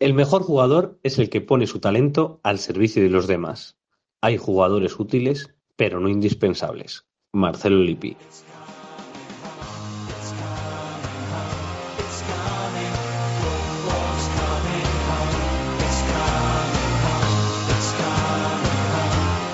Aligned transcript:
El 0.00 0.14
mejor 0.14 0.42
jugador 0.42 0.98
es 1.02 1.18
el 1.18 1.28
que 1.28 1.42
pone 1.42 1.66
su 1.66 1.78
talento 1.78 2.40
al 2.42 2.58
servicio 2.58 3.02
de 3.02 3.10
los 3.10 3.26
demás. 3.26 3.76
Hay 4.22 4.38
jugadores 4.38 4.98
útiles, 4.98 5.54
pero 5.76 6.00
no 6.00 6.08
indispensables. 6.08 7.04
Marcelo 7.32 7.76
Lippi. 7.76 8.16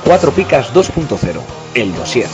Cuatro 0.05 0.30
Picas 0.30 0.72
2.0, 0.72 1.41
el 1.74 1.92
dossier. 1.97 2.28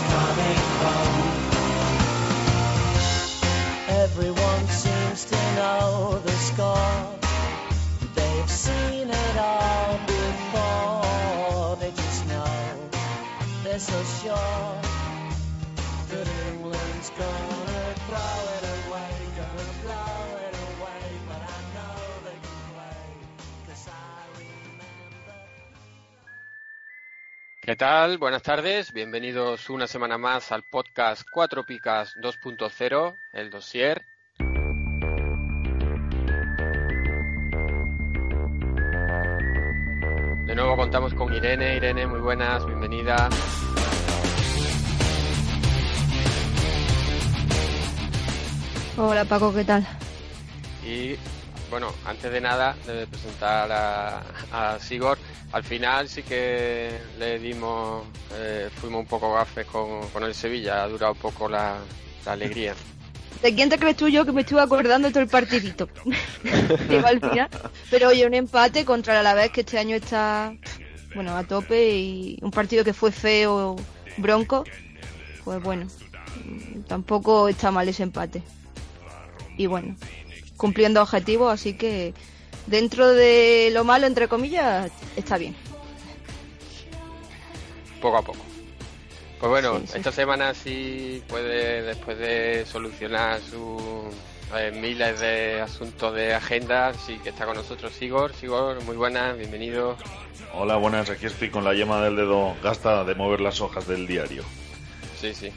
¿Qué 27.64 27.76
tal? 27.76 28.18
Buenas 28.18 28.42
tardes, 28.42 28.92
bienvenidos 28.92 29.70
una 29.70 29.86
semana 29.86 30.18
más 30.18 30.50
al 30.50 30.64
podcast 30.64 31.22
Cuatro 31.30 31.64
Picas 31.64 32.16
2.0, 32.16 33.16
el 33.34 33.50
dossier. 33.50 34.04
De 40.44 40.56
nuevo 40.56 40.76
contamos 40.76 41.14
con 41.14 41.32
Irene. 41.32 41.76
Irene, 41.76 42.04
muy 42.08 42.18
buenas, 42.18 42.66
bienvenida. 42.66 43.28
Hola 48.96 49.24
Paco, 49.24 49.54
¿qué 49.54 49.62
tal? 49.62 49.86
Y 50.84 51.14
bueno, 51.72 51.90
antes 52.04 52.30
de 52.30 52.38
nada, 52.38 52.76
de 52.86 53.06
presentar 53.06 53.72
a, 53.72 54.22
a 54.52 54.78
Sigor, 54.78 55.16
al 55.52 55.64
final 55.64 56.06
sí 56.06 56.22
que 56.22 56.98
le 57.18 57.38
dimos, 57.38 58.04
eh, 58.34 58.68
fuimos 58.76 59.00
un 59.00 59.06
poco 59.06 59.32
gafes 59.32 59.64
con, 59.64 60.06
con 60.10 60.22
el 60.22 60.34
Sevilla, 60.34 60.82
ha 60.82 60.88
durado 60.88 61.14
un 61.14 61.18
poco 61.18 61.48
la, 61.48 61.78
la 62.26 62.32
alegría. 62.32 62.74
¿De 63.40 63.54
quién 63.54 63.70
te 63.70 63.78
crees 63.78 63.96
tú 63.96 64.06
yo 64.08 64.26
que 64.26 64.32
me 64.32 64.42
estuve 64.42 64.60
acordando 64.60 65.08
de 65.08 65.14
todo 65.14 65.22
el 65.22 65.30
partidito? 65.30 65.88
Digo 66.90 67.06
al 67.06 67.20
final. 67.20 67.48
Pero 67.90 68.08
oye, 68.10 68.26
un 68.26 68.34
empate 68.34 68.84
contra 68.84 69.14
el 69.14 69.20
Alavés 69.20 69.50
que 69.50 69.62
este 69.62 69.78
año 69.78 69.96
está, 69.96 70.54
bueno, 71.14 71.34
a 71.34 71.42
tope 71.42 71.88
y 71.88 72.38
un 72.42 72.50
partido 72.50 72.84
que 72.84 72.92
fue 72.92 73.10
feo, 73.10 73.76
bronco, 74.18 74.64
pues 75.42 75.62
bueno, 75.62 75.86
tampoco 76.86 77.48
está 77.48 77.70
mal 77.70 77.88
ese 77.88 78.02
empate. 78.02 78.42
Y 79.56 79.66
bueno, 79.66 79.96
cumpliendo 80.62 81.02
objetivos, 81.02 81.52
así 81.52 81.74
que 81.74 82.14
dentro 82.68 83.08
de 83.08 83.70
lo 83.72 83.82
malo, 83.82 84.06
entre 84.06 84.28
comillas, 84.28 84.92
está 85.16 85.36
bien. 85.36 85.56
poco 88.00 88.16
a 88.18 88.22
poco. 88.22 88.38
Pues 89.40 89.50
bueno, 89.50 89.80
Sí, 89.80 89.86
sí. 89.88 89.98
esta 89.98 90.12
semana 90.12 90.54
sí 90.54 91.20
puede, 91.28 91.82
después 91.82 92.16
de 92.16 92.64
solucionar 92.64 93.40
sus 93.40 93.82
eh, 94.56 94.70
miles 94.80 95.18
de 95.18 95.60
asuntos 95.60 96.14
de 96.14 96.32
agenda, 96.32 96.92
sí 96.94 97.18
que 97.24 97.30
está 97.30 97.44
con 97.44 97.56
nosotros 97.56 97.92
Sigor. 97.92 98.32
Sigor, 98.34 98.82
muy 98.84 98.96
buenas, 98.96 99.36
bienvenido. 99.36 99.96
Hola, 100.54 100.76
buenas, 100.76 101.10
aquí 101.10 101.26
estoy 101.26 101.50
con 101.50 101.64
la 101.64 101.74
yema 101.74 102.00
del 102.04 102.14
dedo 102.14 102.54
gasta 102.62 103.02
de 103.04 103.14
mover 103.16 103.40
las 103.40 103.60
hojas 103.60 103.86
del 103.88 104.06
diario. 104.06 104.44
Sí, 105.22 105.32
sí. 105.34 105.52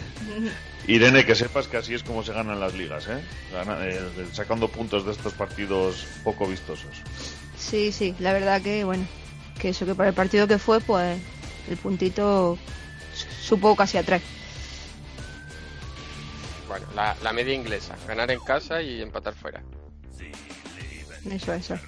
Irene, 0.86 1.24
que 1.26 1.34
sepas 1.34 1.66
que 1.68 1.76
así 1.76 1.94
es 1.94 2.02
como 2.04 2.22
se 2.22 2.32
ganan 2.32 2.58
las 2.60 2.74
ligas, 2.74 3.06
¿eh? 3.08 3.20
Gana- 3.52 3.78
eh, 3.86 4.00
sacando 4.32 4.68
puntos 4.68 5.04
de 5.04 5.10
estos 5.12 5.34
partidos 5.34 6.06
poco 6.24 6.46
vistosos. 6.46 7.02
Sí, 7.58 7.90
sí, 7.92 8.14
la 8.20 8.32
verdad 8.32 8.62
que 8.62 8.84
bueno, 8.84 9.04
que 9.58 9.68
eso 9.70 9.84
que 9.84 9.94
para 9.94 10.08
el 10.10 10.14
partido 10.14 10.46
que 10.48 10.58
fue, 10.58 10.80
pues 10.80 11.20
el 11.68 11.76
puntito 11.76 12.56
supo 13.42 13.76
casi 13.76 13.98
a 13.98 14.04
tres. 14.04 14.22
Bueno, 16.68 16.86
la, 16.94 17.16
la 17.22 17.32
media 17.32 17.52
inglesa, 17.52 17.96
ganar 18.06 18.30
en 18.30 18.40
casa 18.40 18.80
y 18.80 19.02
empatar 19.02 19.34
fuera. 19.34 19.60
Eso, 21.28 21.52
eso. 21.52 21.78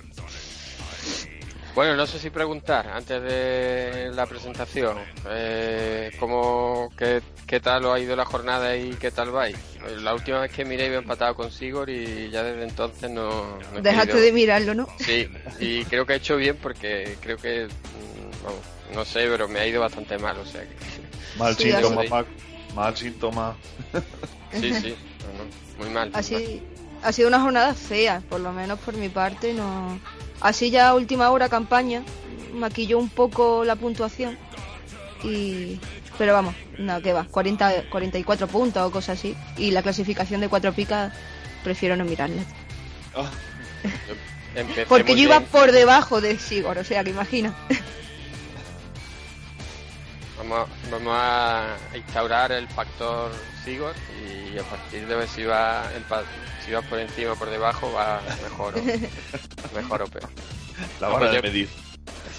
Bueno, 1.75 1.97
no 1.97 2.07
sé 2.07 2.19
si 2.19 2.29
preguntar 2.29 2.87
antes 2.89 3.23
de 3.23 4.11
la 4.15 4.27
presentación, 4.27 4.99
eh, 5.31 6.11
¿cómo, 6.21 6.91
qué, 6.99 7.23
qué 7.47 7.61
tal 7.61 7.87
os 7.87 7.95
ha 7.95 7.99
ido 7.99 8.15
la 8.15 8.27
jornada 8.27 8.77
y 8.77 8.91
qué 8.95 9.11
tal 9.11 9.31
vais? 9.31 9.57
La 10.03 10.13
última 10.13 10.41
vez 10.41 10.53
que 10.53 10.67
miré 10.67 10.87
había 10.87 10.99
empatado 10.99 11.35
con 11.35 11.51
Sigor 11.51 11.89
y 11.89 12.29
ya 12.31 12.43
desde 12.43 12.65
entonces 12.65 13.11
no... 13.11 13.59
no 13.73 13.79
he 13.79 13.81
Dejaste 13.81 14.21
de 14.21 14.33
mirarlo, 14.33 14.75
¿no? 14.75 14.87
Sí, 14.99 15.27
y 15.61 15.85
creo 15.87 16.05
que 16.05 16.13
ha 16.13 16.17
hecho 16.17 16.37
bien 16.37 16.59
porque 16.61 17.17
creo 17.23 17.39
que, 17.39 17.69
vamos, 18.45 18.61
no 18.95 19.05
sé, 19.07 19.27
pero 19.27 19.49
me 19.49 19.61
ha 19.61 19.67
ido 19.67 19.81
bastante 19.81 20.19
mal, 20.19 20.37
o 20.39 20.45
sea 20.45 20.63
que... 20.63 20.77
Mal 21.39 21.57
Sí, 21.57 21.73
síntoma, 21.73 22.03
así. 22.03 22.11
Pac, 22.11 22.27
mal 22.75 22.97
síntoma. 22.97 23.57
Sí, 24.53 24.75
sí, 24.75 24.95
no, 25.23 25.45
no, 25.45 25.51
muy 25.79 25.89
mal. 25.89 26.11
muy 26.11 26.11
mal. 26.11 26.11
Así, 26.13 26.63
ha 27.03 27.13
sido 27.13 27.29
una 27.29 27.41
jornada 27.41 27.73
fea, 27.73 28.23
por 28.29 28.41
lo 28.41 28.53
menos 28.53 28.79
por 28.81 28.95
mi 28.95 29.09
parte, 29.09 29.55
no. 29.55 29.99
Así 30.43 30.71
ya 30.71 30.89
a 30.89 30.95
última 30.95 31.31
hora 31.31 31.49
campaña, 31.49 32.03
maquilló 32.53 32.99
un 32.99 33.09
poco 33.09 33.65
la 33.65 33.77
puntuación 33.77 34.37
y 35.23 35.79
pero 36.19 36.35
vamos, 36.35 36.55
no, 36.79 37.01
que 37.01 37.13
va, 37.13 37.25
40, 37.25 37.89
44 37.91 38.47
puntos 38.47 38.83
o 38.83 38.91
cosas 38.91 39.19
así 39.19 39.35
y 39.57 39.71
la 39.71 39.83
clasificación 39.83 40.41
de 40.41 40.49
cuatro 40.49 40.73
picas 40.73 41.13
prefiero 41.65 41.97
no 41.97 42.05
mirarla. 42.05 42.43
Empecé 44.55 44.87
Porque 44.87 45.17
yo 45.17 45.23
iba 45.23 45.41
por 45.41 45.73
debajo 45.73 46.21
de 46.21 46.39
Sigor, 46.39 46.77
o 46.79 46.85
sea 46.85 47.03
que 47.05 47.11
imagina. 47.11 47.55
Vamos, 50.43 50.69
vamos 50.91 51.15
a 51.17 51.77
instaurar 51.95 52.51
el 52.51 52.67
factor 52.67 53.31
Sigor 53.65 53.95
y 54.21 54.59
a 54.59 54.65
partir 54.65 55.07
de 55.07 55.15
ver 55.15 55.29
si 55.29 55.45
va 55.45 55.85
empa- 55.97 56.25
si 56.65 56.73
va 56.73 56.83
por 56.83 56.99
encima 56.99 57.33
o 57.33 57.37
por 57.37 57.49
debajo 57.49 57.93
va 57.93 58.21
mejor 58.43 58.75
o, 58.77 58.83
mejor 59.75 60.03
o 60.03 60.07
peor. 60.09 60.29
La 61.01 61.07
vara 61.09 61.31
pues 61.31 61.33
de 61.33 61.43
medir. 61.43 61.69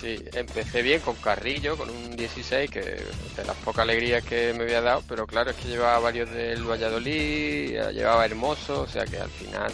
Sí, 0.01 0.21
empecé 0.33 0.81
bien 0.81 0.99
con 0.99 1.15
Carrillo, 1.15 1.77
con 1.77 1.89
un 1.89 2.17
16, 2.17 2.69
que 2.69 2.81
de 2.81 3.45
las 3.47 3.55
pocas 3.63 3.83
alegrías 3.83 4.21
que 4.25 4.51
me 4.53 4.63
había 4.63 4.81
dado, 4.81 5.01
pero 5.07 5.25
claro, 5.25 5.51
es 5.51 5.55
que 5.55 5.69
llevaba 5.69 5.97
varios 5.99 6.29
del 6.29 6.61
Valladolid, 6.69 7.79
llevaba 7.93 8.25
Hermoso, 8.25 8.81
o 8.81 8.87
sea 8.87 9.05
que 9.05 9.17
al 9.17 9.29
final, 9.29 9.71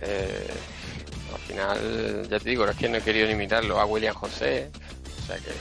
eh, 0.00 0.48
al 1.34 1.40
final, 1.40 2.26
ya 2.30 2.38
te 2.40 2.48
digo, 2.48 2.64
es 2.66 2.74
que 2.76 2.88
no 2.88 2.96
he 2.96 3.02
querido 3.02 3.28
ni 3.28 3.34
mirarlo, 3.34 3.78
a 3.78 3.84
William 3.84 4.14
José, 4.14 4.70
o 5.22 5.26
sea 5.26 5.36
que, 5.36 5.52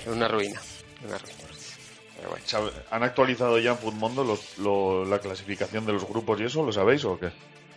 es 0.00 0.06
una 0.06 0.28
ruina, 0.28 0.60
una 1.04 1.18
ruina. 1.18 1.34
Pero 2.16 2.30
bueno. 2.30 2.44
¿Sabe- 2.46 2.72
¿Han 2.90 3.02
actualizado 3.02 3.58
ya 3.58 3.72
en 3.72 3.78
Futmundo 3.78 4.24
los- 4.24 4.58
lo- 4.58 5.04
la 5.04 5.18
clasificación 5.18 5.84
de 5.86 5.92
los 5.92 6.06
grupos 6.08 6.40
y 6.40 6.44
eso? 6.44 6.64
¿Lo 6.64 6.72
sabéis 6.72 7.04
o 7.04 7.18
qué? 7.18 7.26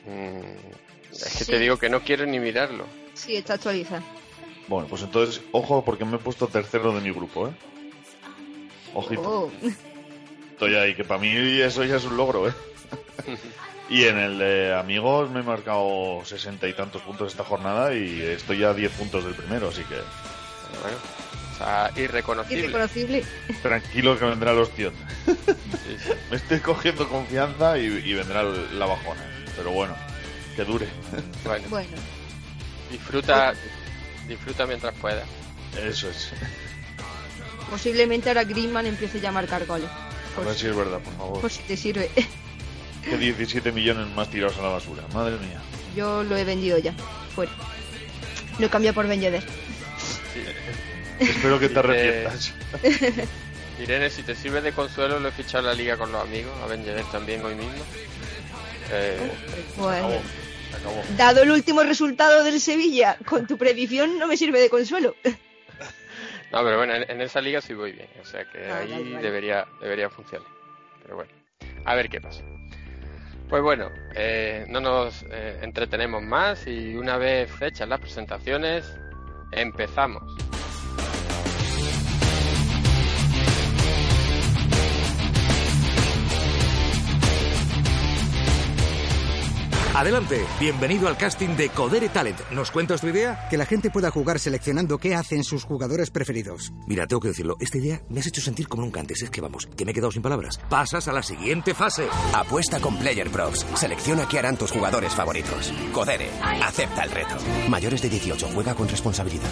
Mm, 0.06 1.12
es 1.12 1.24
que 1.38 1.44
Sí. 1.46 1.52
te 1.52 1.60
digo 1.60 1.78
que 1.78 1.90
no 1.90 2.02
quiero 2.02 2.26
ni 2.26 2.40
mirarlo. 2.40 2.86
Sí, 3.14 3.36
está 3.36 3.56
actualizada. 3.56 4.02
Bueno, 4.68 4.88
pues 4.88 5.02
entonces, 5.02 5.42
ojo, 5.52 5.84
porque 5.84 6.06
me 6.06 6.16
he 6.16 6.20
puesto 6.20 6.48
tercero 6.48 6.94
de 6.94 7.02
mi 7.02 7.12
grupo, 7.12 7.48
¿eh? 7.48 7.52
Ojito. 8.94 9.22
Oh, 9.22 9.52
Estoy 10.52 10.76
ahí, 10.76 10.96
que 10.96 11.04
para 11.06 11.20
mí 11.22 11.30
eso 11.62 11.84
ya 11.86 11.96
es 11.98 12.04
un 12.06 12.18
logro, 12.18 12.48
¿eh? 12.50 12.54
y 13.90 14.04
en 14.06 14.18
el 14.18 14.38
de 14.40 14.74
amigos 14.76 15.30
me 15.32 15.40
he 15.40 15.44
marcado 15.44 16.22
sesenta 16.26 16.68
y 16.68 16.74
tantos 16.74 17.02
puntos 17.02 17.32
esta 17.32 17.44
jornada 17.44 17.94
y 17.94 18.22
estoy 18.22 18.64
a 18.64 18.74
10 18.74 18.92
puntos 18.92 19.24
del 19.24 19.34
primero, 19.36 19.70
así 19.70 19.84
que 19.84 19.96
bueno, 20.82 20.98
sea, 21.60 21.92
irreconocible. 21.96 22.60
irreconocible. 22.64 23.24
tranquilo 23.62 24.18
que 24.18 24.26
vendrá 24.26 24.52
el 24.52 24.58
ostión. 24.60 24.94
Sí, 25.26 25.36
sí. 26.04 26.10
Me 26.32 26.38
estoy 26.38 26.60
cogiendo 26.60 27.08
confianza 27.08 27.78
y, 27.78 27.86
y 27.86 28.14
vendrá 28.14 28.44
la 28.44 28.86
bajona. 28.86 29.22
Pero 29.56 29.72
bueno, 29.72 29.96
que 30.56 30.64
dure. 30.66 30.88
Bueno, 31.44 31.68
Bueno, 31.70 31.98
disfruta, 32.92 33.54
disfruta 34.28 34.66
mientras 34.66 34.94
puedas. 34.96 35.28
Eso 35.78 36.10
es. 36.10 36.32
posiblemente 37.70 38.30
ahora 38.30 38.44
Griezmann 38.44 38.86
empiece 38.88 39.20
ya 39.20 39.30
a 39.30 39.32
marcar 39.34 39.66
goles. 39.66 39.90
A 39.90 40.36
Por, 40.36 40.46
ver 40.46 40.56
si 40.56 40.68
es 40.68 40.76
verdad, 40.76 41.00
por 41.00 41.14
favor. 41.16 41.42
por 41.42 41.52
si 41.52 41.62
te 41.64 41.76
sirve. 41.78 42.10
Que 43.04 43.18
17 43.18 43.72
millones 43.72 44.08
más 44.16 44.30
tirados 44.30 44.58
a 44.58 44.62
la 44.62 44.70
basura. 44.70 45.04
Madre 45.14 45.38
mía. 45.38 45.62
Yo 45.96 46.24
lo 46.24 46.36
he 46.38 46.44
vendido 46.44 46.78
ya. 46.78 46.94
Fuera. 47.36 47.52
Lo 48.60 48.66
he 48.66 48.70
cambiado 48.70 48.94
por 48.96 49.08
Ben 49.08 49.22
Yedder. 49.22 49.44
Espero 51.20 51.60
que 51.60 51.70
te 51.70 51.80
arrepientas. 51.80 52.54
Irene, 53.80 54.10
si 54.10 54.24
te 54.24 54.36
sirve 54.36 54.62
de 54.62 54.74
consuelo, 54.74 55.20
lo 55.20 55.30
he 55.30 55.32
fichado 55.32 55.60
en 55.60 55.66
la 55.68 55.74
liga 55.74 55.96
con 55.98 56.12
los 56.12 56.22
amigos, 56.22 56.52
a 56.64 56.68
Ben 56.68 56.84
Yedder 56.84 57.06
también 57.12 57.44
hoy 57.46 57.56
mismo. 57.56 57.72
Eh, 58.92 59.18
Acabó. 59.78 59.90
Acabó. 60.78 61.04
dado 61.18 61.44
el 61.44 61.52
último 61.52 61.84
resultado 61.84 62.44
del 62.44 62.60
Sevilla, 62.60 63.18
con 63.26 63.48
tu 63.48 63.58
predicción 63.58 64.18
no 64.20 64.28
me 64.28 64.36
sirve 64.38 64.60
de 64.60 64.70
consuelo. 64.70 65.16
no, 66.52 66.64
pero 66.64 66.78
bueno, 66.78 66.94
en, 66.96 67.10
en 67.10 67.22
esa 67.22 67.40
liga 67.42 67.62
sí 67.62 67.74
voy 67.74 67.94
bien, 67.94 68.10
o 68.22 68.26
sea 68.26 68.44
que 68.52 68.66
Ah, 68.70 68.80
ahí 68.80 68.92
vale, 68.92 69.04
vale. 69.14 69.22
debería 69.22 69.66
debería 69.82 70.10
funcionar. 70.10 70.48
Pero 71.04 71.16
bueno, 71.16 71.32
a 71.86 71.96
ver 71.96 72.10
qué 72.10 72.20
pasa. 72.20 72.44
Pues 73.48 73.62
bueno, 73.64 73.90
eh, 74.16 74.66
no 74.68 74.80
nos 74.82 75.24
eh, 75.32 75.58
entretenemos 75.62 76.22
más 76.22 76.68
y 76.68 76.96
una 76.96 77.18
vez 77.18 77.50
hechas 77.62 77.88
las 77.88 78.00
presentaciones, 78.00 78.86
empezamos. 79.52 80.22
Adelante, 90.00 90.46
bienvenido 90.62 91.10
al 91.10 91.18
casting 91.18 91.58
de 91.58 91.68
Codere 91.68 92.08
Talent. 92.08 92.40
¿Nos 92.52 92.72
cuentas 92.72 93.02
tu 93.02 93.08
idea? 93.08 93.50
Que 93.50 93.58
la 93.58 93.66
gente 93.66 93.90
pueda 93.90 94.10
jugar 94.10 94.40
seleccionando 94.40 94.98
qué 94.98 95.14
hacen 95.14 95.44
sus 95.44 95.66
jugadores 95.66 96.10
preferidos. 96.10 96.72
Mira, 96.88 97.06
tengo 97.06 97.20
que 97.20 97.28
decirlo, 97.28 97.58
esta 97.60 97.80
idea 97.80 98.00
me 98.08 98.22
has 98.22 98.28
hecho 98.28 98.40
sentir 98.40 98.70
como 98.70 98.84
nunca 98.84 99.02
antes. 99.02 99.22
Es 99.22 99.30
que 99.30 99.42
vamos, 99.42 99.66
que 99.66 99.84
me 99.84 99.92
he 99.92 99.94
quedado 99.94 100.14
sin 100.14 100.22
palabras. 100.22 100.58
Pasas 100.70 101.10
a 101.10 101.12
la 101.12 101.22
siguiente 101.22 101.74
fase. 101.74 102.08
Apuesta 102.34 102.80
con 102.80 102.98
Player 102.98 103.30
Props. 103.30 103.66
Selecciona 103.76 104.26
qué 104.26 104.40
harán 104.40 104.56
tus 104.56 104.72
jugadores 104.72 105.14
favoritos. 105.14 105.74
Codere. 105.92 106.30
Acepta 106.42 107.04
el 107.04 107.12
reto. 107.12 107.36
Mayores 107.68 108.02
de 108.02 108.08
18. 108.08 108.52
Juega 108.54 108.76
con 108.76 108.88
responsabilidad. 108.88 109.50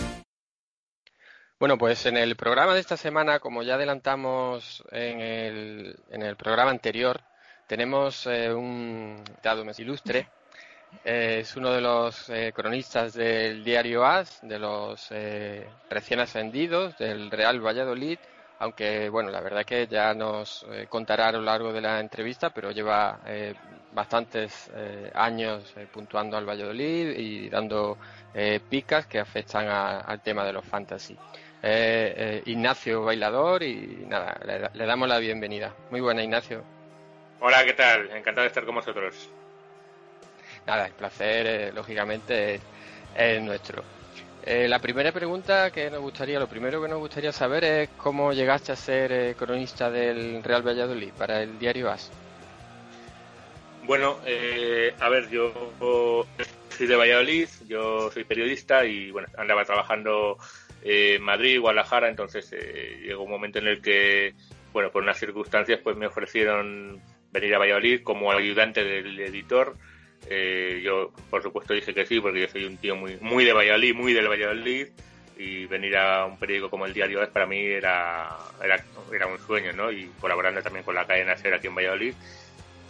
Bueno, 1.59 1.77
pues 1.77 2.05
en 2.05 2.15
el 2.15 2.37
programa 2.37 2.73
de 2.73 2.79
esta 2.79 2.95
semana, 2.95 3.41
como 3.41 3.63
ya 3.63 3.73
adelantamos 3.73 4.81
en 4.91 5.19
el, 5.19 5.99
en 6.09 6.21
el 6.21 6.37
programa 6.37 6.71
anterior, 6.71 7.19
tenemos 7.67 8.25
eh, 8.27 8.53
un 8.53 9.21
dado 9.43 9.65
mes 9.65 9.77
ilustre. 9.79 10.29
Eh, 11.03 11.39
es 11.41 11.55
uno 11.55 11.71
de 11.71 11.81
los 11.81 12.29
eh, 12.29 12.51
cronistas 12.53 13.13
del 13.13 13.63
diario 13.63 14.05
AS, 14.05 14.39
de 14.41 14.59
los 14.59 15.07
eh, 15.11 15.67
recién 15.89 16.19
ascendidos 16.19 16.97
del 16.97 17.31
Real 17.31 17.59
Valladolid, 17.65 18.17
aunque 18.59 19.07
bueno, 19.09 19.29
la 19.29 19.39
verdad 19.41 19.63
que 19.65 19.87
ya 19.87 20.13
nos 20.13 20.65
eh, 20.71 20.87
contará 20.89 21.27
a 21.27 21.31
lo 21.31 21.41
largo 21.41 21.71
de 21.71 21.81
la 21.81 21.99
entrevista, 21.99 22.49
pero 22.49 22.71
lleva 22.71 23.19
eh, 23.25 23.53
bastantes 23.93 24.69
años 25.13 25.73
puntuando 25.91 26.37
al 26.37 26.45
Valladolid 26.47 27.17
y 27.17 27.49
dando 27.49 27.97
picas 28.69 29.07
que 29.07 29.19
afectan 29.19 29.67
a- 29.67 30.01
al 30.01 30.21
tema 30.21 30.45
de 30.45 30.53
los 30.53 30.63
fantasy. 30.65 31.17
Ignacio 32.45 33.03
Bailador 33.03 33.63
y 33.63 34.05
nada, 34.07 34.37
le 34.73 34.85
damos 34.85 35.07
la 35.07 35.17
bienvenida. 35.17 35.73
Muy 35.89 36.01
buena 36.01 36.21
Ignacio. 36.21 36.63
Hola, 37.39 37.63
¿qué 37.65 37.73
tal? 37.73 38.09
Encantado 38.11 38.41
de 38.41 38.47
estar 38.49 38.65
con 38.65 38.75
vosotros. 38.75 39.29
Nada, 40.67 40.85
el 40.85 40.93
placer, 40.93 41.47
eh, 41.47 41.71
lógicamente, 41.73 42.55
es, 42.55 42.61
es 43.15 43.41
nuestro. 43.41 43.83
Eh, 44.43 44.67
la 44.67 44.79
primera 44.79 45.11
pregunta 45.11 45.71
que 45.71 45.89
nos 45.89 45.99
gustaría, 45.99 46.39
lo 46.39 46.47
primero 46.47 46.81
que 46.81 46.87
nos 46.87 46.99
gustaría 46.99 47.31
saber 47.31 47.63
es 47.63 47.89
cómo 47.97 48.31
llegaste 48.31 48.71
a 48.71 48.75
ser 48.75 49.11
eh, 49.11 49.35
cronista 49.37 49.89
del 49.89 50.43
Real 50.43 50.65
Valladolid 50.65 51.11
para 51.17 51.41
el 51.41 51.57
diario 51.59 51.89
AS. 51.89 52.11
Bueno, 53.83 54.19
eh, 54.25 54.93
a 54.99 55.09
ver, 55.09 55.29
yo 55.29 56.25
soy 56.69 56.87
de 56.87 56.95
Valladolid, 56.95 57.47
yo 57.67 58.11
soy 58.11 58.25
periodista 58.25 58.85
y 58.85 59.11
bueno, 59.11 59.27
andaba 59.37 59.65
trabajando 59.65 60.37
en 60.81 61.21
Madrid, 61.21 61.59
Guadalajara, 61.59 62.09
entonces 62.09 62.49
eh, 62.53 62.99
llegó 63.01 63.23
un 63.23 63.31
momento 63.31 63.59
en 63.59 63.67
el 63.67 63.81
que, 63.81 64.33
bueno, 64.71 64.91
por 64.91 65.03
unas 65.03 65.17
circunstancias 65.17 65.79
pues 65.83 65.95
me 65.95 66.07
ofrecieron 66.07 67.01
venir 67.31 67.55
a 67.55 67.59
Valladolid 67.59 68.03
como 68.03 68.31
ayudante 68.31 68.83
del 68.83 69.19
editor. 69.19 69.75
Eh, 70.25 70.81
yo, 70.83 71.11
por 71.29 71.41
supuesto, 71.41 71.73
dije 71.73 71.93
que 71.93 72.05
sí, 72.05 72.19
porque 72.19 72.41
yo 72.41 72.47
soy 72.47 72.65
un 72.65 72.77
tío 72.77 72.95
muy, 72.95 73.17
muy 73.21 73.45
de 73.45 73.53
Valladolid, 73.53 73.95
muy 73.95 74.13
del 74.13 74.27
Valladolid, 74.27 74.87
y 75.37 75.65
venir 75.67 75.95
a 75.97 76.25
un 76.25 76.37
periódico 76.37 76.69
como 76.69 76.85
el 76.85 76.93
Diario 76.93 77.21
Es 77.21 77.29
para 77.29 77.45
mí 77.45 77.59
era, 77.59 78.35
era, 78.63 78.83
era 79.13 79.27
un 79.27 79.39
sueño, 79.39 79.71
¿no? 79.73 79.91
Y 79.91 80.09
colaborando 80.19 80.61
también 80.61 80.83
con 80.83 80.95
la 80.95 81.05
cadena 81.05 81.37
SER 81.37 81.53
aquí 81.53 81.67
en 81.67 81.75
Valladolid. 81.75 82.13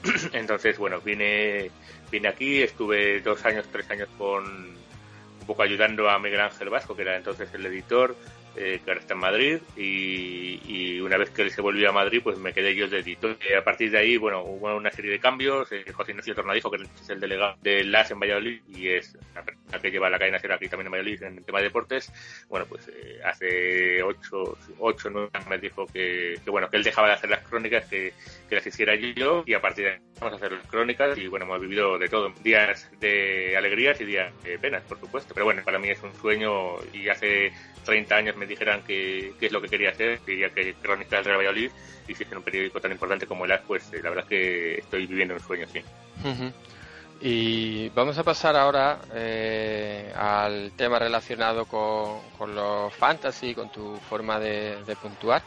Entonces, 0.34 0.78
bueno, 0.78 1.02
vine, 1.02 1.70
vine 2.12 2.28
aquí, 2.28 2.62
estuve 2.62 3.20
dos 3.22 3.44
años, 3.46 3.66
tres 3.72 3.90
años 3.92 4.08
con 4.18 4.46
un 4.46 5.46
poco 5.46 5.64
ayudando 5.64 6.10
a 6.10 6.20
Miguel 6.20 6.42
Ángel 6.42 6.70
Vasco, 6.70 6.96
que 6.96 7.04
era 7.04 7.16
entonces 7.16 7.54
el 7.54 7.66
editor, 7.66 8.16
eh, 8.58 8.82
que 8.84 8.92
ahora 8.92 9.02
está 9.02 9.14
en 9.14 9.20
Madrid, 9.20 9.60
y, 9.76 10.60
y 10.66 11.00
una 11.00 11.18
vez 11.18 11.30
que 11.30 11.44
él 11.44 11.52
se 11.52 11.62
volvió 11.62 11.90
a 11.90 11.94
Madrid, 11.94 12.22
pues 12.24 12.38
me 12.38 12.54
quedé 12.54 12.76
yo 12.76 12.88
de 12.88 13.00
editor. 13.00 13.38
Y 13.48 13.54
a 13.54 13.64
partir 13.64 13.92
de 13.92 14.00
ahí, 14.00 14.18
bueno, 14.18 14.42
hubo 14.44 14.76
una 14.76 14.92
serie 14.92 15.12
de 15.12 15.20
cambios. 15.20 15.72
Eh, 15.72 15.86
José 15.92 16.12
Ignacio 16.12 16.36
Tornadijo, 16.36 16.72
que 16.72 16.84
es 16.84 17.10
el 17.10 17.20
delegado 17.20 17.56
del 17.62 17.92
LAS 17.92 18.12
en 18.12 18.20
Valladolid, 18.20 18.62
y 18.68 18.90
es 18.90 19.18
la 19.34 19.44
persona 19.44 19.80
que 19.82 19.92
lleva 19.92 20.10
la 20.10 20.20
cadena 20.20 20.40
SER 20.40 20.54
aquí 20.54 20.68
también 20.68 20.88
en 20.88 20.92
Valladolid 20.92 21.24
en 21.24 21.38
el 21.38 21.46
tema 21.46 21.60
de 21.60 21.66
deportes, 21.66 22.12
bueno, 22.50 22.66
pues 22.68 22.88
eh, 22.88 23.20
hace 23.24 24.02
ocho, 24.04 24.58
ocho, 24.80 25.10
nueve 25.10 25.30
años 25.34 25.48
me 25.48 25.58
dijo 25.58 25.86
que, 25.88 26.40
que, 26.44 26.50
bueno, 26.50 26.70
que 26.70 26.78
él 26.78 26.84
dejaba 26.84 27.10
de 27.10 27.14
hacer 27.14 27.30
las 27.30 27.48
crónicas, 27.48 27.86
que, 27.86 28.14
que 28.50 28.56
las 28.56 28.66
hiciera 28.66 28.96
yo, 28.96 29.44
y 29.46 29.54
a 29.54 29.62
partir 29.62 29.86
de 29.86 29.92
ahí 29.92 30.00
vamos 30.20 30.34
a 30.34 30.36
hacer 30.38 30.52
las 30.54 30.66
crónicas, 30.68 31.18
y 31.18 31.28
bueno, 31.28 31.46
hemos 31.46 31.62
vivido 31.62 31.98
de 31.98 32.08
todo, 32.10 32.34
días 32.44 32.90
de 33.00 33.56
alegrías 33.56 34.00
y 34.02 34.06
días 34.06 34.34
de 34.44 34.58
penas, 34.58 34.84
por 34.84 35.00
supuesto, 35.00 35.34
pero 35.34 35.46
bueno, 35.46 35.62
para 35.64 35.80
mí 35.80 35.90
es 35.90 36.02
un 36.02 36.14
sueño, 36.16 36.78
y 36.94 37.10
hace 37.10 37.52
30 37.86 38.16
años 38.16 38.36
me 38.36 38.47
dijeran 38.48 38.84
que, 38.84 39.34
que 39.40 39.48
es 39.48 39.52
lo 39.52 39.62
que 39.62 39.70
quería 39.70 39.90
hacer, 39.90 40.20
quería 40.20 40.50
que 40.50 40.74
crónica 40.76 41.18
del 41.18 41.26
Real 41.26 41.38
Valladolid, 41.38 41.72
y 42.08 42.16
si 42.16 42.24
es 42.24 42.32
en 42.32 42.38
un 42.38 42.44
periódico 42.44 42.80
tan 42.80 42.92
importante 42.92 43.28
como 43.28 43.46
el 43.46 43.52
AS, 43.52 43.62
pues 43.68 43.84
eh, 43.94 44.02
la 44.02 44.10
verdad 44.10 44.26
es 44.26 44.30
que 44.30 44.76
estoy 44.80 45.06
viviendo 45.06 45.34
un 45.34 45.40
sueño, 45.40 45.68
sí. 45.72 45.82
Y 47.20 47.90
vamos 47.90 48.18
a 48.18 48.24
pasar 48.24 48.56
ahora 48.56 49.00
eh, 49.14 50.14
al 50.16 50.72
tema 50.76 51.00
relacionado 51.00 51.66
con, 51.66 52.20
con 52.38 52.54
los 52.54 52.94
fantasy, 52.94 53.56
con 53.56 53.72
tu 53.72 53.98
forma 54.10 54.40
de, 54.40 54.84
de 54.86 54.96
puntuar. 54.96 55.42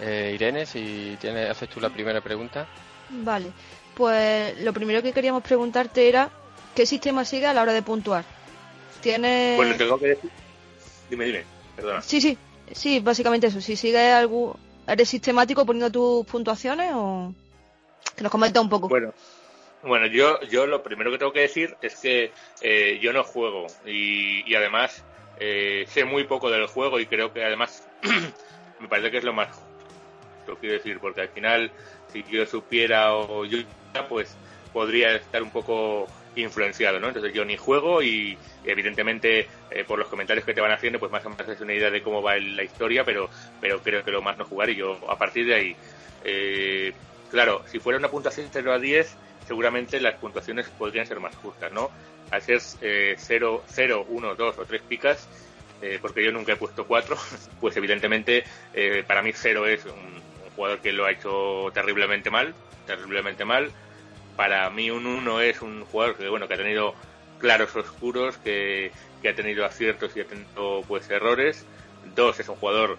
Eh, 0.00 0.32
Irene, 0.34 0.66
si 0.66 1.16
tienes, 1.20 1.50
haces 1.50 1.68
tú 1.68 1.80
la 1.80 1.90
primera 1.90 2.20
pregunta. 2.20 2.66
Vale, 3.10 3.52
pues 3.94 4.60
lo 4.62 4.72
primero 4.72 5.02
que 5.02 5.12
queríamos 5.12 5.42
preguntarte 5.42 6.08
era 6.08 6.28
¿qué 6.74 6.86
sistema 6.86 7.24
sigue 7.24 7.46
a 7.46 7.54
la 7.54 7.62
hora 7.62 7.72
de 7.72 7.82
puntuar? 7.82 8.24
¿Tiene... 9.00 9.54
Bueno, 9.56 9.76
tengo 9.76 9.98
que 9.98 10.06
decir... 10.08 10.30
Dime, 11.10 11.26
dime, 11.26 11.44
perdona. 11.76 12.02
Sí, 12.02 12.20
sí, 12.20 12.38
sí, 12.72 13.00
básicamente 13.00 13.46
eso. 13.46 13.60
Si 13.60 13.76
sigue 13.76 14.12
algún... 14.12 14.54
¿Eres 14.86 15.08
sistemático 15.08 15.64
poniendo 15.64 15.90
tus 15.90 16.26
puntuaciones 16.26 16.92
o...? 16.94 17.34
Que 18.16 18.22
nos 18.22 18.32
comenta 18.32 18.60
un 18.60 18.68
poco. 18.68 18.88
Bueno, 18.88 19.14
bueno 19.82 20.06
yo, 20.06 20.40
yo 20.42 20.66
lo 20.66 20.82
primero 20.82 21.10
que 21.10 21.18
tengo 21.18 21.32
que 21.32 21.40
decir 21.40 21.76
es 21.82 21.96
que 21.96 22.32
eh, 22.60 22.98
yo 23.00 23.12
no 23.12 23.22
juego 23.24 23.66
y, 23.86 24.48
y 24.50 24.54
además 24.54 25.04
eh, 25.38 25.86
sé 25.88 26.04
muy 26.04 26.24
poco 26.24 26.50
del 26.50 26.66
juego 26.66 27.00
y 27.00 27.06
creo 27.06 27.32
que 27.32 27.44
además 27.44 27.86
me 28.80 28.88
parece 28.88 29.10
que 29.10 29.18
es 29.18 29.24
lo 29.24 29.32
más 29.32 29.48
justo, 29.48 30.58
quiero 30.60 30.76
decir, 30.76 30.98
porque 31.00 31.22
al 31.22 31.28
final 31.28 31.72
si 32.12 32.22
yo 32.30 32.46
supiera 32.46 33.14
o 33.14 33.44
yo 33.44 33.58
pues 34.08 34.36
podría 34.72 35.16
estar 35.16 35.42
un 35.42 35.50
poco 35.50 36.06
influenciado, 36.36 37.00
¿no? 37.00 37.08
Entonces 37.08 37.32
yo 37.32 37.44
ni 37.44 37.56
juego 37.56 38.02
y 38.02 38.38
evidentemente 38.64 39.48
eh, 39.70 39.84
por 39.86 39.98
los 39.98 40.08
comentarios 40.08 40.44
que 40.44 40.54
te 40.54 40.60
van 40.60 40.72
haciendo 40.72 40.98
pues 40.98 41.12
más 41.12 41.24
o 41.26 41.30
menos 41.30 41.48
es 41.48 41.60
una 41.60 41.74
idea 41.74 41.90
de 41.90 42.02
cómo 42.02 42.22
va 42.22 42.38
la 42.38 42.62
historia, 42.62 43.04
pero 43.04 43.28
pero 43.60 43.80
creo 43.80 44.04
que 44.04 44.10
lo 44.10 44.22
más 44.22 44.38
no 44.38 44.44
jugar 44.44 44.70
y 44.70 44.76
yo 44.76 44.98
a 45.08 45.18
partir 45.18 45.46
de 45.46 45.54
ahí 45.54 45.76
eh, 46.24 46.92
claro, 47.30 47.62
si 47.66 47.78
fuera 47.78 47.98
una 47.98 48.08
puntuación 48.08 48.48
0 48.50 48.72
a 48.72 48.78
10 48.78 49.16
seguramente 49.46 50.00
las 50.00 50.14
puntuaciones 50.14 50.68
podrían 50.70 51.06
ser 51.06 51.20
más 51.20 51.34
justas, 51.36 51.72
¿no? 51.72 51.90
Al 52.30 52.40
ser 52.42 52.60
eh, 52.80 53.14
0, 53.18 53.64
0, 53.66 54.06
1, 54.08 54.34
2 54.34 54.58
o 54.58 54.64
3 54.64 54.82
picas 54.82 55.28
eh, 55.82 55.98
porque 56.00 56.24
yo 56.24 56.32
nunca 56.32 56.52
he 56.52 56.56
puesto 56.56 56.86
4 56.86 57.16
pues 57.60 57.76
evidentemente 57.76 58.44
eh, 58.72 59.04
para 59.06 59.22
mí 59.22 59.32
0 59.34 59.66
es 59.66 59.84
un, 59.84 59.92
un 59.92 60.50
jugador 60.54 60.80
que 60.80 60.92
lo 60.92 61.04
ha 61.04 61.10
hecho 61.10 61.70
terriblemente 61.74 62.30
mal, 62.30 62.54
terriblemente 62.86 63.44
mal 63.44 63.70
para 64.36 64.68
mí 64.70 64.90
un 64.90 65.06
1 65.06 65.40
es 65.42 65.62
un 65.62 65.84
jugador 65.84 66.16
que 66.16 66.28
bueno 66.28 66.48
que 66.48 66.54
ha 66.54 66.58
tenido 66.58 66.94
claros 67.38 67.74
oscuros 67.76 68.38
que, 68.38 68.92
que 69.20 69.28
ha 69.28 69.34
tenido 69.34 69.64
aciertos 69.64 70.16
y 70.16 70.20
ha 70.20 70.26
tenido 70.26 70.82
pues 70.88 71.10
errores. 71.10 71.66
2 72.14 72.40
es 72.40 72.48
un 72.48 72.56
jugador 72.56 72.98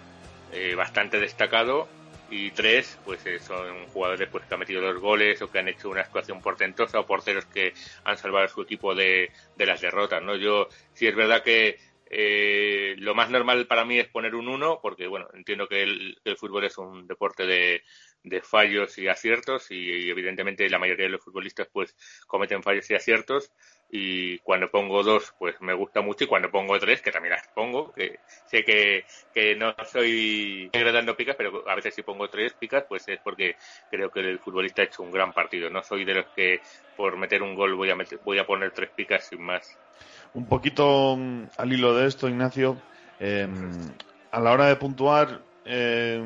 eh, 0.52 0.74
bastante 0.74 1.18
destacado. 1.18 1.88
Y 2.30 2.50
tres 2.52 2.98
pues 3.04 3.24
eh, 3.26 3.38
son 3.38 3.86
jugadores 3.92 4.28
pues 4.30 4.44
que 4.44 4.54
han 4.54 4.60
metido 4.60 4.80
dos 4.80 5.00
goles 5.00 5.40
o 5.42 5.50
que 5.50 5.58
han 5.58 5.68
hecho 5.68 5.90
una 5.90 6.00
actuación 6.00 6.40
portentosa 6.40 6.98
o 6.98 7.06
porteros 7.06 7.44
que 7.44 7.74
han 8.02 8.16
salvado 8.16 8.46
a 8.46 8.48
su 8.48 8.62
equipo 8.62 8.94
de, 8.94 9.30
de 9.56 9.66
las 9.66 9.82
derrotas 9.82 10.22
no 10.22 10.34
yo 10.34 10.68
sí 10.94 11.06
es 11.06 11.14
verdad 11.14 11.42
que 11.42 11.78
eh, 12.06 12.94
lo 12.98 13.14
más 13.14 13.28
normal 13.28 13.66
para 13.66 13.84
mí 13.84 13.98
es 13.98 14.08
poner 14.08 14.34
un 14.34 14.48
1 14.48 14.80
porque 14.82 15.06
bueno 15.06 15.28
entiendo 15.34 15.68
que 15.68 15.82
el, 15.82 16.18
el 16.24 16.36
fútbol 16.38 16.64
es 16.64 16.78
un 16.78 17.06
deporte 17.06 17.46
de, 17.46 17.82
de 18.24 18.40
fallos 18.40 18.98
y 18.98 19.06
aciertos 19.06 19.70
y 19.70 20.10
evidentemente 20.10 20.68
la 20.68 20.78
mayoría 20.78 21.06
de 21.06 21.12
los 21.12 21.22
futbolistas 21.22 21.68
pues 21.72 21.94
cometen 22.26 22.62
fallos 22.62 22.90
y 22.90 22.94
aciertos 22.94 23.52
y 23.90 24.38
cuando 24.38 24.70
pongo 24.70 25.02
dos 25.02 25.34
pues 25.38 25.60
me 25.60 25.74
gusta 25.74 26.00
mucho 26.00 26.24
y 26.24 26.26
cuando 26.26 26.50
pongo 26.50 26.78
tres 26.78 27.02
que 27.02 27.12
también 27.12 27.34
las 27.34 27.46
pongo 27.48 27.92
que 27.92 28.18
sé 28.46 28.64
que, 28.64 29.04
que 29.32 29.54
no 29.54 29.74
soy 29.84 30.70
dando 30.72 31.16
picas 31.16 31.36
pero 31.36 31.68
a 31.68 31.74
veces 31.74 31.94
si 31.94 32.02
pongo 32.02 32.28
tres 32.28 32.54
picas 32.54 32.84
pues 32.88 33.06
es 33.08 33.20
porque 33.20 33.56
creo 33.90 34.10
que 34.10 34.20
el 34.20 34.38
futbolista 34.38 34.82
ha 34.82 34.86
hecho 34.86 35.02
un 35.02 35.10
gran 35.10 35.32
partido. 35.32 35.70
No 35.70 35.82
soy 35.82 36.04
de 36.04 36.14
los 36.14 36.26
que 36.34 36.60
por 36.96 37.16
meter 37.16 37.42
un 37.42 37.54
gol 37.54 37.74
voy 37.74 37.90
a 37.90 37.96
meter, 37.96 38.20
voy 38.24 38.38
a 38.38 38.46
poner 38.46 38.70
tres 38.72 38.90
picas 38.90 39.24
sin 39.26 39.42
más. 39.42 39.78
Un 40.34 40.46
poquito 40.46 41.16
mm, 41.16 41.44
al 41.56 41.72
hilo 41.72 41.94
de 41.94 42.06
esto, 42.06 42.28
Ignacio, 42.28 42.80
eh, 43.20 43.48
a 44.30 44.40
la 44.40 44.52
hora 44.52 44.66
de 44.66 44.76
puntuar, 44.76 45.42
eh, 45.64 46.20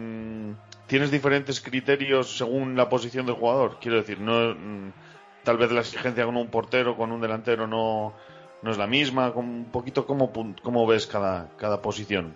¿tienes 0.88 1.10
diferentes 1.12 1.60
criterios 1.60 2.36
según 2.36 2.74
la 2.76 2.88
posición 2.88 3.26
del 3.26 3.36
jugador? 3.36 3.78
Quiero 3.80 3.98
decir, 3.98 4.18
no, 4.18 4.54
mm, 4.54 4.92
tal 5.44 5.56
vez 5.58 5.70
la 5.70 5.80
exigencia 5.80 6.24
con 6.24 6.36
un 6.36 6.48
portero, 6.48 6.96
con 6.96 7.12
un 7.12 7.20
delantero 7.20 7.66
no, 7.68 8.14
es 8.66 8.76
la 8.76 8.86
misma. 8.88 9.30
Un 9.30 9.66
poquito 9.70 10.04
cómo, 10.06 10.32
cómo 10.62 10.86
ves 10.86 11.06
cada, 11.06 11.48
cada 11.56 11.80
posición. 11.80 12.34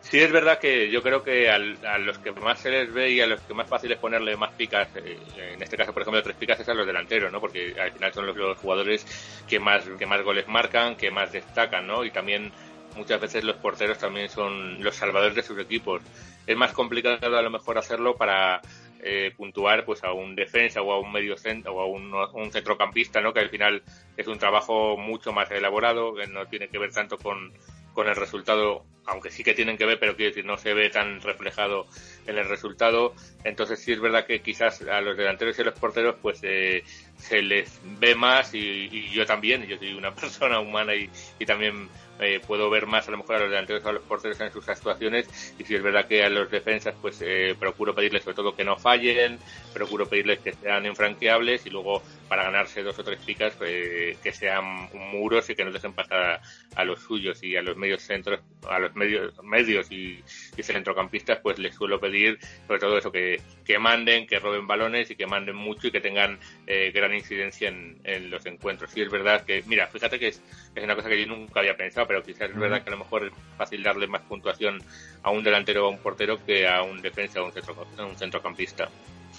Sí, 0.00 0.20
es 0.20 0.30
verdad 0.30 0.60
que 0.60 0.88
yo 0.88 1.02
creo 1.02 1.24
que 1.24 1.50
al- 1.50 1.84
a 1.84 1.98
los 1.98 2.18
que 2.18 2.30
más 2.30 2.60
se 2.60 2.70
les 2.70 2.92
ve 2.92 3.10
y 3.10 3.20
a 3.20 3.26
los 3.26 3.40
que 3.40 3.54
más 3.54 3.68
fácil 3.68 3.90
es 3.90 3.98
ponerle 3.98 4.36
más 4.36 4.52
picas, 4.52 4.88
eh, 4.94 5.18
en 5.54 5.60
este 5.60 5.76
caso, 5.76 5.92
por 5.92 6.02
ejemplo, 6.02 6.22
tres 6.22 6.36
picas 6.36 6.60
es 6.60 6.68
a 6.68 6.74
los 6.74 6.86
delanteros, 6.86 7.32
¿no? 7.32 7.40
Porque 7.40 7.74
al 7.80 7.90
final 7.90 8.12
son 8.12 8.24
los, 8.26 8.36
los 8.36 8.56
jugadores 8.58 9.04
que 9.48 9.58
más, 9.58 9.84
que 9.98 10.06
más 10.06 10.22
goles 10.22 10.46
marcan, 10.46 10.94
que 10.94 11.10
más 11.10 11.32
destacan, 11.32 11.88
¿no? 11.88 12.04
Y 12.04 12.12
también 12.12 12.52
muchas 12.96 13.20
veces 13.20 13.44
los 13.44 13.56
porteros 13.56 13.98
también 13.98 14.28
son 14.28 14.82
los 14.82 14.96
salvadores 14.96 15.34
de 15.34 15.42
sus 15.42 15.58
equipos. 15.58 16.02
Es 16.46 16.56
más 16.56 16.72
complicado 16.72 17.36
a 17.36 17.42
lo 17.42 17.50
mejor 17.50 17.78
hacerlo 17.78 18.16
para 18.16 18.60
eh, 19.02 19.32
puntuar 19.36 19.84
pues 19.84 20.02
a 20.04 20.12
un 20.12 20.34
defensa 20.34 20.82
o 20.82 20.92
a 20.92 20.98
un 20.98 21.12
medio 21.12 21.36
centro 21.36 21.74
o 21.74 21.80
a 21.80 21.86
un, 21.86 22.12
un 22.12 22.50
centrocampista, 22.50 23.20
¿no? 23.20 23.32
Que 23.32 23.40
al 23.40 23.50
final 23.50 23.82
es 24.16 24.26
un 24.26 24.38
trabajo 24.38 24.96
mucho 24.96 25.32
más 25.32 25.50
elaborado, 25.50 26.14
que 26.14 26.26
no 26.26 26.46
tiene 26.46 26.68
que 26.68 26.78
ver 26.78 26.92
tanto 26.92 27.18
con, 27.18 27.52
con 27.92 28.08
el 28.08 28.16
resultado, 28.16 28.84
aunque 29.06 29.30
sí 29.30 29.42
que 29.44 29.54
tienen 29.54 29.76
que 29.76 29.86
ver, 29.86 29.98
pero 29.98 30.16
quiero 30.16 30.30
decir, 30.30 30.44
no 30.44 30.58
se 30.58 30.74
ve 30.74 30.90
tan 30.90 31.20
reflejado 31.20 31.86
en 32.26 32.38
el 32.38 32.48
resultado. 32.48 33.14
Entonces 33.44 33.80
sí 33.80 33.92
es 33.92 34.00
verdad 34.00 34.26
que 34.26 34.40
quizás 34.40 34.82
a 34.82 35.00
los 35.00 35.16
delanteros 35.16 35.58
y 35.58 35.62
a 35.62 35.66
los 35.66 35.78
porteros 35.78 36.16
pues 36.20 36.40
eh, 36.42 36.82
se 37.16 37.42
les 37.42 37.80
ve 37.98 38.14
más 38.14 38.54
y, 38.54 38.88
y 38.90 39.10
yo 39.10 39.24
también, 39.26 39.66
yo 39.66 39.78
soy 39.78 39.94
una 39.94 40.14
persona 40.14 40.60
humana 40.60 40.94
y, 40.94 41.10
y 41.38 41.46
también 41.46 41.88
eh, 42.18 42.40
puedo 42.46 42.70
ver 42.70 42.86
más 42.86 43.06
a 43.08 43.10
lo 43.10 43.18
mejor 43.18 43.36
a 43.36 43.40
los 43.40 43.50
delanteros 43.50 43.84
o 43.84 43.88
a 43.90 43.92
los 43.92 44.02
porteros 44.02 44.40
en 44.40 44.50
sus 44.50 44.66
actuaciones 44.70 45.54
y 45.58 45.64
si 45.64 45.74
es 45.74 45.82
verdad 45.82 46.06
que 46.06 46.24
a 46.24 46.30
los 46.30 46.50
defensas 46.50 46.94
pues 47.00 47.20
eh, 47.20 47.54
procuro 47.58 47.94
pedirles 47.94 48.24
sobre 48.24 48.36
todo 48.36 48.56
que 48.56 48.64
no 48.64 48.78
fallen, 48.78 49.38
procuro 49.74 50.06
pedirles 50.06 50.38
que 50.38 50.54
sean 50.54 50.86
infranqueables 50.86 51.66
y 51.66 51.70
luego 51.70 52.02
para 52.26 52.44
ganarse 52.44 52.82
dos 52.82 52.98
o 52.98 53.04
tres 53.04 53.20
picas 53.22 53.54
eh, 53.60 54.16
que 54.22 54.32
sean 54.32 54.88
muros 54.94 55.50
y 55.50 55.54
que 55.54 55.64
no 55.64 55.72
dejen 55.72 55.92
pasar 55.92 56.22
a, 56.22 56.40
a 56.74 56.84
los 56.86 57.00
suyos 57.00 57.42
y 57.42 57.54
a 57.54 57.60
los 57.60 57.76
medios 57.76 58.02
centros, 58.02 58.40
a 58.66 58.78
los 58.78 58.95
medios 58.96 59.32
medios 59.42 59.90
y, 59.92 60.22
y 60.56 60.62
centrocampistas 60.62 61.38
pues 61.40 61.58
les 61.58 61.74
suelo 61.74 62.00
pedir 62.00 62.38
sobre 62.66 62.80
todo 62.80 62.98
eso 62.98 63.12
que, 63.12 63.40
que 63.64 63.78
manden, 63.78 64.26
que 64.26 64.38
roben 64.38 64.66
balones 64.66 65.10
y 65.10 65.16
que 65.16 65.26
manden 65.26 65.56
mucho 65.56 65.88
y 65.88 65.90
que 65.90 66.00
tengan 66.00 66.38
eh, 66.66 66.90
gran 66.92 67.14
incidencia 67.14 67.68
en, 67.68 67.98
en 68.04 68.30
los 68.30 68.44
encuentros. 68.46 68.90
Sí 68.90 69.02
es 69.02 69.10
verdad 69.10 69.44
que, 69.44 69.62
mira, 69.66 69.86
fíjate 69.86 70.18
que 70.18 70.28
es, 70.28 70.42
es 70.74 70.84
una 70.84 70.96
cosa 70.96 71.08
que 71.08 71.20
yo 71.20 71.26
nunca 71.26 71.60
había 71.60 71.76
pensado, 71.76 72.06
pero 72.06 72.22
quizás 72.22 72.50
es 72.50 72.56
verdad 72.56 72.82
que 72.82 72.90
a 72.90 72.92
lo 72.92 72.98
mejor 72.98 73.24
es 73.24 73.32
fácil 73.56 73.82
darle 73.82 74.06
más 74.06 74.22
puntuación 74.22 74.82
a 75.22 75.30
un 75.30 75.44
delantero 75.44 75.84
o 75.84 75.88
a 75.88 75.90
un 75.90 75.98
portero 75.98 76.44
que 76.44 76.66
a 76.66 76.82
un 76.82 77.02
defensa 77.02 77.40
o 77.40 77.44
a 77.44 77.46
un, 77.46 77.52
centro, 77.52 77.86
a 77.98 78.04
un 78.04 78.16
centrocampista. 78.16 78.88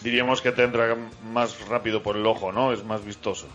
Diríamos 0.02 0.42
que 0.42 0.52
te 0.52 0.64
entra 0.64 0.96
más 1.24 1.68
rápido 1.68 2.04
por 2.04 2.16
el 2.18 2.26
ojo, 2.26 2.52
¿no? 2.52 2.72
Es 2.72 2.84
más 2.84 3.04
vistoso. 3.04 3.48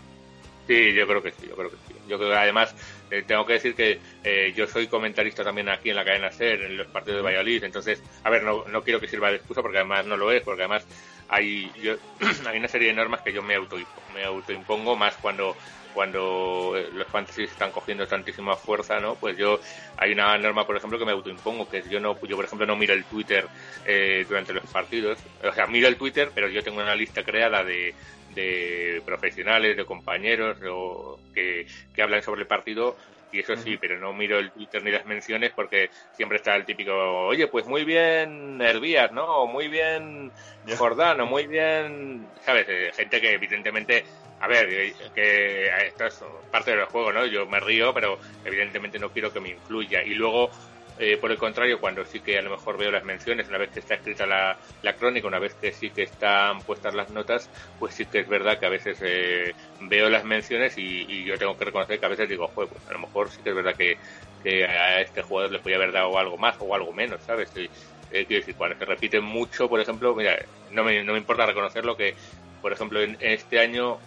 Sí, 0.67 0.93
yo 0.93 1.07
creo 1.07 1.21
que 1.21 1.31
sí, 1.31 1.47
yo 1.47 1.55
creo 1.55 1.69
que 1.69 1.77
sí. 1.87 1.93
Yo 2.07 2.17
creo 2.17 2.31
que 2.31 2.37
además 2.37 2.75
eh, 3.09 3.23
tengo 3.25 3.45
que 3.45 3.53
decir 3.53 3.75
que 3.75 3.99
eh, 4.23 4.53
yo 4.55 4.67
soy 4.67 4.87
comentarista 4.87 5.43
también 5.43 5.69
aquí 5.69 5.89
en 5.89 5.95
la 5.95 6.05
cadena 6.05 6.31
SER, 6.31 6.63
en 6.63 6.77
los 6.77 6.87
partidos 6.87 7.17
de 7.17 7.23
Valladolid, 7.23 7.63
entonces, 7.63 8.01
a 8.23 8.29
ver, 8.29 8.43
no, 8.43 8.63
no 8.67 8.83
quiero 8.83 8.99
que 8.99 9.07
sirva 9.07 9.29
de 9.29 9.37
excusa 9.37 9.61
porque 9.61 9.77
además 9.77 10.05
no 10.05 10.17
lo 10.17 10.31
es, 10.31 10.41
porque 10.41 10.63
además 10.63 10.85
hay, 11.27 11.71
yo, 11.81 11.95
hay 12.47 12.57
una 12.57 12.67
serie 12.67 12.89
de 12.89 12.93
normas 12.93 13.21
que 13.21 13.33
yo 13.33 13.41
me, 13.41 13.55
auto, 13.55 13.77
me 14.13 14.23
autoimpongo 14.23 14.95
más 14.95 15.15
cuando 15.17 15.55
cuando 15.93 16.73
eh, 16.75 16.89
los 16.91 17.07
fantasies 17.07 17.51
están 17.51 17.71
cogiendo 17.71 18.07
tantísima 18.07 18.55
fuerza, 18.55 18.99
¿no? 18.99 19.15
Pues 19.15 19.37
yo 19.37 19.59
hay 19.97 20.11
una 20.11 20.37
norma, 20.37 20.65
por 20.65 20.75
ejemplo, 20.75 20.97
que 20.97 21.05
me 21.05 21.11
autoimpongo, 21.11 21.69
que 21.69 21.83
yo 21.87 21.99
no, 21.99 22.19
yo 22.27 22.35
por 22.35 22.45
ejemplo 22.45 22.65
no 22.65 22.75
miro 22.75 22.93
el 22.93 23.05
Twitter 23.05 23.47
eh, 23.85 24.25
durante 24.27 24.53
los 24.53 24.65
partidos, 24.65 25.19
o 25.43 25.53
sea, 25.53 25.67
miro 25.67 25.87
el 25.87 25.95
Twitter, 25.95 26.31
pero 26.33 26.49
yo 26.49 26.63
tengo 26.63 26.81
una 26.81 26.95
lista 26.95 27.23
creada 27.23 27.63
de, 27.63 27.93
de 28.33 29.01
profesionales, 29.05 29.77
de 29.77 29.85
compañeros 29.85 30.57
o 30.69 31.19
que, 31.33 31.65
que 31.93 32.01
hablan 32.01 32.21
sobre 32.21 32.41
el 32.41 32.47
partido 32.47 32.95
y 33.33 33.39
eso 33.39 33.55
sí, 33.55 33.77
pero 33.77 33.97
no 33.99 34.13
miro 34.13 34.37
el 34.37 34.51
Twitter 34.51 34.83
ni 34.83 34.91
las 34.91 35.05
menciones 35.05 35.51
porque 35.55 35.89
siempre 36.15 36.37
está 36.37 36.55
el 36.55 36.65
típico, 36.65 36.93
oye, 37.25 37.47
pues 37.47 37.65
muy 37.65 37.83
bien 37.83 38.61
Herbías, 38.61 39.11
¿no? 39.11 39.25
O 39.25 39.47
muy 39.47 39.67
bien 39.67 40.31
Jordano, 40.77 41.25
muy 41.25 41.47
bien, 41.47 42.27
¿sabes? 42.45 42.67
Eh, 42.69 42.91
gente 42.95 43.19
que 43.19 43.33
evidentemente, 43.33 44.05
a 44.39 44.47
ver, 44.47 44.69
eh, 44.69 44.93
que 45.15 45.65
esto 45.87 46.05
es 46.05 46.23
parte 46.51 46.75
del 46.75 46.85
juego, 46.85 47.11
¿no? 47.11 47.25
Yo 47.25 47.47
me 47.47 47.59
río, 47.59 47.91
pero 47.91 48.19
evidentemente 48.45 48.99
no 48.99 49.09
quiero 49.09 49.33
que 49.33 49.39
me 49.39 49.49
influya. 49.49 50.03
Y 50.03 50.13
luego, 50.13 50.51
eh, 50.99 51.17
por 51.17 51.31
el 51.31 51.37
contrario, 51.37 51.79
cuando 51.79 52.05
sí 52.05 52.19
que 52.19 52.37
a 52.37 52.41
lo 52.41 52.51
mejor 52.51 52.77
veo 52.77 52.91
las 52.91 53.03
menciones, 53.03 53.47
una 53.47 53.57
vez 53.57 53.71
que 53.71 53.79
está 53.79 53.95
escrita 53.95 54.25
la, 54.27 54.57
la 54.83 54.93
crónica, 54.93 55.27
una 55.27 55.39
vez 55.39 55.55
que 55.55 55.71
sí 55.71 55.89
que 55.89 56.03
están 56.03 56.61
puestas 56.61 56.93
las 56.93 57.09
notas, 57.09 57.49
pues 57.79 57.95
sí 57.95 58.05
que 58.05 58.19
es 58.19 58.27
verdad 58.27 58.59
que 58.59 58.67
a 58.67 58.69
veces 58.69 58.99
eh, 59.01 59.55
veo 59.81 60.09
las 60.09 60.23
menciones 60.23 60.77
y, 60.77 61.23
yo 61.23 61.37
tengo 61.37 61.57
que 61.57 61.65
reconocer 61.65 61.99
que 61.99 62.05
a 62.05 62.09
veces 62.09 62.29
digo, 62.29 62.47
joder, 62.47 62.69
pues 62.69 62.87
a 62.87 62.93
lo 62.93 62.99
mejor 62.99 63.29
sí 63.29 63.41
que 63.41 63.49
es 63.49 63.55
verdad 63.55 63.75
que, 63.75 63.97
que 64.43 64.65
a 64.65 65.01
este 65.01 65.21
jugador 65.21 65.51
le 65.51 65.59
podía 65.59 65.77
haber 65.77 65.91
dado 65.91 66.17
algo 66.17 66.37
más 66.37 66.55
o 66.59 66.75
algo 66.75 66.91
menos, 66.91 67.21
¿sabes? 67.23 67.49
Y, 67.55 67.69
eh, 68.11 68.25
quiero 68.25 68.41
decir, 68.41 68.55
cuando 68.55 68.77
se 68.77 68.85
repiten 68.85 69.23
mucho, 69.23 69.67
por 69.67 69.79
ejemplo, 69.79 70.13
mira, 70.13 70.37
no 70.71 70.83
me, 70.83 71.03
no 71.03 71.13
me 71.13 71.19
importa 71.19 71.47
reconocerlo 71.47 71.97
que, 71.97 72.13
por 72.61 72.71
ejemplo, 72.71 73.01
en 73.01 73.17
este 73.19 73.59
año, 73.59 73.97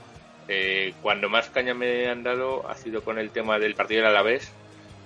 eh, 0.47 0.95
cuando 1.03 1.29
más 1.29 1.51
caña 1.51 1.75
me 1.75 2.07
han 2.09 2.23
dado 2.23 2.69
ha 2.69 2.77
sido 2.77 3.03
con 3.03 3.19
el 3.19 3.31
tema 3.31 3.59
del 3.59 3.75
partido 3.75 4.03
del 4.03 4.11
Alavés, 4.11 4.53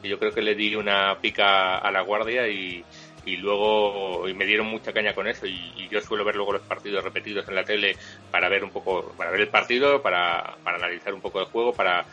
yo 0.03 0.19
creo 0.19 0.33
que 0.33 0.43
le 0.43 0.55
di 0.55 0.75
una 0.75 1.19
pica 1.21 1.79
a 1.79 1.91
la 1.91 2.01
guardia 2.03 2.49
y, 2.49 2.85
y 3.25 3.37
luego 3.37 4.29
y 4.29 4.35
me 4.35 4.47
dieron 4.47 4.67
mucha 4.67 4.93
caña 4.93 5.15
con 5.15 5.27
eso. 5.27 5.47
Y, 5.47 5.73
y, 5.77 5.89
yo 5.89 6.01
suelo 6.01 6.25
ver 6.25 6.37
luego 6.37 6.53
los 6.53 6.63
partidos 6.63 7.05
repetidos 7.05 7.49
en 7.49 7.55
la 7.55 7.65
tele 7.65 7.97
para 8.31 8.49
ver 8.49 8.65
un 8.65 8.71
poco 8.71 9.13
para 9.17 9.31
ver 9.31 9.41
el 9.41 9.49
partido 9.49 10.03
para, 10.03 10.57
para 10.65 10.77
analizar 10.77 11.13
un 11.15 11.21
poco 11.21 11.41
el 11.41 11.47
juego 11.47 11.73
para 11.73 12.07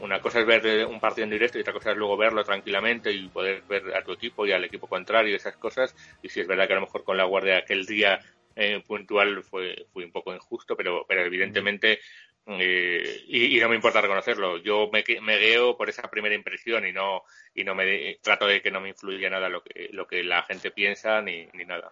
una 0.00 0.20
cosa 0.20 0.40
es 0.40 0.46
ver 0.46 0.86
un 0.86 1.00
partido 1.00 1.24
en 1.24 1.30
directo 1.30 1.56
y 1.56 1.60
otra 1.60 1.72
cosa 1.72 1.92
es 1.92 1.96
luego 1.96 2.16
verlo 2.16 2.44
tranquilamente 2.44 3.12
y 3.12 3.28
poder 3.28 3.62
ver 3.68 3.94
a 3.96 4.02
tu 4.02 4.12
equipo 4.12 4.44
y 4.44 4.52
al 4.52 4.64
equipo 4.64 4.86
contrario 4.86 5.36
esas 5.36 5.56
cosas. 5.56 5.94
Y 6.22 6.28
si 6.28 6.40
es 6.40 6.46
verdad 6.46 6.66
que 6.66 6.72
a 6.72 6.76
lo 6.76 6.82
mejor 6.82 7.04
con 7.04 7.16
la 7.16 7.24
guardia 7.24 7.58
aquel 7.58 7.86
día 7.86 8.20
eh, 8.56 8.82
puntual 8.86 9.42
fue 9.42 9.86
fue 9.92 10.04
un 10.04 10.12
poco 10.12 10.34
injusto 10.34 10.76
pero 10.76 11.04
pero 11.08 11.22
evidentemente 11.22 11.92
eh, 11.94 11.98
y, 12.46 13.56
y, 13.56 13.60
no 13.60 13.68
me 13.68 13.76
importa 13.76 14.00
reconocerlo. 14.00 14.58
Yo 14.58 14.90
me, 14.92 15.02
me 15.22 15.38
gueo 15.38 15.76
por 15.76 15.88
esa 15.88 16.02
primera 16.10 16.34
impresión 16.34 16.86
y 16.86 16.92
no 16.92 17.22
y 17.54 17.64
no 17.64 17.74
me 17.74 18.18
trato 18.22 18.46
de 18.46 18.60
que 18.60 18.70
no 18.70 18.80
me 18.80 18.90
influya 18.90 19.30
nada 19.30 19.48
lo 19.48 19.62
que 19.62 19.88
lo 19.92 20.06
que 20.06 20.22
la 20.22 20.42
gente 20.42 20.70
piensa 20.70 21.22
ni, 21.22 21.46
ni 21.54 21.64
nada. 21.64 21.90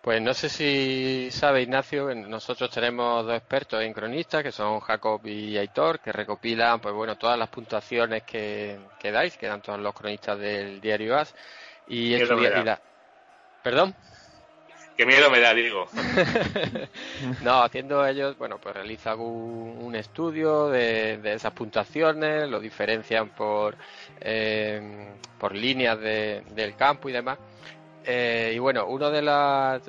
Pues 0.00 0.22
no 0.22 0.34
sé 0.34 0.48
si 0.48 1.28
sabe 1.32 1.62
Ignacio, 1.62 2.14
nosotros 2.14 2.70
tenemos 2.70 3.26
dos 3.26 3.36
expertos 3.36 3.82
en 3.82 3.92
cronistas 3.92 4.44
que 4.44 4.52
son 4.52 4.78
Jacob 4.78 5.20
y 5.26 5.58
Aitor, 5.58 5.98
que 5.98 6.12
recopilan 6.12 6.80
pues 6.80 6.94
bueno 6.94 7.18
todas 7.18 7.36
las 7.36 7.48
puntuaciones 7.48 8.22
que, 8.22 8.78
que 9.00 9.10
dais, 9.10 9.36
que 9.36 9.48
dan 9.48 9.62
todos 9.62 9.80
los 9.80 9.92
cronistas 9.92 10.38
del 10.38 10.80
diario 10.80 11.16
AS. 11.16 11.34
Y, 11.88 12.14
estudia, 12.14 12.60
y 12.60 12.64
la... 12.64 12.80
¿Perdón? 13.64 13.96
Qué 14.96 15.04
miedo 15.04 15.30
me 15.30 15.40
da, 15.40 15.52
digo. 15.52 15.86
no, 17.42 17.62
haciendo 17.62 18.06
ellos, 18.06 18.38
bueno, 18.38 18.58
pues 18.58 18.74
realizan 18.74 19.20
un, 19.20 19.94
estudio 19.94 20.68
de, 20.68 21.20
esas 21.34 21.52
puntuaciones, 21.52 22.48
lo 22.48 22.60
diferencian 22.60 23.28
por, 23.30 23.76
eh, 24.20 25.10
por 25.38 25.54
líneas 25.54 26.00
de, 26.00 26.42
del 26.54 26.76
campo 26.76 27.08
y 27.08 27.12
demás. 27.12 27.38
Eh, 28.04 28.52
y 28.54 28.58
bueno, 28.58 28.86
uno 28.86 29.10
de 29.10 29.20
las. 29.20 29.82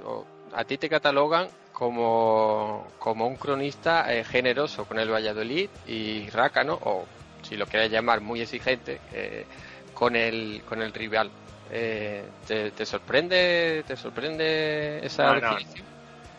A 0.53 0.63
ti 0.65 0.77
te 0.77 0.89
catalogan 0.89 1.47
como, 1.71 2.87
como 2.97 3.27
un 3.27 3.35
cronista 3.35 4.11
eh, 4.11 4.23
generoso 4.23 4.85
con 4.85 4.97
el 4.97 5.11
Valladolid 5.11 5.69
y 5.85 6.27
rácano, 6.31 6.79
o 6.83 7.05
si 7.43 7.55
lo 7.55 7.67
quieres 7.67 7.91
llamar, 7.91 8.19
muy 8.19 8.41
exigente 8.41 8.99
eh, 9.13 9.45
con, 9.93 10.15
el, 10.15 10.63
con 10.67 10.81
el 10.81 10.91
rival. 10.91 11.29
Eh, 11.71 12.23
¿te, 12.47 12.71
te 12.71 12.85
sorprende 12.85 13.83
te 13.87 13.95
sorprende 13.97 15.05
esa 15.05 15.33
No, 15.33 15.41
no. 15.41 15.55
definición? 15.55 15.85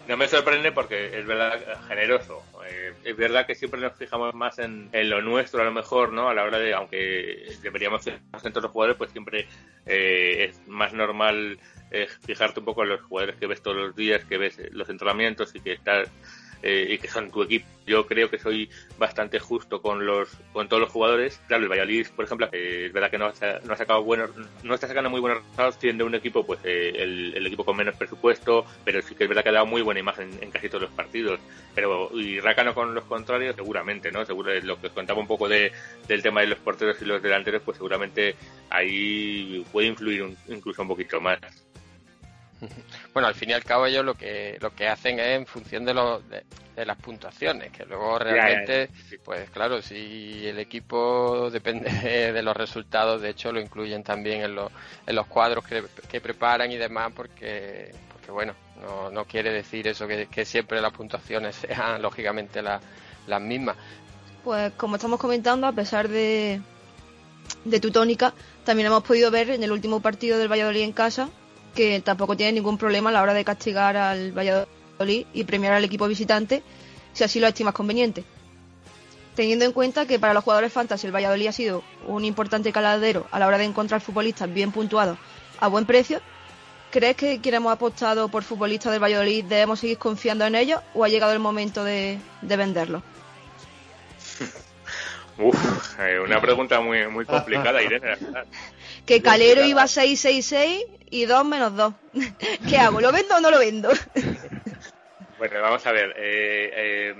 No 0.08 0.16
me 0.16 0.26
sorprende 0.26 0.72
porque 0.72 1.18
es 1.18 1.26
verdad 1.26 1.60
generoso. 1.86 2.42
Eh, 2.66 2.94
es 3.04 3.14
verdad 3.14 3.44
que 3.46 3.54
siempre 3.54 3.78
nos 3.78 3.92
fijamos 3.94 4.34
más 4.34 4.58
en, 4.58 4.88
en 4.92 5.10
lo 5.10 5.20
nuestro, 5.20 5.60
a 5.60 5.64
lo 5.66 5.70
mejor, 5.72 6.14
¿no? 6.14 6.30
A 6.30 6.34
la 6.34 6.44
hora 6.44 6.58
de, 6.58 6.72
aunque 6.72 7.46
deberíamos 7.62 8.02
fijarnos 8.04 8.42
en 8.42 8.52
todos 8.52 8.62
los 8.62 8.72
jugadores, 8.72 8.96
pues 8.96 9.10
siempre 9.12 9.46
eh, 9.84 10.46
es 10.48 10.66
más 10.66 10.94
normal 10.94 11.58
eh, 11.90 12.08
fijarte 12.26 12.60
un 12.60 12.64
poco 12.64 12.84
en 12.84 12.88
los 12.88 13.02
jugadores 13.02 13.36
que 13.36 13.46
ves 13.46 13.60
todos 13.62 13.76
los 13.76 13.94
días, 13.96 14.24
que 14.24 14.38
ves 14.38 14.58
los 14.72 14.88
entrenamientos 14.88 15.54
y 15.54 15.60
que 15.60 15.74
estás 15.74 16.08
eh, 16.62 16.86
y 16.90 16.98
que 16.98 17.08
son 17.08 17.30
tu 17.30 17.42
equipo. 17.42 17.66
Yo 17.86 18.06
creo 18.06 18.28
que 18.28 18.38
soy 18.38 18.68
bastante 18.98 19.38
justo 19.38 19.80
con 19.80 20.04
los 20.04 20.28
con 20.52 20.68
todos 20.68 20.80
los 20.82 20.90
jugadores. 20.92 21.40
Claro, 21.48 21.62
el 21.62 21.70
Valladolid, 21.70 22.06
por 22.14 22.26
ejemplo, 22.26 22.48
eh, 22.52 22.84
es 22.86 22.92
verdad 22.92 23.10
que 23.10 23.16
no 23.16 23.26
ha, 23.26 23.32
no 23.64 23.72
ha 23.72 23.76
sacado 23.76 24.02
buenos, 24.04 24.30
no 24.62 24.74
está 24.74 24.86
sacando 24.88 25.08
muy 25.08 25.20
buenos 25.20 25.38
resultados, 25.38 25.76
siendo 25.80 26.04
un 26.04 26.14
equipo, 26.14 26.44
pues 26.44 26.60
eh, 26.64 26.92
el, 26.96 27.32
el 27.34 27.46
equipo 27.46 27.64
con 27.64 27.76
menos 27.76 27.94
presupuesto, 27.96 28.66
pero 28.84 29.00
sí 29.00 29.14
que 29.14 29.24
es 29.24 29.28
verdad 29.28 29.42
que 29.42 29.48
ha 29.48 29.52
dado 29.52 29.66
muy 29.66 29.80
buena 29.80 30.00
imagen 30.00 30.30
en 30.42 30.50
casi 30.50 30.68
todos 30.68 30.82
los 30.82 30.90
partidos. 30.90 31.40
Pero 31.74 32.10
y 32.12 32.40
Rácano 32.40 32.74
con 32.74 32.94
los 32.94 33.04
contrarios, 33.04 33.56
seguramente, 33.56 34.12
¿no? 34.12 34.24
Seguro 34.26 34.52
lo 34.60 34.78
que 34.80 34.88
os 34.88 34.92
contaba 34.92 35.20
un 35.20 35.26
poco 35.26 35.48
de, 35.48 35.72
del 36.06 36.22
tema 36.22 36.42
de 36.42 36.48
los 36.48 36.58
porteros 36.58 37.00
y 37.00 37.06
los 37.06 37.22
delanteros, 37.22 37.62
pues 37.64 37.78
seguramente 37.78 38.34
ahí 38.68 39.64
puede 39.72 39.86
influir 39.88 40.22
un- 40.24 40.36
incluso 40.48 40.82
un 40.82 40.88
poquito 40.88 41.20
más. 41.20 41.38
Bueno, 43.12 43.28
al 43.28 43.34
fin 43.34 43.50
y 43.50 43.52
al 43.52 43.64
cabo 43.64 43.86
ellos 43.86 44.04
lo 44.04 44.14
que 44.14 44.58
lo 44.60 44.74
que 44.74 44.88
hacen 44.88 45.18
es 45.20 45.36
en 45.38 45.46
función 45.46 45.84
de, 45.84 45.94
los 45.94 46.28
de, 46.28 46.44
de 46.76 46.86
las 46.86 46.96
puntuaciones, 46.98 47.72
que 47.72 47.84
luego 47.84 48.18
ya, 48.18 48.24
realmente, 48.24 48.90
pues 49.24 49.48
claro, 49.50 49.82
si 49.82 50.46
el 50.46 50.58
equipo 50.58 51.50
depende 51.50 51.90
de 52.32 52.42
los 52.42 52.56
resultados, 52.56 53.20
de 53.22 53.30
hecho 53.30 53.52
lo 53.52 53.60
incluyen 53.60 54.02
también 54.04 54.42
en 54.42 54.54
los, 54.54 54.70
en 55.06 55.16
los 55.16 55.26
cuadros 55.26 55.64
que, 55.64 55.82
que 56.08 56.20
preparan 56.20 56.70
y 56.70 56.76
demás, 56.76 57.12
porque, 57.14 57.92
porque 58.12 58.30
bueno, 58.30 58.54
no, 58.80 59.10
no 59.10 59.24
quiere 59.24 59.52
decir 59.52 59.88
eso 59.88 60.06
que, 60.06 60.26
que 60.26 60.44
siempre 60.44 60.80
las 60.80 60.92
puntuaciones 60.92 61.56
sean 61.66 62.00
lógicamente 62.02 62.62
la- 62.62 62.80
las 63.26 63.40
mismas. 63.40 63.76
Pues 64.44 64.72
como 64.74 64.96
estamos 64.96 65.18
comentando, 65.20 65.66
a 65.66 65.72
pesar 65.72 66.08
de, 66.08 66.60
de 67.64 67.80
tu 67.80 67.90
tónica, 67.90 68.32
también 68.64 68.86
hemos 68.86 69.02
podido 69.02 69.30
ver 69.30 69.50
en 69.50 69.62
el 69.62 69.72
último 69.72 70.00
partido 70.00 70.38
del 70.38 70.48
Valladolid 70.50 70.82
en 70.82 70.92
casa 70.92 71.28
que 71.78 72.00
tampoco 72.00 72.36
tiene 72.36 72.54
ningún 72.54 72.76
problema 72.76 73.10
a 73.10 73.12
la 73.12 73.22
hora 73.22 73.32
de 73.32 73.44
castigar 73.44 73.96
al 73.96 74.32
Valladolid 74.32 75.26
y 75.32 75.44
premiar 75.44 75.74
al 75.74 75.84
equipo 75.84 76.08
visitante 76.08 76.64
si 77.12 77.22
así 77.22 77.38
lo 77.38 77.46
estimas 77.46 77.72
conveniente. 77.72 78.24
Teniendo 79.36 79.64
en 79.64 79.70
cuenta 79.70 80.04
que 80.04 80.18
para 80.18 80.34
los 80.34 80.42
jugadores 80.42 80.72
fantasy 80.72 81.06
el 81.06 81.14
Valladolid 81.14 81.46
ha 81.46 81.52
sido 81.52 81.84
un 82.08 82.24
importante 82.24 82.72
caladero 82.72 83.28
a 83.30 83.38
la 83.38 83.46
hora 83.46 83.58
de 83.58 83.64
encontrar 83.64 84.00
futbolistas 84.00 84.52
bien 84.52 84.72
puntuados 84.72 85.18
a 85.60 85.68
buen 85.68 85.86
precio, 85.86 86.20
¿crees 86.90 87.14
que 87.14 87.40
quien 87.40 87.54
hemos 87.54 87.72
apostado 87.72 88.28
por 88.28 88.42
futbolistas 88.42 88.90
del 88.90 89.00
Valladolid 89.00 89.44
debemos 89.44 89.78
seguir 89.78 89.98
confiando 89.98 90.46
en 90.46 90.56
ellos 90.56 90.80
o 90.94 91.04
ha 91.04 91.08
llegado 91.08 91.32
el 91.32 91.38
momento 91.38 91.84
de, 91.84 92.18
de 92.42 92.56
venderlos? 92.56 93.04
Eh, 96.00 96.18
una 96.18 96.40
pregunta 96.40 96.80
muy 96.80 97.06
muy 97.06 97.24
complicada, 97.24 97.80
Irene. 97.80 98.16
Que 99.08 99.22
Calero 99.22 99.64
iba 99.64 99.88
666 99.88 100.84
y 101.10 101.24
2 101.24 101.44
menos 101.46 101.74
2. 101.74 101.94
¿Qué 102.68 102.76
hago? 102.76 103.00
¿Lo 103.00 103.10
vendo 103.10 103.36
o 103.36 103.40
no 103.40 103.50
lo 103.50 103.58
vendo? 103.58 103.90
Bueno, 105.38 105.62
vamos 105.62 105.86
a 105.86 105.92
ver. 105.92 106.16
eh, 106.16 106.70
eh, 106.74 107.14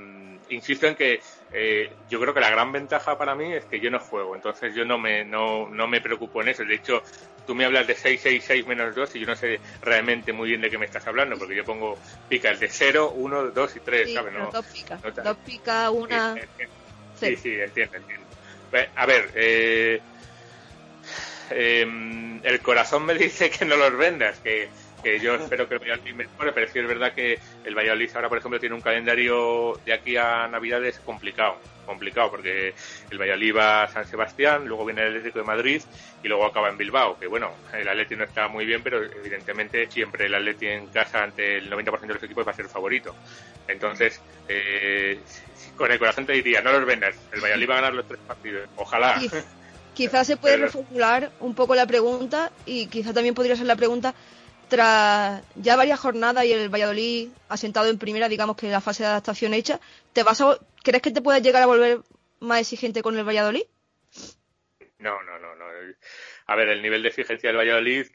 insisto 0.49 0.89
en 0.89 0.97
que 0.97 1.21
eh, 1.53 1.93
yo 2.11 2.21
creo 2.21 2.35
que 2.35 2.41
la 2.41 2.51
gran 2.51 2.73
ventaja 2.73 3.17
para 3.17 3.37
mí 3.37 3.55
es 3.55 3.65
que 3.67 3.79
yo 3.79 3.93
no 3.93 4.01
juego, 4.01 4.35
entonces 4.35 4.75
yo 4.75 4.85
no 4.85 4.99
me 4.99 5.25
no, 5.25 5.69
no 5.69 5.87
me 5.87 6.01
preocupo 6.01 6.43
en 6.43 6.49
eso. 6.49 6.65
De 6.65 6.75
hecho, 6.75 7.01
tú 7.47 7.55
me 7.55 7.65
hablas 7.65 7.87
de 7.87 7.95
666 7.95 8.67
menos 8.67 8.93
2 8.97 9.15
y 9.15 9.21
yo 9.21 9.27
no 9.29 9.37
sé 9.37 9.61
realmente 9.83 10.33
muy 10.33 10.49
bien 10.49 10.61
de 10.61 10.69
qué 10.69 10.79
me 10.79 10.87
estás 10.87 11.07
hablando, 11.07 11.39
porque 11.39 11.55
yo 11.55 11.65
pongo 11.65 11.97
picas 12.29 12.59
de 12.59 12.69
0, 12.69 13.13
1, 13.15 13.51
2 13.53 13.77
y 13.77 13.81
3, 13.81 14.09
Sí, 14.09 14.15
¿sabes? 14.15 14.33
No, 14.33 14.51
dos 14.51 14.67
picas. 14.67 15.01
no 15.05 15.23
Dos 15.23 15.37
picas, 15.39 15.91
una. 15.91 16.35
Sí. 17.21 17.37
Sí, 17.37 17.55
entiendo, 17.55 17.99
entiendo. 17.99 18.27
A 18.97 19.07
ver, 19.07 19.31
eh, 19.37 20.03
em, 21.51 22.41
el 22.45 22.61
corazón 22.61 23.05
me 23.05 23.15
dice 23.19 23.51
que 23.51 23.65
no 23.65 23.77
los 23.77 23.97
vendas, 23.97 24.39
que, 24.41 24.69
que 25.03 25.21
yo 25.21 25.35
espero 25.35 25.69
que 25.69 25.75
el 25.75 25.81
Valladolid 25.81 26.15
mejore, 26.15 26.53
pero 26.53 26.69
sí 26.71 26.79
es 26.79 26.87
verdad 26.87 27.13
que 27.13 27.39
el 27.65 27.75
Valladolid 27.75 28.11
ahora, 28.15 28.29
por 28.29 28.39
ejemplo, 28.39 28.61
tiene 28.61 28.75
un 28.75 28.81
calendario 28.81 29.81
de 29.85 29.93
aquí 29.93 30.17
a 30.17 30.49
Navidades 30.49 30.99
complicado, 31.01 31.59
complicado, 31.87 32.31
porque 32.31 32.75
el 33.11 33.19
Valladolid 33.19 33.57
va 33.57 33.83
a 33.85 33.89
San 33.89 34.07
Sebastián, 34.07 34.67
luego 34.67 34.85
viene 34.85 35.03
el 35.03 35.09
Atlético 35.09 35.39
de 35.39 35.45
Madrid 35.45 35.83
y 36.23 36.29
luego 36.29 36.47
acaba 36.47 36.69
en 36.69 36.77
Bilbao, 36.77 37.19
que 37.19 37.27
bueno, 37.27 37.53
el 37.73 37.89
Atleti 37.89 38.17
no 38.17 38.25
está 38.25 38.49
muy 38.49 38.67
bien, 38.67 38.83
pero 38.83 39.03
evidentemente 39.03 39.91
siempre 39.91 40.27
el 40.27 40.35
Atleti 40.35 40.67
en 40.67 40.89
casa 40.89 41.23
ante 41.23 41.59
el 41.59 41.71
90% 41.71 42.01
de 42.01 42.15
los 42.15 42.23
equipos 42.23 42.47
va 42.47 42.51
a 42.51 42.55
ser 42.55 42.67
el 42.67 42.71
favorito. 42.71 43.15
Entonces, 43.69 44.21
eh, 44.49 45.21
con 45.77 45.93
el 45.93 45.99
corazón 45.99 46.27
te 46.27 46.33
diría, 46.33 46.61
no 46.61 46.73
los 46.73 46.85
vendas, 46.85 47.15
el 47.33 47.41
Valladolid 47.41 47.69
va 47.69 47.75
a 47.75 47.77
ganar 47.77 47.95
los 47.95 48.09
tres 48.09 48.21
partidos, 48.27 48.69
ojalá. 48.77 49.21
Quizás 49.99 50.29
se 50.29 50.37
puede 50.37 50.59
reformular 50.59 51.33
un 51.41 51.57
poco 51.57 51.75
la 51.75 51.85
pregunta 51.85 52.53
y 52.65 52.87
quizás 52.87 53.13
también 53.13 53.35
podría 53.35 53.57
ser 53.57 53.67
la 53.67 53.75
pregunta 53.75 54.15
tras 54.69 55.43
ya 55.57 55.75
varias 55.75 55.99
jornadas 55.99 56.45
y 56.45 56.53
el 56.53 56.69
Valladolid 56.69 57.31
asentado 57.49 57.89
en 57.89 57.99
primera, 57.99 58.29
digamos 58.29 58.57
que 58.57 58.71
la 58.71 58.81
fase 58.81 59.03
de 59.03 59.09
adaptación 59.09 59.55
hecha, 59.55 59.81
¿te 60.13 60.23
vas 60.23 60.41
a, 60.41 60.57
¿crees 60.85 61.03
que 61.03 61.11
te 61.11 61.21
puedes 61.21 61.43
llegar 61.43 61.65
a 61.65 61.67
volver 61.67 61.99
más 62.39 62.61
exigente 62.61 63.03
con 63.03 63.19
el 63.19 63.27
Valladolid? 63.27 63.65
No, 65.01 65.21
no, 65.25 65.37
no, 65.41 65.57
no. 65.57 65.65
A 66.47 66.55
ver, 66.55 66.69
el 66.69 66.81
nivel 66.81 67.03
de 67.03 67.09
exigencia 67.09 67.49
del 67.49 67.57
Valladolid, 67.57 68.07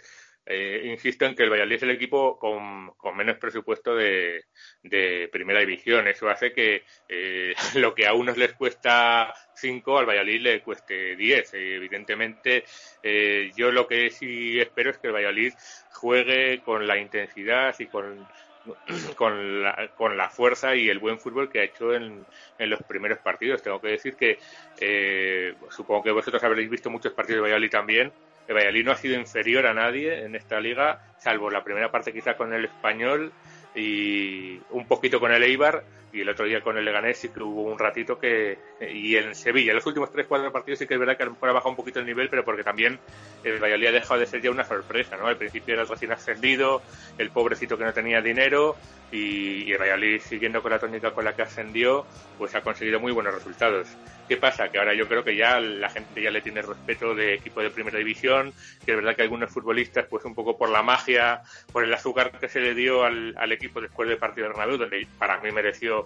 eh, 0.45 0.83
insisto 0.85 1.25
en 1.25 1.35
que 1.35 1.43
el 1.43 1.49
Valladolid 1.49 1.75
es 1.75 1.83
el 1.83 1.91
equipo 1.91 2.39
con, 2.39 2.91
con 2.91 3.17
menos 3.17 3.39
presupuesto 3.39 3.93
de, 3.93 4.45
de 4.83 5.27
primera 5.33 5.59
división. 5.59 6.07
Eso 6.07 6.29
hace 6.29 6.53
que 6.53 6.85
eh, 7.09 7.53
lo 7.75 7.93
que 7.93 8.07
a 8.07 8.13
unos 8.13 8.37
les 8.37 8.53
cuesta 8.53 9.33
5, 9.55 9.97
al 9.97 10.05
Valladolid 10.05 10.41
le 10.41 10.61
cueste 10.61 11.15
10. 11.15 11.53
Eh, 11.53 11.75
evidentemente, 11.75 12.63
eh, 13.01 13.51
yo 13.55 13.71
lo 13.71 13.87
que 13.87 14.09
sí 14.09 14.59
espero 14.59 14.91
es 14.91 14.97
que 14.97 15.07
el 15.07 15.13
Valladolid 15.13 15.53
juegue 15.91 16.61
con 16.63 16.85
la 16.87 16.97
intensidad 16.97 17.75
y 17.79 17.87
con 17.87 18.27
con 19.15 19.61
la, 19.61 19.89
con 19.95 20.15
la 20.17 20.29
fuerza 20.29 20.75
y 20.75 20.89
el 20.89 20.99
buen 20.99 21.19
fútbol 21.19 21.49
que 21.49 21.59
ha 21.59 21.63
hecho 21.63 21.93
en, 21.93 22.25
en 22.57 22.69
los 22.69 22.81
primeros 22.83 23.19
partidos. 23.19 23.61
Tengo 23.61 23.81
que 23.81 23.89
decir 23.89 24.15
que 24.15 24.39
eh, 24.79 25.55
supongo 25.69 26.03
que 26.03 26.11
vosotros 26.11 26.43
habréis 26.43 26.69
visto 26.69 26.89
muchos 26.89 27.13
partidos 27.13 27.37
de 27.37 27.41
Valladolid 27.43 27.69
también. 27.69 28.11
El 28.47 28.55
Valladolid 28.55 28.85
no 28.85 28.91
ha 28.91 28.97
sido 28.97 29.15
inferior 29.15 29.65
a 29.65 29.73
nadie 29.73 30.23
en 30.23 30.35
esta 30.35 30.59
liga, 30.59 31.13
salvo 31.17 31.49
la 31.49 31.63
primera 31.63 31.91
parte 31.91 32.11
quizá 32.11 32.35
con 32.35 32.53
el 32.53 32.65
español 32.65 33.31
y 33.73 34.59
un 34.71 34.85
poquito 34.87 35.19
con 35.19 35.31
el 35.31 35.43
Eibar 35.43 35.83
y 36.13 36.21
el 36.21 36.29
otro 36.29 36.45
día 36.45 36.61
con 36.61 36.77
el 36.77 36.85
Leganés 36.85 37.17
sí 37.17 37.29
que 37.29 37.41
hubo 37.41 37.63
un 37.63 37.79
ratito 37.79 38.19
que 38.19 38.59
y 38.79 39.15
en 39.15 39.33
Sevilla 39.33 39.73
los 39.73 39.85
últimos 39.87 40.11
tres 40.11 40.27
cuatro 40.27 40.51
partidos 40.51 40.79
sí 40.79 40.87
que 40.87 40.93
es 40.93 40.99
verdad 40.99 41.17
que 41.17 41.23
a 41.23 41.25
lo 41.25 41.33
mejor 41.33 41.49
ha 41.49 41.53
bajado 41.53 41.71
un 41.71 41.75
poquito 41.75 41.99
el 41.99 42.05
nivel 42.05 42.29
pero 42.29 42.45
porque 42.45 42.63
también 42.63 42.99
el 43.43 43.59
Valladolid 43.59 43.87
ha 43.87 43.91
dejado 43.91 44.19
de 44.19 44.27
ser 44.27 44.41
ya 44.41 44.51
una 44.51 44.63
sorpresa 44.63 45.17
no 45.17 45.25
al 45.25 45.37
principio 45.37 45.73
era 45.73 45.81
el 45.81 45.89
recién 45.89 46.11
ascendido 46.11 46.83
el 47.17 47.31
pobrecito 47.31 47.77
que 47.77 47.83
no 47.83 47.93
tenía 47.93 48.21
dinero 48.21 48.75
y, 49.11 49.63
y 49.63 49.71
el 49.71 49.79
Valladolid 49.79 50.21
siguiendo 50.21 50.61
con 50.61 50.71
la 50.71 50.79
tónica 50.79 51.11
con 51.11 51.25
la 51.25 51.35
que 51.35 51.41
ascendió 51.41 52.05
pues 52.37 52.53
ha 52.53 52.61
conseguido 52.61 52.99
muy 52.99 53.11
buenos 53.11 53.33
resultados 53.33 53.87
¿Qué 54.27 54.37
pasa? 54.37 54.69
Que 54.69 54.79
ahora 54.79 54.93
yo 54.93 55.07
creo 55.07 55.23
que 55.23 55.35
ya 55.35 55.59
la 55.59 55.89
gente 55.89 56.21
ya 56.21 56.31
le 56.31 56.41
tiene 56.41 56.61
respeto 56.61 57.13
de 57.13 57.33
equipo 57.33 57.61
de 57.61 57.69
primera 57.69 57.97
división, 57.97 58.53
que 58.85 58.91
es 58.91 58.97
verdad 58.97 59.15
que 59.15 59.23
algunos 59.23 59.51
futbolistas, 59.51 60.05
pues 60.09 60.23
un 60.23 60.33
poco 60.33 60.57
por 60.57 60.69
la 60.69 60.81
magia, 60.81 61.41
por 61.71 61.83
el 61.83 61.93
azúcar 61.93 62.31
que 62.39 62.47
se 62.47 62.61
le 62.61 62.73
dio 62.73 63.03
al, 63.03 63.35
al 63.37 63.51
equipo 63.51 63.81
después 63.81 64.07
del 64.07 64.17
partido 64.17 64.47
de 64.47 64.53
Bernabéu, 64.53 64.77
donde 64.77 65.05
para 65.19 65.41
mí 65.41 65.51
mereció, 65.51 66.02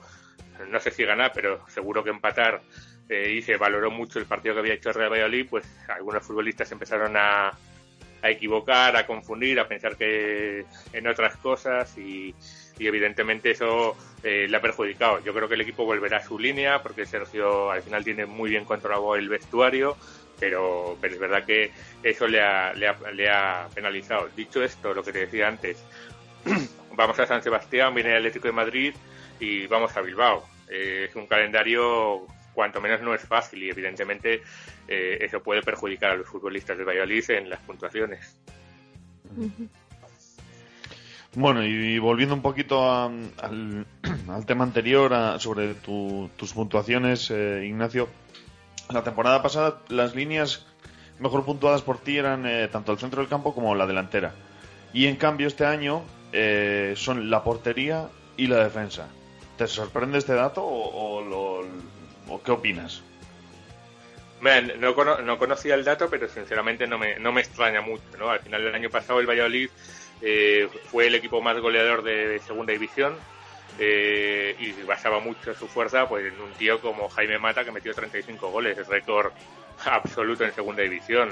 no 0.69 0.79
sé 0.79 0.91
si 0.91 1.03
ganar, 1.03 1.31
pero 1.33 1.67
seguro 1.69 2.03
que 2.03 2.09
empatar, 2.09 2.61
eh, 3.09 3.31
y 3.37 3.41
se 3.41 3.57
valoró 3.57 3.91
mucho 3.91 4.19
el 4.19 4.25
partido 4.25 4.55
que 4.55 4.59
había 4.59 4.73
hecho 4.73 4.89
el 4.89 4.95
Real 4.95 5.11
Valladolid, 5.11 5.47
pues 5.49 5.65
algunos 5.87 6.23
futbolistas 6.23 6.71
empezaron 6.71 7.15
a, 7.15 7.53
a 8.21 8.29
equivocar, 8.29 8.95
a 8.95 9.05
confundir, 9.05 9.59
a 9.59 9.67
pensar 9.67 9.95
que 9.95 10.65
en 10.93 11.07
otras 11.07 11.37
cosas 11.37 11.97
y, 11.97 12.35
evidentemente 12.79 13.51
eso 13.51 13.97
eh, 14.23 14.45
le 14.47 14.57
ha 14.57 14.61
perjudicado. 14.61 15.19
Yo 15.23 15.33
creo 15.33 15.47
que 15.47 15.55
el 15.55 15.61
equipo 15.61 15.85
volverá 15.85 16.17
a 16.17 16.23
su 16.23 16.37
línea 16.37 16.83
porque 16.83 17.05
Sergio 17.05 17.71
al 17.71 17.81
final 17.81 18.03
tiene 18.03 18.25
muy 18.25 18.51
bien 18.51 18.65
controlado 18.65 19.15
el 19.15 19.29
vestuario, 19.29 19.97
pero, 20.39 20.95
pero 21.01 21.13
es 21.15 21.19
verdad 21.19 21.43
que 21.43 21.71
eso 22.03 22.27
le 22.27 22.39
ha, 22.41 22.73
le, 22.73 22.87
ha, 22.87 22.95
le 23.13 23.29
ha 23.29 23.67
penalizado. 23.73 24.29
Dicho 24.35 24.63
esto, 24.63 24.93
lo 24.93 25.03
que 25.03 25.11
te 25.11 25.19
decía 25.19 25.47
antes, 25.47 25.83
vamos 26.95 27.17
a 27.19 27.25
San 27.25 27.41
Sebastián, 27.41 27.95
viene 27.95 28.11
el 28.11 28.17
Atlético 28.17 28.47
de 28.47 28.53
Madrid 28.53 28.93
y 29.39 29.67
vamos 29.67 29.95
a 29.97 30.01
Bilbao. 30.01 30.45
Eh, 30.69 31.07
es 31.09 31.15
un 31.15 31.27
calendario 31.27 32.25
cuanto 32.53 32.81
menos 32.81 33.01
no 33.01 33.13
es 33.13 33.21
fácil 33.21 33.63
y 33.63 33.69
evidentemente 33.69 34.41
eh, 34.87 35.17
eso 35.21 35.41
puede 35.41 35.61
perjudicar 35.61 36.11
a 36.11 36.15
los 36.15 36.27
futbolistas 36.27 36.77
de 36.77 36.83
Valladolid 36.83 37.29
en 37.31 37.49
las 37.49 37.59
puntuaciones. 37.61 38.35
Bueno, 41.35 41.63
y 41.63 41.99
volviendo 41.99 42.33
un 42.33 42.41
poquito 42.41 42.83
a- 42.89 43.05
al, 43.05 43.85
al 44.29 44.45
tema 44.45 44.63
anterior, 44.63 45.13
a- 45.13 45.39
sobre 45.39 45.75
tu- 45.75 46.29
tus 46.35 46.53
puntuaciones, 46.53 47.29
eh, 47.29 47.63
Ignacio, 47.65 48.09
la 48.89 49.03
temporada 49.03 49.41
pasada 49.43 49.81
las 49.89 50.15
líneas 50.15 50.65
mejor 51.19 51.45
puntuadas 51.45 51.81
por 51.81 51.99
ti 51.99 52.17
eran 52.17 52.45
eh, 52.45 52.67
tanto 52.69 52.91
el 52.91 52.97
centro 52.97 53.21
del 53.21 53.29
campo 53.29 53.53
como 53.53 53.75
la 53.75 53.85
delantera. 53.85 54.33
Y 54.93 55.05
en 55.07 55.15
cambio 55.17 55.47
este 55.47 55.65
año 55.65 56.03
eh, 56.31 56.93
son 56.95 57.29
la 57.29 57.43
portería 57.43 58.07
y 58.37 58.47
la 58.47 58.63
defensa. 58.63 59.07
¿Te 59.57 59.67
sorprende 59.67 60.19
este 60.19 60.33
dato 60.33 60.63
o, 60.63 61.19
o 61.19 61.65
o 62.29 62.43
qué 62.43 62.51
opinas? 62.51 63.01
No, 64.41 65.21
no 65.21 65.37
conocía 65.39 65.73
el 65.73 65.83
dato, 65.83 66.09
pero 66.09 66.27
sinceramente 66.27 66.85
no 66.85 66.97
me, 66.97 67.17
no 67.19 67.31
me 67.31 67.41
extraña 67.41 67.81
mucho. 67.81 68.03
¿no? 68.19 68.29
Al 68.29 68.39
final 68.39 68.63
del 68.63 68.75
año 68.75 68.89
pasado 68.89 69.19
el 69.19 69.27
Valladolid 69.27 69.69
eh, 70.21 70.69
fue 70.91 71.07
el 71.07 71.15
equipo 71.15 71.41
más 71.41 71.59
goleador 71.59 72.03
de 72.03 72.39
segunda 72.45 72.73
división 72.73 73.15
eh, 73.79 74.55
y 74.59 74.71
basaba 74.83 75.19
mucho 75.19 75.53
su 75.53 75.67
fuerza 75.67 76.07
pues, 76.07 76.31
en 76.33 76.39
un 76.39 76.51
tío 76.53 76.79
como 76.81 77.09
Jaime 77.09 77.39
Mata 77.39 77.63
que 77.63 77.71
metió 77.71 77.93
35 77.93 78.49
goles, 78.49 78.87
récord 78.87 79.31
absoluto 79.85 80.43
en 80.43 80.53
segunda 80.53 80.83
división. 80.83 81.29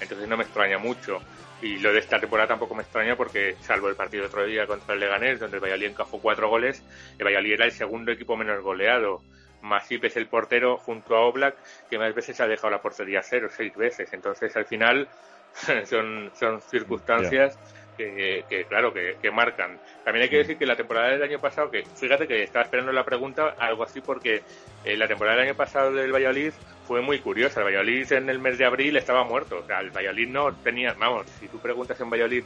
Entonces 0.00 0.28
no 0.28 0.36
me 0.36 0.44
extraña 0.44 0.78
mucho. 0.78 1.20
Y 1.62 1.78
lo 1.78 1.92
de 1.92 2.00
esta 2.00 2.20
temporada 2.20 2.48
tampoco 2.48 2.74
me 2.74 2.82
extraña 2.82 3.16
porque, 3.16 3.56
salvo 3.60 3.88
el 3.88 3.96
partido 3.96 4.22
de 4.22 4.28
otro 4.28 4.44
día 4.44 4.66
contra 4.66 4.94
el 4.94 5.00
Leganés, 5.00 5.40
donde 5.40 5.56
el 5.56 5.62
Valladolid 5.62 5.86
encajó 5.86 6.20
cuatro 6.20 6.48
goles, 6.48 6.82
el 7.18 7.24
Valladolid 7.24 7.52
era 7.52 7.64
el 7.64 7.72
segundo 7.72 8.12
equipo 8.12 8.36
menos 8.36 8.62
goleado. 8.62 9.22
Masip 9.62 10.04
es 10.04 10.16
el 10.16 10.26
portero 10.26 10.76
junto 10.76 11.16
a 11.16 11.20
Oblak, 11.20 11.56
que 11.88 11.98
más 11.98 12.14
veces 12.14 12.38
ha 12.40 12.46
dejado 12.46 12.70
la 12.70 12.82
portería 12.82 13.22
cero, 13.22 13.48
seis 13.50 13.74
veces. 13.74 14.12
Entonces, 14.12 14.54
al 14.56 14.66
final, 14.66 15.08
son, 15.86 16.30
son 16.34 16.60
circunstancias 16.60 17.58
que, 17.96 18.44
que, 18.48 18.64
claro, 18.64 18.92
que, 18.92 19.16
que 19.20 19.30
marcan. 19.30 19.78
También 20.04 20.24
hay 20.24 20.28
que 20.28 20.38
decir 20.38 20.56
que 20.56 20.66
la 20.66 20.76
temporada 20.76 21.08
del 21.08 21.22
año 21.22 21.40
pasado, 21.40 21.70
que 21.70 21.84
fíjate 21.84 22.26
que 22.26 22.42
estaba 22.42 22.64
esperando 22.64 22.92
la 22.92 23.04
pregunta, 23.04 23.54
algo 23.58 23.82
así, 23.84 24.00
porque 24.00 24.42
eh, 24.84 24.96
la 24.96 25.08
temporada 25.08 25.38
del 25.38 25.48
año 25.48 25.56
pasado 25.56 25.92
del 25.92 26.12
Valladolid 26.12 26.52
fue 26.86 27.00
muy 27.00 27.18
curiosa. 27.18 27.60
El 27.60 27.66
Valladolid 27.66 28.12
en 28.12 28.28
el 28.28 28.38
mes 28.38 28.58
de 28.58 28.64
abril 28.64 28.96
estaba 28.96 29.24
muerto. 29.24 29.58
O 29.58 29.66
sea, 29.66 29.80
el 29.80 29.90
Valladolid 29.90 30.28
no 30.28 30.54
tenía, 30.56 30.94
vamos, 30.94 31.26
si 31.40 31.48
tú 31.48 31.58
preguntas 31.58 32.00
en 32.00 32.10
Valladolid 32.10 32.44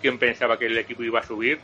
quién 0.00 0.18
pensaba 0.18 0.58
que 0.58 0.66
el 0.66 0.78
equipo 0.78 1.02
iba 1.02 1.20
a 1.20 1.22
subir, 1.22 1.58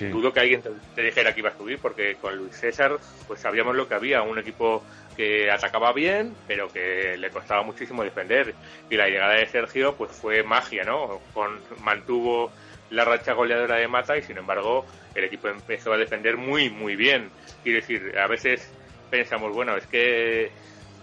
dudo 0.00 0.32
que 0.32 0.40
alguien 0.40 0.62
te, 0.94 1.02
dijera 1.02 1.32
que 1.34 1.40
iba 1.40 1.50
a 1.50 1.56
subir, 1.56 1.78
porque 1.78 2.16
con 2.16 2.36
Luis 2.36 2.56
César, 2.56 2.98
pues 3.26 3.40
sabíamos 3.40 3.74
lo 3.74 3.88
que 3.88 3.94
había, 3.94 4.22
un 4.22 4.38
equipo 4.38 4.82
que 5.16 5.50
atacaba 5.50 5.92
bien, 5.92 6.34
pero 6.46 6.68
que 6.68 7.16
le 7.16 7.30
costaba 7.30 7.62
muchísimo 7.62 8.02
defender. 8.02 8.54
Y 8.90 8.96
la 8.96 9.08
llegada 9.08 9.34
de 9.34 9.46
Sergio, 9.46 9.94
pues 9.94 10.10
fue 10.12 10.42
magia, 10.42 10.84
¿no? 10.84 11.20
Con, 11.32 11.60
mantuvo 11.82 12.50
la 12.90 13.04
racha 13.04 13.32
goleadora 13.32 13.76
de 13.76 13.88
Mata 13.88 14.16
y 14.16 14.22
sin 14.22 14.36
embargo 14.38 14.84
el 15.14 15.24
equipo 15.24 15.48
empezó 15.48 15.92
a 15.92 15.96
defender 15.96 16.36
muy, 16.36 16.70
muy 16.70 16.96
bien. 16.96 17.30
Quiero 17.62 17.80
decir, 17.80 18.18
a 18.18 18.26
veces 18.26 18.70
pensamos, 19.10 19.52
bueno, 19.52 19.76
es 19.76 19.86
que 19.86 20.50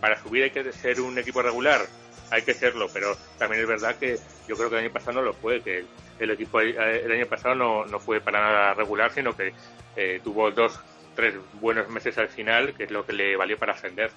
para 0.02 0.22
subir 0.22 0.44
hay 0.44 0.50
que 0.50 0.74
ser 0.74 1.00
un 1.00 1.18
equipo 1.18 1.42
regular, 1.42 1.86
hay 2.32 2.42
que 2.42 2.54
serlo, 2.54 2.88
pero 2.92 3.16
también 3.38 3.62
es 3.62 3.68
verdad 3.68 3.96
que 3.96 4.18
yo 4.48 4.58
creo 4.58 4.70
que 4.70 4.76
el 4.78 4.86
año 4.86 4.94
pasado 4.94 5.14
no 5.14 5.22
lo 5.22 5.34
fue, 5.34 5.62
que 5.62 5.86
el 6.20 6.32
equipo 6.32 6.60
eh, 6.60 7.04
el 7.06 7.12
año 7.12 7.28
pasado 7.28 7.56
no, 7.56 7.86
no 7.86 8.00
fue 8.00 8.20
para 8.20 8.42
nada 8.42 8.74
regular, 8.74 9.12
sino 9.12 9.38
que 9.38 9.54
eh, 9.96 10.20
tuvo 10.24 10.50
dos, 10.52 10.80
tres 11.16 11.36
buenos 11.62 11.88
meses 11.90 12.18
al 12.18 12.30
final, 12.30 12.74
que 12.74 12.86
es 12.86 12.92
lo 12.92 13.06
que 13.06 13.14
le 13.14 13.38
valió 13.38 13.58
para 13.58 13.74
ascender. 13.74 14.12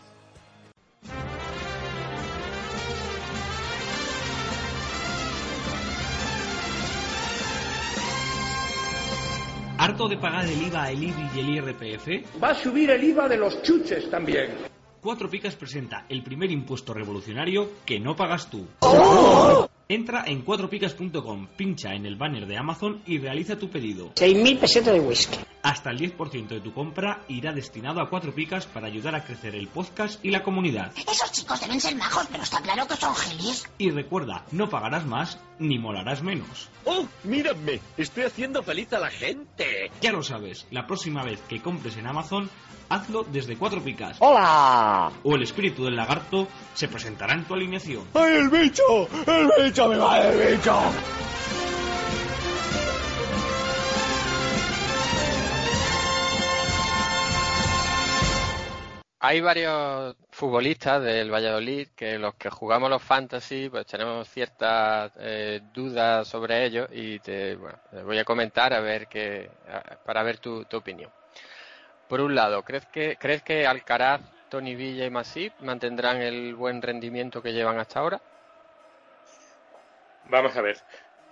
¿Harto 9.76 10.08
de 10.08 10.16
pagar 10.16 10.46
el 10.46 10.62
IVA, 10.62 10.90
el 10.92 11.02
IBI 11.02 11.30
y 11.34 11.40
el 11.40 11.48
IRPF? 11.56 12.42
Va 12.42 12.50
a 12.50 12.54
subir 12.54 12.90
el 12.90 13.04
IVA 13.04 13.28
de 13.28 13.36
los 13.36 13.60
chuches 13.62 14.08
también. 14.08 14.73
Cuatro 15.04 15.28
Picas 15.28 15.54
presenta 15.54 16.06
el 16.08 16.22
primer 16.22 16.50
impuesto 16.50 16.94
revolucionario 16.94 17.68
que 17.84 18.00
no 18.00 18.16
pagas 18.16 18.48
tú. 18.48 18.66
Entra 19.86 20.24
en 20.26 20.40
cuatropicas.com, 20.40 21.46
pincha 21.58 21.92
en 21.92 22.06
el 22.06 22.16
banner 22.16 22.46
de 22.46 22.56
Amazon 22.56 23.02
y 23.04 23.18
realiza 23.18 23.58
tu 23.58 23.68
pedido. 23.68 24.14
6.000 24.14 24.58
pesetas 24.58 24.94
de 24.94 25.00
whisky. 25.00 25.36
Hasta 25.64 25.90
el 25.90 25.98
10% 25.98 26.48
de 26.48 26.60
tu 26.60 26.74
compra 26.74 27.22
irá 27.26 27.54
destinado 27.54 28.02
a 28.02 28.10
Cuatro 28.10 28.34
Picas 28.34 28.66
para 28.66 28.86
ayudar 28.86 29.14
a 29.14 29.24
crecer 29.24 29.54
el 29.54 29.66
podcast 29.66 30.22
y 30.22 30.30
la 30.30 30.42
comunidad. 30.42 30.92
Esos 30.94 31.32
chicos 31.32 31.58
deben 31.58 31.80
ser 31.80 31.96
majos, 31.96 32.26
pero 32.30 32.42
está 32.42 32.60
claro 32.60 32.86
que 32.86 32.96
son 32.96 33.16
gelis. 33.16 33.66
Y 33.78 33.90
recuerda, 33.90 34.44
no 34.52 34.68
pagarás 34.68 35.06
más 35.06 35.38
ni 35.58 35.78
molarás 35.78 36.22
menos. 36.22 36.68
¡Oh, 36.84 37.06
mírame! 37.22 37.80
Estoy 37.96 38.24
haciendo 38.24 38.62
feliz 38.62 38.92
a 38.92 38.98
la 38.98 39.08
gente. 39.08 39.90
Ya 40.02 40.12
lo 40.12 40.22
sabes, 40.22 40.66
la 40.70 40.86
próxima 40.86 41.22
vez 41.24 41.40
que 41.48 41.62
compres 41.62 41.96
en 41.96 42.08
Amazon, 42.08 42.50
hazlo 42.90 43.24
desde 43.24 43.56
Cuatro 43.56 43.82
Picas. 43.82 44.18
¡Hola! 44.20 45.12
O 45.22 45.34
el 45.34 45.44
espíritu 45.44 45.86
del 45.86 45.96
lagarto 45.96 46.46
se 46.74 46.88
presentará 46.88 47.32
en 47.32 47.44
tu 47.44 47.54
alineación. 47.54 48.04
¡Ay, 48.12 48.34
el 48.34 48.50
bicho! 48.50 49.08
¡El 49.26 49.64
bicho! 49.64 49.88
¡Me 49.88 49.96
va 49.96 50.20
el 50.20 50.56
bicho! 50.56 50.78
Hay 59.26 59.40
varios 59.40 60.14
futbolistas 60.32 61.02
del 61.02 61.32
Valladolid 61.32 61.88
que 61.96 62.18
los 62.18 62.34
que 62.34 62.50
jugamos 62.50 62.90
los 62.90 63.02
fantasy 63.02 63.70
pues 63.70 63.86
tenemos 63.86 64.28
ciertas 64.28 65.12
eh, 65.18 65.62
dudas 65.72 66.28
sobre 66.28 66.66
ellos 66.66 66.90
y 66.92 67.20
te, 67.20 67.56
bueno, 67.56 67.78
te 67.90 68.02
voy 68.02 68.18
a 68.18 68.24
comentar 68.26 68.74
a 68.74 68.80
ver 68.80 69.06
que, 69.06 69.50
para 70.04 70.22
ver 70.22 70.36
tu, 70.36 70.66
tu 70.66 70.76
opinión. 70.76 71.10
Por 72.06 72.20
un 72.20 72.34
lado, 72.34 72.62
¿crees 72.64 72.84
que, 72.84 73.16
¿crees 73.18 73.42
que 73.42 73.66
Alcaraz, 73.66 74.20
Tony 74.50 74.74
Villa 74.74 75.06
y 75.06 75.10
Masip 75.10 75.54
mantendrán 75.60 76.20
el 76.20 76.54
buen 76.54 76.82
rendimiento 76.82 77.40
que 77.40 77.54
llevan 77.54 77.78
hasta 77.78 78.00
ahora? 78.00 78.20
Vamos 80.28 80.54
a 80.54 80.60
ver. 80.60 80.76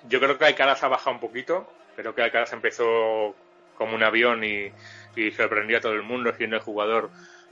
Yo 0.08 0.18
creo 0.18 0.38
que 0.38 0.46
Alcaraz 0.46 0.82
ha 0.82 0.88
bajado 0.88 1.16
un 1.16 1.20
poquito. 1.20 1.70
Creo 1.94 2.14
que 2.14 2.22
Alcaraz 2.22 2.54
empezó 2.54 3.36
como 3.76 3.94
un 3.94 4.02
avión 4.02 4.44
y, 4.44 4.72
y 5.16 5.30
sorprendió 5.30 5.78
a 5.78 5.80
todo 5.80 5.92
el 5.92 6.02
mundo 6.02 6.32
siendo 6.36 6.56
el 6.56 6.62
jugador 6.62 7.10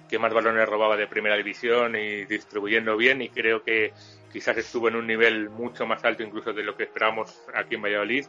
que 0.09 0.19
más 0.19 0.33
balones 0.33 0.69
robaba 0.69 0.97
de 0.97 1.07
primera 1.07 1.37
división 1.37 1.95
y 1.95 2.25
distribuyendo 2.25 2.97
bien 2.97 3.23
y 3.23 3.29
creo 3.29 3.63
que 3.63 3.93
quizás 4.33 4.57
estuvo 4.57 4.89
en 4.89 4.97
un 4.97 5.07
nivel 5.07 5.51
mucho 5.51 5.87
más 5.87 6.05
alto 6.05 6.23
incluso 6.23 6.53
de 6.53 6.65
lo 6.65 6.77
que 6.77 6.85
esperábamos 6.85 7.43
aquí 7.55 7.77
en 7.77 7.83
Valladolid 7.83 8.27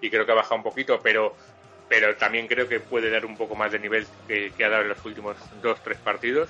y 0.00 0.10
creo 0.10 0.26
que 0.26 0.32
ha 0.32 0.36
bajado 0.36 0.56
un 0.56 0.62
poquito 0.62 1.00
pero 1.02 1.34
pero 1.88 2.16
también 2.16 2.46
creo 2.46 2.68
que 2.68 2.80
puede 2.80 3.10
dar 3.10 3.26
un 3.26 3.36
poco 3.36 3.54
más 3.54 3.72
de 3.72 3.78
nivel 3.78 4.06
que, 4.26 4.52
ha 4.64 4.68
dado 4.68 4.82
en 4.82 4.88
los 4.88 5.04
últimos 5.04 5.36
dos 5.62 5.82
tres 5.82 5.98
partidos. 5.98 6.48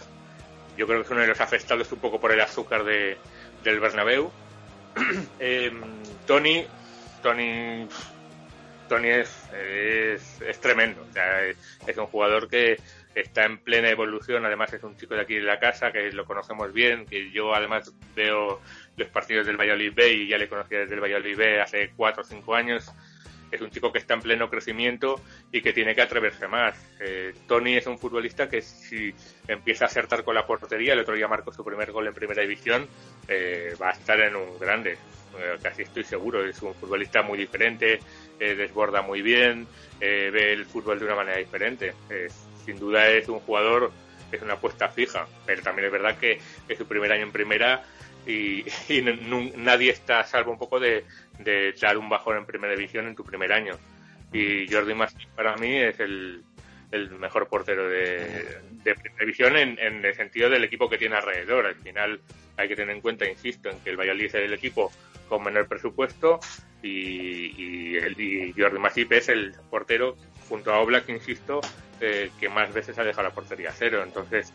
Yo 0.76 0.86
creo 0.86 1.00
que 1.00 1.04
es 1.06 1.10
uno 1.10 1.20
de 1.20 1.26
los 1.26 1.40
afectados 1.40 1.90
un 1.92 1.98
poco 1.98 2.20
por 2.20 2.32
el 2.32 2.40
azúcar 2.40 2.84
de, 2.84 3.16
del 3.62 3.80
Bernabéu. 3.80 4.30
Eh, 5.40 5.72
Tony 6.26 6.64
Tony 7.22 7.88
Tony 8.88 9.08
es, 9.08 9.48
es, 9.52 10.40
es 10.40 10.60
tremendo. 10.60 11.06
O 11.08 11.12
sea, 11.12 11.44
es, 11.44 11.56
es 11.86 11.96
un 11.96 12.06
jugador 12.06 12.48
que 12.48 12.78
está 13.14 13.44
en 13.44 13.58
plena 13.58 13.88
evolución. 13.90 14.44
Además, 14.44 14.72
es 14.72 14.82
un 14.82 14.96
chico 14.96 15.14
de 15.14 15.22
aquí 15.22 15.34
de 15.34 15.42
la 15.42 15.58
casa 15.58 15.92
que 15.92 16.10
lo 16.12 16.24
conocemos 16.24 16.72
bien. 16.72 17.06
Que 17.06 17.30
yo, 17.30 17.54
además, 17.54 17.92
veo 18.14 18.60
los 18.96 19.08
partidos 19.08 19.46
del 19.46 19.56
Valladolid 19.56 19.92
B 19.94 20.12
y 20.12 20.28
ya 20.28 20.38
le 20.38 20.48
conocía 20.48 20.80
desde 20.80 20.94
el 20.94 21.00
Valladolid 21.00 21.36
B 21.36 21.60
hace 21.60 21.92
cuatro 21.96 22.22
o 22.22 22.24
cinco 22.24 22.54
años. 22.54 22.90
Es 23.50 23.60
un 23.60 23.70
chico 23.70 23.92
que 23.92 23.98
está 23.98 24.14
en 24.14 24.20
pleno 24.20 24.50
crecimiento 24.50 25.20
y 25.52 25.62
que 25.62 25.72
tiene 25.72 25.94
que 25.94 26.02
atreverse 26.02 26.48
más. 26.48 26.74
Eh, 26.98 27.32
Tony 27.46 27.76
es 27.76 27.86
un 27.86 27.98
futbolista 27.98 28.48
que, 28.48 28.60
si 28.60 29.14
empieza 29.46 29.84
a 29.84 29.88
acertar 29.88 30.24
con 30.24 30.34
la 30.34 30.44
portería, 30.44 30.94
el 30.94 30.98
otro 30.98 31.14
día 31.14 31.28
marcó 31.28 31.52
su 31.52 31.64
primer 31.64 31.92
gol 31.92 32.08
en 32.08 32.14
primera 32.14 32.42
división, 32.42 32.88
eh, 33.28 33.76
va 33.80 33.90
a 33.90 33.92
estar 33.92 34.18
en 34.20 34.34
un 34.34 34.58
grande. 34.58 34.98
Eh, 35.38 35.56
casi 35.62 35.82
estoy 35.82 36.02
seguro. 36.02 36.44
Es 36.44 36.60
un 36.62 36.74
futbolista 36.74 37.22
muy 37.22 37.38
diferente, 37.38 38.00
eh, 38.40 38.54
desborda 38.54 39.02
muy 39.02 39.22
bien, 39.22 39.66
eh, 40.00 40.30
ve 40.32 40.52
el 40.52 40.66
fútbol 40.66 40.98
de 40.98 41.04
una 41.06 41.16
manera 41.16 41.38
diferente. 41.38 41.94
Eh, 42.10 42.28
sin 42.64 42.78
duda 42.78 43.08
es 43.08 43.28
un 43.28 43.40
jugador, 43.40 43.92
es 44.32 44.42
una 44.42 44.54
apuesta 44.54 44.88
fija, 44.88 45.26
pero 45.46 45.62
también 45.62 45.86
es 45.86 45.92
verdad 45.92 46.18
que 46.18 46.38
es 46.68 46.78
su 46.78 46.86
primer 46.86 47.12
año 47.12 47.24
en 47.24 47.32
primera 47.32 47.84
y, 48.26 48.64
y 48.88 49.02
nadie 49.56 49.90
está 49.90 50.20
a 50.20 50.24
salvo 50.24 50.52
un 50.52 50.58
poco 50.58 50.80
de, 50.80 51.04
de 51.38 51.74
dar 51.80 51.98
un 51.98 52.08
bajón 52.08 52.38
en 52.38 52.46
primera 52.46 52.74
división 52.74 53.06
en 53.06 53.14
tu 53.14 53.24
primer 53.24 53.52
año. 53.52 53.78
Y 54.32 54.66
Jordi 54.72 54.94
Masip 54.94 55.28
para 55.36 55.56
mí 55.56 55.76
es 55.76 56.00
el, 56.00 56.42
el 56.94 57.10
mejor 57.18 57.48
portero 57.48 57.88
de, 57.88 58.60
de 58.84 58.94
división 59.18 59.56
en, 59.56 59.78
en 59.78 60.04
el 60.04 60.14
sentido 60.14 60.48
del 60.48 60.64
equipo 60.64 60.88
que 60.88 60.98
tiene 60.98 61.16
alrededor. 61.16 61.66
Al 61.66 61.74
final 61.76 62.20
hay 62.56 62.68
que 62.68 62.76
tener 62.76 62.94
en 62.94 63.02
cuenta, 63.02 63.28
insisto, 63.28 63.68
en 63.68 63.80
que 63.80 63.90
el 63.90 63.96
Valladolid 63.96 64.26
es 64.26 64.34
el 64.34 64.52
equipo 64.52 64.92
con 65.28 65.42
menor 65.42 65.66
presupuesto 65.66 66.38
y, 66.82 66.92
y, 67.56 67.96
el, 67.96 68.20
y 68.20 68.54
Jordi 68.56 68.78
Masip 68.78 69.12
es 69.12 69.28
el 69.28 69.54
portero 69.70 70.16
junto 70.48 70.72
a 70.72 70.78
Oblak, 70.80 71.08
insisto, 71.08 71.60
eh, 72.00 72.30
que 72.38 72.48
más 72.48 72.72
veces 72.72 72.98
ha 72.98 73.04
dejado 73.04 73.28
la 73.28 73.34
portería 73.34 73.70
a 73.70 73.72
cero. 73.72 74.02
Entonces, 74.04 74.52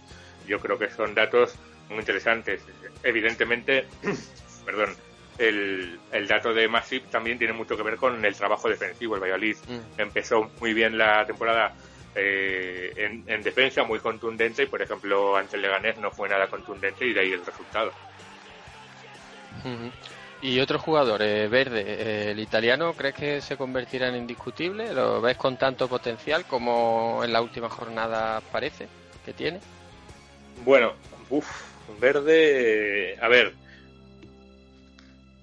yo 0.48 0.60
creo 0.60 0.78
que 0.78 0.90
son 0.90 1.14
datos 1.14 1.56
muy 1.90 2.00
interesantes. 2.00 2.62
Evidentemente, 3.04 3.86
perdón, 4.66 4.96
el, 5.40 6.00
el 6.12 6.28
dato 6.28 6.54
de 6.54 6.68
Masip 6.68 7.10
también 7.10 7.38
tiene 7.38 7.54
mucho 7.54 7.76
que 7.76 7.84
ver 7.84 7.96
con 7.96 8.24
el 8.24 8.36
trabajo 8.36 8.70
defensivo. 8.70 9.16
El 9.16 9.22
Valladolid 9.22 9.58
empezó 9.98 10.52
muy 10.60 10.74
bien 10.74 10.98
la 10.98 11.26
temporada 11.26 11.74
eh, 12.16 12.94
en, 12.96 13.24
en 13.28 13.42
defensa, 13.44 13.84
muy 13.84 14.00
contundente, 14.00 14.64
y 14.64 14.68
por 14.68 14.82
ejemplo, 14.82 15.36
ante 15.36 15.56
el 15.56 15.62
Leganés 15.62 15.98
no 15.98 16.12
fue 16.12 16.30
nada 16.30 16.48
contundente 16.48 17.06
y 17.06 17.14
de 17.14 17.20
ahí 17.20 17.32
el 17.32 17.46
resultado. 17.46 17.92
Y 20.42 20.60
otro 20.62 20.80
jugador, 20.80 21.22
eh, 21.22 21.48
Verde, 21.50 21.84
eh, 21.86 22.32
el 22.32 22.40
italiano, 22.40 22.94
¿crees 22.94 23.14
que 23.14 23.42
se 23.42 23.58
convertirá 23.58 24.08
en 24.08 24.16
indiscutible? 24.16 24.94
¿Lo 24.94 25.20
ves 25.20 25.36
con 25.36 25.58
tanto 25.58 25.90
potencial 25.90 26.46
como 26.46 27.22
en 27.26 27.34
la 27.34 27.42
última 27.42 27.70
jornada 27.70 28.42
parece 28.52 28.88
que 29.26 29.34
tiene? 29.34 29.60
Bueno, 30.64 30.94
uff, 31.30 31.46
Verde, 32.00 33.18
a 33.22 33.28
ver, 33.28 33.54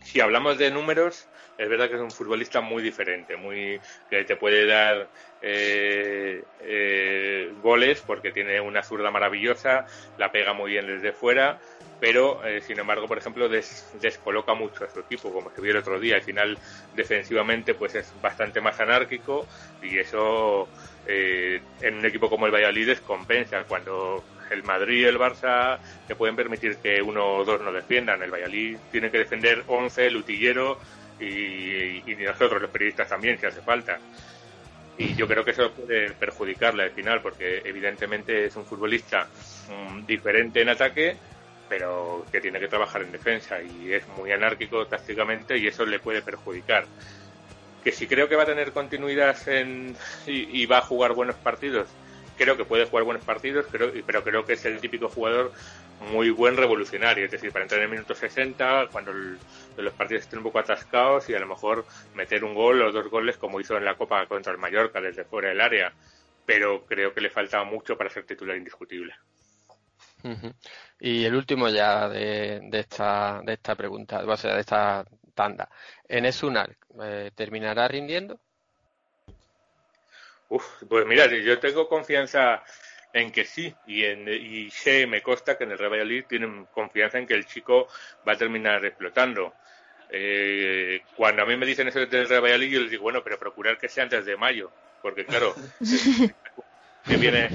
si 0.03 0.21
hablamos 0.21 0.57
de 0.57 0.71
números, 0.71 1.27
es 1.59 1.69
verdad 1.69 1.89
que 1.89 1.95
es 1.97 2.01
un 2.01 2.11
futbolista 2.11 2.61
muy 2.61 2.83
diferente, 2.83 3.37
muy 3.37 3.81
que 4.11 4.25
te 4.25 4.37
puede 4.37 4.67
dar 4.67 5.09
eh, 5.41 6.43
eh, 6.61 7.53
goles 7.57 8.03
porque 8.03 8.33
tiene 8.33 8.61
una 8.61 8.83
zurda 8.83 9.11
maravillosa, 9.11 9.87
la 10.17 10.31
pega 10.33 10.53
muy 10.53 10.73
bien 10.73 10.87
desde 10.87 11.13
fuera, 11.13 11.59
pero 11.99 12.45
eh, 12.45 12.61
sin 12.61 12.79
embargo, 12.79 13.07
por 13.09 13.19
ejemplo, 13.19 13.49
des- 13.49 13.89
descoloca 14.01 14.55
mucho 14.55 14.85
a 14.85 14.91
su 14.91 15.01
equipo, 15.01 15.33
como 15.33 15.51
se 15.51 15.61
vio 15.63 15.71
el 15.73 15.79
otro 15.79 15.99
día. 15.99 16.17
Al 16.17 16.23
final, 16.23 16.59
defensivamente, 16.93 17.75
pues 17.75 17.95
es 17.95 18.13
bastante 18.21 18.61
más 18.61 18.79
anárquico 18.81 19.47
y 19.81 19.99
eso 19.99 20.69
en 21.07 21.95
un 21.95 22.05
equipo 22.05 22.29
como 22.29 22.47
el 22.47 22.53
Valladolid 22.53 22.99
compensa 22.99 23.65
cuando 23.65 24.25
el 24.51 24.63
Madrid 24.65 25.03
y 25.03 25.05
el 25.05 25.19
Barça 25.19 25.81
te 26.07 26.17
pueden 26.17 26.37
permitir 26.37 26.79
que 26.81 27.01
uno 27.03 27.37
o 27.37 27.45
dos 27.45 27.61
no 27.61 27.73
defiendan. 27.73 28.23
El 28.23 28.31
Valladolid 28.33 28.79
tiene 28.91 29.11
que 29.11 29.19
defender 29.19 29.65
11, 29.67 30.07
el 30.07 30.17
utillero 30.17 30.81
y, 31.19 32.11
y 32.11 32.17
nosotros 32.17 32.61
los 32.63 32.71
periodistas 32.71 33.09
también, 33.09 33.39
si 33.39 33.47
hace 33.47 33.63
falta. 33.63 33.99
Y 34.99 35.15
yo 35.15 35.29
creo 35.29 35.45
que 35.45 35.51
eso 35.51 35.71
puede 35.73 36.13
perjudicarle 36.13 36.85
al 36.85 36.91
final, 36.91 37.21
porque 37.21 37.61
evidentemente 37.65 38.47
es 38.47 38.57
un 38.57 38.65
futbolista 38.65 39.29
mm, 39.69 40.07
diferente 40.07 40.63
en 40.63 40.71
ataque, 40.71 41.17
pero 41.69 42.25
que 42.31 42.41
tiene 42.41 42.61
que 42.61 42.69
trabajar 42.69 43.03
en 43.03 43.13
defensa 43.13 43.61
y 43.61 43.93
es 43.93 44.07
muy 44.09 44.33
anárquico 44.33 44.87
tácticamente 44.87 45.59
y 45.59 45.67
eso 45.67 45.85
le 45.85 45.99
puede 45.99 46.23
perjudicar. 46.23 46.87
Que 47.83 47.93
si 47.93 48.07
creo 48.07 48.29
que 48.29 48.37
va 48.37 48.45
a 48.45 48.47
tener 48.47 48.73
continuidad 48.73 49.37
en, 49.49 49.95
y, 50.27 50.63
y 50.63 50.67
va 50.67 50.79
a 50.79 50.83
jugar 50.83 51.13
buenos 51.13 51.37
partidos, 51.37 51.89
creo 52.37 52.57
que 52.57 52.65
puede 52.65 52.87
jugar 52.87 53.05
buenos 53.05 53.25
partidos, 53.25 53.67
creo, 53.71 53.93
pero 54.07 54.23
creo 54.23 54.45
que 54.45 54.55
es 54.55 54.65
el 54.65 54.81
típico 54.81 55.09
jugador 55.09 55.53
muy 55.99 56.31
buen 56.31 56.57
revolucionario, 56.57 57.25
es 57.25 57.31
decir, 57.31 57.53
para 57.53 57.65
entrar 57.65 57.79
en 57.81 57.85
el 57.85 57.91
minuto 57.91 58.15
60, 58.15 58.89
cuando 58.93 59.11
el- 59.13 59.41
los 59.77 59.95
partidos 59.95 60.23
estén 60.25 60.39
un 60.41 60.45
poco 60.45 60.59
atascados 60.59 61.29
y 61.29 61.35
a 61.35 61.41
lo 61.41 61.47
mejor 61.47 61.87
meter 62.13 62.45
un 62.45 62.55
gol 62.55 62.83
o 62.83 62.93
dos 62.93 63.09
goles 63.11 63.39
como 63.39 63.61
hizo 63.61 63.77
en 63.77 63.85
la 63.85 63.97
Copa 63.97 64.27
contra 64.27 64.53
el 64.53 64.59
Mallorca 64.59 65.01
desde 65.01 65.25
fuera 65.25 65.49
del 65.51 65.61
área, 65.61 65.95
pero 66.45 66.85
creo 66.87 67.13
que 67.15 67.21
le 67.21 67.31
falta 67.31 67.63
mucho 67.65 67.97
para 67.97 68.11
ser 68.11 68.25
titular 68.27 68.57
indiscutible. 68.57 69.15
Y 70.99 71.25
el 71.25 71.35
último 71.35 71.69
ya 71.69 72.09
de, 72.09 72.61
de 72.71 72.81
esta 72.81 73.41
de 73.45 73.55
esta 73.55 73.75
pregunta, 73.77 74.25
o 74.27 74.37
sea, 74.37 74.55
de 74.55 74.61
esta 74.61 75.05
tanda. 75.35 75.69
En 76.09 76.25
Esunar, 76.27 76.77
eh, 77.03 77.31
¿terminará 77.35 77.89
rindiendo? 77.89 78.41
Uf, 80.49 80.83
pues 80.89 81.07
mira, 81.07 81.27
yo 81.27 81.59
tengo 81.59 81.89
confianza 81.89 82.63
en 83.17 83.33
que 83.33 83.47
sí, 83.47 83.75
y, 83.87 84.05
en, 84.05 84.29
y 84.29 84.71
sé, 84.71 85.07
me 85.07 85.23
consta 85.23 85.57
que 85.57 85.65
en 85.65 85.73
el 85.73 85.79
Real 85.79 85.91
Valladolid 85.91 86.25
tienen 86.29 86.67
confianza 86.67 87.19
en 87.19 87.27
que 87.27 87.33
el 87.33 87.47
chico 87.47 87.89
va 88.29 88.35
a 88.35 88.37
terminar 88.37 88.85
explotando. 88.85 89.55
Eh, 90.11 91.01
cuando 91.17 91.43
a 91.43 91.47
mí 91.47 91.57
me 91.57 91.65
dicen 91.65 91.89
eso 91.89 92.01
del 92.01 92.29
Real 92.29 92.43
Valladolid, 92.43 92.71
yo 92.71 92.81
les 92.81 92.91
digo, 92.91 93.05
bueno, 93.05 93.25
pero 93.25 93.39
procurar 93.39 93.79
que 93.79 93.89
sea 93.89 94.05
antes 94.05 94.27
de 94.27 94.37
mayo, 94.37 94.71
porque 95.01 95.25
claro, 95.25 95.55
que 97.09 97.17
viene 97.17 97.49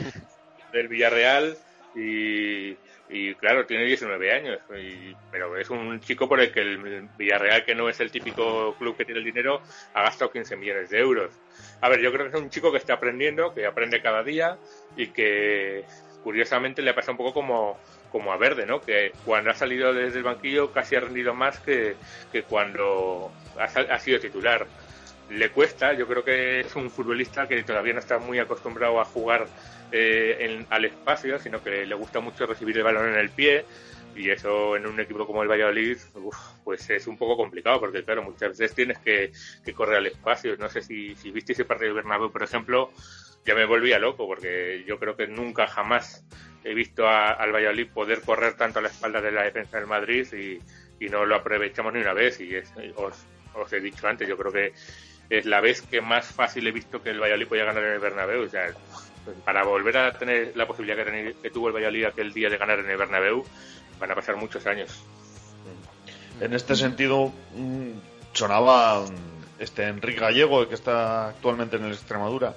del 0.73 0.87
Villarreal 0.87 1.55
y, 1.95 2.75
y 3.11 3.35
claro, 3.35 3.65
tiene 3.65 3.85
19 3.85 4.31
años, 4.31 4.59
y- 4.77 5.13
pero 5.29 5.57
es 5.57 5.69
un 5.69 5.99
chico 5.99 6.27
por 6.29 6.39
el 6.39 6.51
que 6.51 6.61
el 6.61 7.09
Villarreal, 7.17 7.65
que 7.65 7.75
no 7.75 7.89
es 7.89 7.99
el 7.99 8.11
típico 8.11 8.75
club 8.77 8.95
que 8.97 9.05
tiene 9.05 9.19
el 9.19 9.25
dinero, 9.25 9.61
ha 9.93 10.03
gastado 10.03 10.31
15 10.31 10.55
millones 10.55 10.89
de 10.89 10.99
euros. 10.99 11.33
A 11.81 11.89
ver, 11.89 11.99
yo 12.01 12.11
creo 12.11 12.29
que 12.29 12.37
es 12.37 12.43
un 12.43 12.49
chico 12.49 12.71
que 12.71 12.77
está 12.77 12.93
aprendiendo, 12.93 13.53
que 13.53 13.65
aprende 13.65 14.01
cada 14.01 14.23
día 14.23 14.57
y 14.95 15.07
que 15.07 15.85
curiosamente 16.21 16.81
le 16.81 16.93
pasa 16.93 17.11
un 17.11 17.17
poco 17.17 17.33
como, 17.33 17.79
como 18.09 18.31
a 18.31 18.37
Verde, 18.37 18.65
¿no? 18.65 18.81
Que 18.83 19.13
cuando 19.23 19.49
ha 19.49 19.55
salido 19.55 19.93
desde 19.93 20.19
el 20.19 20.23
banquillo 20.23 20.71
casi 20.71 20.95
ha 20.95 20.99
rendido 21.01 21.33
más 21.33 21.59
que, 21.59 21.95
que 22.31 22.43
cuando 22.43 23.31
ha, 23.57 23.63
ha 23.65 23.99
sido 23.99 24.19
titular. 24.19 24.67
Le 25.31 25.49
cuesta, 25.49 25.93
yo 25.93 26.05
creo 26.07 26.25
que 26.25 26.59
es 26.59 26.75
un 26.75 26.91
futbolista 26.91 27.47
que 27.47 27.63
todavía 27.63 27.93
no 27.93 27.99
está 27.99 28.19
muy 28.19 28.37
acostumbrado 28.37 28.99
a 28.99 29.05
jugar 29.05 29.47
eh, 29.89 30.65
al 30.69 30.83
espacio, 30.83 31.39
sino 31.39 31.63
que 31.63 31.85
le 31.85 31.95
gusta 31.95 32.19
mucho 32.19 32.45
recibir 32.45 32.77
el 32.77 32.83
balón 32.83 33.07
en 33.13 33.15
el 33.15 33.29
pie. 33.29 33.65
Y 34.13 34.29
eso 34.29 34.75
en 34.75 34.85
un 34.85 34.99
equipo 34.99 35.25
como 35.25 35.41
el 35.41 35.47
Valladolid 35.47 35.97
uf, 36.15 36.35
pues 36.65 36.89
es 36.89 37.07
un 37.07 37.17
poco 37.17 37.37
complicado 37.37 37.79
porque 37.79 38.03
claro 38.03 38.23
muchas 38.23 38.49
veces 38.49 38.75
tienes 38.75 38.99
que, 38.99 39.31
correr 39.73 39.99
al 39.99 40.07
espacio. 40.07 40.57
No 40.57 40.67
sé 40.67 40.81
si, 40.81 41.15
si 41.15 41.31
viste 41.31 41.53
ese 41.53 41.63
partido 41.63 41.91
de 41.91 42.01
Bernabéu 42.01 42.29
por 42.29 42.43
ejemplo 42.43 42.91
ya 43.45 43.55
me 43.55 43.63
volvía 43.63 43.99
loco 43.99 44.27
porque 44.27 44.83
yo 44.85 44.99
creo 44.99 45.15
que 45.15 45.27
nunca 45.27 45.65
jamás 45.65 46.25
he 46.65 46.73
visto 46.73 47.07
al 47.07 47.53
Valladolid 47.53 47.87
poder 47.93 48.21
correr 48.21 48.55
tanto 48.57 48.79
a 48.79 48.81
la 48.81 48.89
espalda 48.89 49.21
de 49.21 49.31
la 49.31 49.43
defensa 49.43 49.77
del 49.77 49.87
Madrid 49.87 50.27
y, 50.33 50.61
no 51.07 51.25
lo 51.25 51.35
aprovechamos 51.35 51.93
ni 51.93 52.01
una 52.01 52.13
vez. 52.13 52.39
Y 52.41 52.53
es- 52.53 52.73
os 53.53 53.73
he 53.73 53.79
dicho 53.79 54.07
antes 54.07 54.27
yo 54.27 54.37
creo 54.37 54.51
que 54.51 54.73
es 55.31 55.45
la 55.45 55.61
vez 55.61 55.81
que 55.81 56.01
más 56.01 56.25
fácil 56.27 56.67
he 56.67 56.71
visto 56.71 57.01
que 57.01 57.09
el 57.09 57.19
Valladolid 57.19 57.47
podía 57.47 57.65
ganar 57.65 57.83
en 57.83 57.93
el 57.93 57.99
Bernabéu 57.99 58.43
o 58.43 58.49
sea 58.49 58.67
para 59.45 59.63
volver 59.63 59.97
a 59.97 60.13
tener 60.13 60.51
la 60.55 60.67
posibilidad 60.67 61.03
que, 61.03 61.35
que 61.41 61.49
tuvo 61.49 61.69
el 61.69 61.73
Valladolid 61.73 62.05
aquel 62.05 62.33
día 62.33 62.49
de 62.49 62.57
ganar 62.57 62.79
en 62.79 62.89
el 62.89 62.97
Bernabéu 62.97 63.45
van 63.99 64.11
a 64.11 64.15
pasar 64.15 64.35
muchos 64.35 64.65
años 64.67 65.03
En 66.41 66.53
este 66.53 66.75
sentido, 66.75 67.31
mm, 67.55 67.91
sonaba 68.33 69.01
mm, 69.01 69.61
este 69.61 69.83
Enrique 69.87 70.19
Gallego, 70.19 70.67
que 70.67 70.73
está 70.73 71.29
actualmente 71.29 71.75
en 71.75 71.85
el 71.85 71.91
Extremadura. 71.91 72.55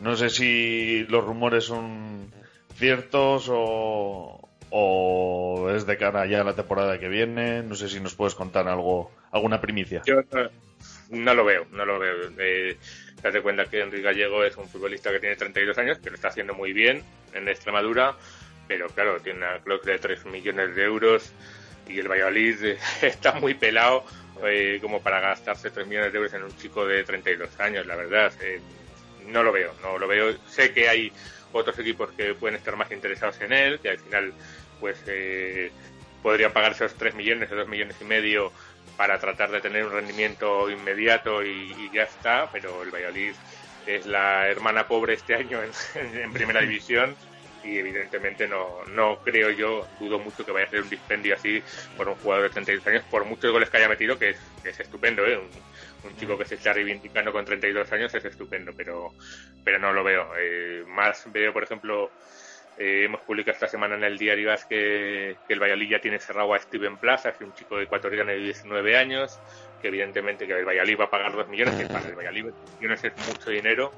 No 0.00 0.16
sé 0.16 0.30
si 0.30 1.04
los 1.08 1.24
rumores 1.24 1.64
son 1.64 2.32
ciertos 2.76 3.50
o, 3.52 4.48
o 4.70 5.70
es 5.70 5.84
de 5.84 5.98
cara 5.98 6.26
ya 6.26 6.40
a 6.40 6.44
la 6.44 6.54
temporada 6.54 6.98
que 6.98 7.08
viene. 7.08 7.62
No 7.62 7.74
sé 7.74 7.88
si 7.88 8.00
nos 8.00 8.14
puedes 8.14 8.34
contar 8.34 8.66
algo, 8.66 9.10
alguna 9.30 9.60
primicia. 9.60 10.02
Yo 10.06 10.22
no, 11.10 11.34
lo 11.34 11.44
veo, 11.44 11.66
no 11.70 11.84
lo 11.84 11.98
veo. 11.98 12.30
Eh, 12.38 12.76
date 13.22 13.40
cuenta 13.40 13.66
que 13.66 13.80
Enrique 13.80 14.02
Gallego 14.02 14.44
es 14.44 14.56
un 14.56 14.68
futbolista 14.68 15.10
que 15.10 15.20
tiene 15.20 15.36
32 15.36 15.78
años, 15.78 15.98
que 15.98 16.10
lo 16.10 16.16
está 16.16 16.28
haciendo 16.28 16.54
muy 16.54 16.72
bien 16.72 17.02
en 17.32 17.48
Extremadura, 17.48 18.16
pero 18.66 18.88
claro, 18.88 19.20
tiene 19.20 19.38
una 19.38 19.58
cláusula 19.60 19.94
de 19.94 19.98
3 19.98 20.26
millones 20.26 20.74
de 20.76 20.84
euros 20.84 21.32
y 21.86 21.98
el 21.98 22.08
Valladolid 22.08 22.64
eh, 22.64 22.78
está 23.02 23.32
muy 23.32 23.54
pelado 23.54 24.04
eh, 24.44 24.78
como 24.80 25.02
para 25.02 25.20
gastarse 25.20 25.70
3 25.70 25.86
millones 25.86 26.12
de 26.12 26.18
euros 26.18 26.32
en 26.34 26.44
un 26.44 26.56
chico 26.56 26.86
de 26.86 27.02
32 27.04 27.58
años, 27.60 27.86
la 27.86 27.96
verdad. 27.96 28.32
Eh, 28.40 28.60
no 29.26 29.42
lo 29.42 29.52
veo, 29.52 29.74
no 29.82 29.98
lo 29.98 30.06
veo. 30.06 30.34
Sé 30.46 30.72
que 30.72 30.88
hay 30.88 31.12
otros 31.52 31.78
equipos 31.78 32.10
que 32.12 32.34
pueden 32.34 32.56
estar 32.56 32.76
más 32.76 32.90
interesados 32.92 33.40
en 33.40 33.52
él, 33.52 33.80
que 33.80 33.90
al 33.90 33.98
final 33.98 34.32
pues 34.80 35.02
eh, 35.06 35.70
podrían 36.22 36.52
pagar 36.52 36.72
esos 36.72 36.94
3 36.94 37.14
millones 37.14 37.50
o 37.50 37.56
2 37.56 37.68
millones 37.68 37.96
y 38.00 38.04
medio 38.04 38.52
para 38.98 39.18
tratar 39.20 39.50
de 39.52 39.60
tener 39.60 39.86
un 39.86 39.92
rendimiento 39.92 40.68
inmediato 40.68 41.42
y, 41.44 41.72
y 41.78 41.90
ya 41.94 42.02
está, 42.02 42.50
pero 42.50 42.82
el 42.82 42.90
Valladolid 42.90 43.32
es 43.86 44.04
la 44.04 44.48
hermana 44.48 44.88
pobre 44.88 45.14
este 45.14 45.36
año 45.36 45.60
en, 45.62 46.18
en 46.18 46.32
primera 46.32 46.60
división 46.60 47.14
y 47.62 47.78
evidentemente 47.78 48.48
no, 48.48 48.84
no 48.86 49.20
creo 49.22 49.50
yo, 49.50 49.86
dudo 50.00 50.18
mucho 50.18 50.44
que 50.44 50.50
vaya 50.50 50.66
a 50.66 50.70
ser 50.70 50.82
un 50.82 50.90
dispendio 50.90 51.34
así 51.36 51.62
por 51.96 52.08
un 52.08 52.16
jugador 52.16 52.48
de 52.48 52.50
32 52.50 52.86
años, 52.88 53.04
por 53.08 53.24
muchos 53.24 53.52
goles 53.52 53.70
que 53.70 53.76
haya 53.76 53.88
metido, 53.88 54.18
que 54.18 54.30
es, 54.30 54.38
es 54.64 54.80
estupendo, 54.80 55.24
¿eh? 55.24 55.38
un, 55.38 55.48
un 56.08 56.16
chico 56.16 56.36
que 56.36 56.44
se 56.44 56.56
está 56.56 56.72
reivindicando 56.72 57.32
con 57.32 57.44
32 57.44 57.92
años 57.92 58.14
es 58.14 58.24
estupendo, 58.24 58.72
pero, 58.76 59.12
pero 59.64 59.78
no 59.78 59.92
lo 59.92 60.02
veo. 60.02 60.32
Eh, 60.38 60.84
más 60.88 61.30
veo, 61.32 61.52
por 61.52 61.62
ejemplo, 61.62 62.10
eh, 62.78 63.04
hemos 63.04 63.20
publicado 63.22 63.54
esta 63.54 63.68
semana 63.68 63.96
en 63.96 64.04
el 64.04 64.16
diario 64.16 64.52
As 64.52 64.64
que, 64.64 65.36
el 65.48 65.60
Valladolid 65.60 65.90
ya 65.90 66.00
tiene 66.00 66.18
cerrado 66.18 66.54
a 66.54 66.58
Steven 66.58 66.96
Plaza, 66.96 67.32
que 67.32 67.44
es 67.44 67.50
un 67.50 67.54
chico 67.54 67.80
ecuatoriano 67.80 68.30
de 68.30 68.38
19 68.38 68.96
años, 68.96 69.38
que 69.82 69.88
evidentemente 69.88 70.46
que 70.46 70.58
el 70.58 70.64
Valladolid 70.64 71.00
va 71.00 71.04
a 71.04 71.10
pagar 71.10 71.32
2 71.32 71.48
millones, 71.48 71.74
que 71.74 71.86
para 71.86 72.08
el 72.08 72.14
Valladolid 72.14 72.44
2 72.44 72.54
millones 72.80 73.04
es 73.04 73.12
mucho 73.26 73.50
dinero, 73.50 73.92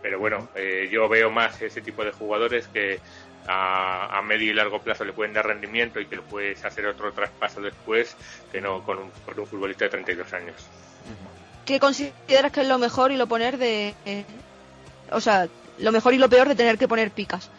pero 0.00 0.18
bueno, 0.18 0.48
eh, 0.54 0.88
yo 0.90 1.08
veo 1.08 1.30
más 1.30 1.60
ese 1.60 1.82
tipo 1.82 2.04
de 2.04 2.12
jugadores 2.12 2.66
que 2.68 3.00
a, 3.46 4.18
a, 4.18 4.22
medio 4.22 4.50
y 4.50 4.54
largo 4.54 4.80
plazo 4.80 5.04
le 5.04 5.12
pueden 5.12 5.34
dar 5.34 5.46
rendimiento 5.46 6.00
y 6.00 6.06
que 6.06 6.16
lo 6.16 6.22
puedes 6.22 6.64
hacer 6.64 6.86
otro 6.86 7.12
traspaso 7.12 7.60
después 7.60 8.16
que 8.50 8.60
no 8.60 8.82
con 8.82 8.98
un, 8.98 9.10
con 9.24 9.38
un 9.38 9.46
futbolista 9.46 9.84
de 9.84 9.90
32 9.90 10.32
años. 10.32 10.56
¿Qué 11.64 11.78
consideras 11.78 12.50
que 12.50 12.62
es 12.62 12.68
lo 12.68 12.78
mejor 12.78 13.12
y 13.12 13.16
lo 13.16 13.26
poner 13.26 13.58
de... 13.58 13.94
Eh, 14.04 14.24
o 15.10 15.20
sea, 15.20 15.48
lo 15.78 15.92
mejor 15.92 16.14
y 16.14 16.18
lo 16.18 16.28
peor 16.28 16.48
de 16.48 16.54
tener 16.54 16.78
que 16.78 16.88
poner 16.88 17.10
picas? 17.10 17.50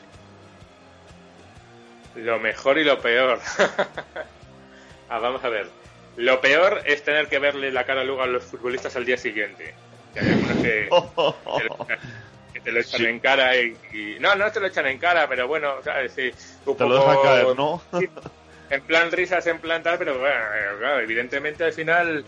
Lo 2.16 2.40
mejor 2.40 2.78
y 2.78 2.84
lo 2.84 3.00
peor. 3.00 3.40
ah, 5.10 5.20
vamos 5.20 5.44
a 5.44 5.50
ver. 5.50 5.68
Lo 6.16 6.40
peor 6.42 6.82
es 6.86 7.04
tener 7.04 7.28
que 7.28 7.40
verle 7.40 7.72
la 7.72 7.86
cara 7.86 8.04
luego 8.04 8.22
a 8.22 8.28
los 8.28 8.44
futbolistas 8.44 8.96
al 8.96 9.06
día 9.06 9.18
siguiente. 9.18 9.74
Que 10.14 10.20
hay 10.20 10.30
algunos 10.30 10.58
que, 10.58 10.90
que 12.54 12.60
te 12.60 12.72
lo 12.72 12.80
echan 12.80 13.00
sí. 13.00 13.06
en 13.06 13.20
cara 13.20 13.58
y, 13.58 13.76
y, 13.92 14.18
No, 14.20 14.36
no 14.36 14.52
te 14.52 14.60
lo 14.60 14.68
echan 14.68 14.86
en 14.86 15.00
cara, 15.00 15.28
pero 15.28 15.48
bueno, 15.48 15.82
¿sabes? 15.84 16.14
Sí, 16.14 16.32
un 16.66 16.78
te 16.78 16.84
poco... 16.84 16.90
lo 16.90 17.00
dejan 17.00 17.22
caer, 17.24 17.56
¿no? 17.56 17.82
en 18.70 18.82
plan 18.82 19.12
risas, 19.12 19.46
en 19.48 19.60
plan 19.60 19.82
tal, 19.82 19.98
pero 19.98 20.20
bueno, 20.20 20.36
claro, 20.80 21.00
evidentemente 21.00 21.64
al 21.64 21.74
final 21.74 22.26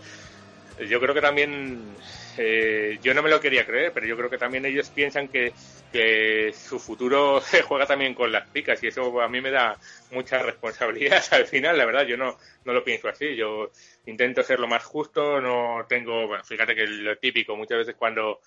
yo 0.88 1.00
creo 1.00 1.14
que 1.14 1.20
también 1.20 1.94
eh, 2.38 2.98
yo 3.02 3.14
no 3.14 3.22
me 3.22 3.30
lo 3.30 3.40
quería 3.40 3.66
creer, 3.66 3.92
pero 3.92 4.06
yo 4.06 4.16
creo 4.16 4.30
que 4.30 4.38
también 4.38 4.64
ellos 4.64 4.90
piensan 4.90 5.28
que, 5.28 5.52
que 5.92 6.52
su 6.52 6.78
futuro 6.78 7.40
se 7.42 7.62
juega 7.62 7.86
también 7.86 8.14
con 8.14 8.32
las 8.32 8.48
picas 8.48 8.82
y 8.82 8.88
eso 8.88 9.20
a 9.20 9.28
mí 9.28 9.40
me 9.40 9.50
da 9.50 9.78
mucha 10.10 10.42
responsabilidad 10.42 11.22
al 11.32 11.46
final, 11.46 11.76
la 11.78 11.86
verdad, 11.86 12.06
yo 12.06 12.16
no, 12.16 12.36
no 12.64 12.72
lo 12.72 12.84
pienso 12.84 13.08
así, 13.08 13.36
yo 13.36 13.70
intento 14.06 14.42
ser 14.42 14.60
lo 14.60 14.68
más 14.68 14.84
justo, 14.84 15.40
no 15.40 15.86
tengo, 15.88 16.26
bueno, 16.26 16.44
fíjate 16.44 16.74
que 16.74 16.86
lo 16.86 17.16
típico, 17.18 17.56
muchas 17.56 17.78
veces 17.78 17.94
cuando 17.96 18.40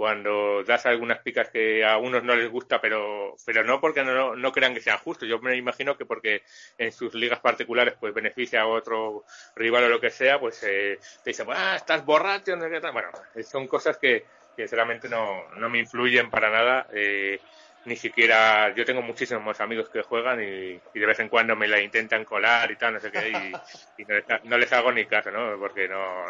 cuando 0.00 0.64
das 0.64 0.86
algunas 0.86 1.18
picas 1.18 1.50
que 1.50 1.84
a 1.84 1.98
unos 1.98 2.24
no 2.24 2.34
les 2.34 2.50
gusta, 2.50 2.80
pero, 2.80 3.36
pero 3.44 3.62
no 3.64 3.82
porque 3.82 4.02
no, 4.02 4.34
no 4.34 4.50
crean 4.50 4.72
que 4.72 4.80
sean 4.80 4.96
justos. 4.96 5.28
Yo 5.28 5.38
me 5.40 5.54
imagino 5.58 5.94
que 5.98 6.06
porque 6.06 6.42
en 6.78 6.90
sus 6.90 7.12
ligas 7.12 7.40
particulares 7.40 7.96
pues 8.00 8.14
beneficia 8.14 8.62
a 8.62 8.66
otro 8.66 9.26
rival 9.56 9.84
o 9.84 9.88
lo 9.90 10.00
que 10.00 10.08
sea, 10.08 10.40
pues 10.40 10.62
eh, 10.62 10.98
te 11.22 11.28
dicen, 11.28 11.48
ah, 11.50 11.74
estás 11.76 12.02
borracho. 12.02 12.56
Bueno, 12.56 13.10
son 13.44 13.66
cosas 13.66 13.98
que, 13.98 14.24
que 14.56 14.62
sinceramente 14.62 15.06
no, 15.06 15.50
no 15.56 15.68
me 15.68 15.80
influyen 15.80 16.30
para 16.30 16.48
nada. 16.48 16.86
Eh, 16.94 17.38
ni 17.84 17.96
siquiera 17.96 18.74
yo 18.74 18.84
tengo 18.84 19.02
muchísimos 19.02 19.60
amigos 19.60 19.88
que 19.88 20.02
juegan 20.02 20.42
y, 20.42 20.78
y 20.94 21.00
de 21.00 21.06
vez 21.06 21.18
en 21.20 21.28
cuando 21.28 21.56
me 21.56 21.68
la 21.68 21.80
intentan 21.80 22.24
colar 22.24 22.70
y 22.70 22.76
tal, 22.76 22.94
no 22.94 23.00
sé 23.00 23.10
qué, 23.10 23.30
y, 23.30 24.02
y 24.02 24.04
no, 24.04 24.14
les, 24.14 24.24
no, 24.44 24.58
les, 24.58 24.72
hago 24.72 24.92
ni 24.92 25.06
caso, 25.06 25.30
¿no? 25.30 25.58
Porque 25.58 25.88
no, 25.88 26.26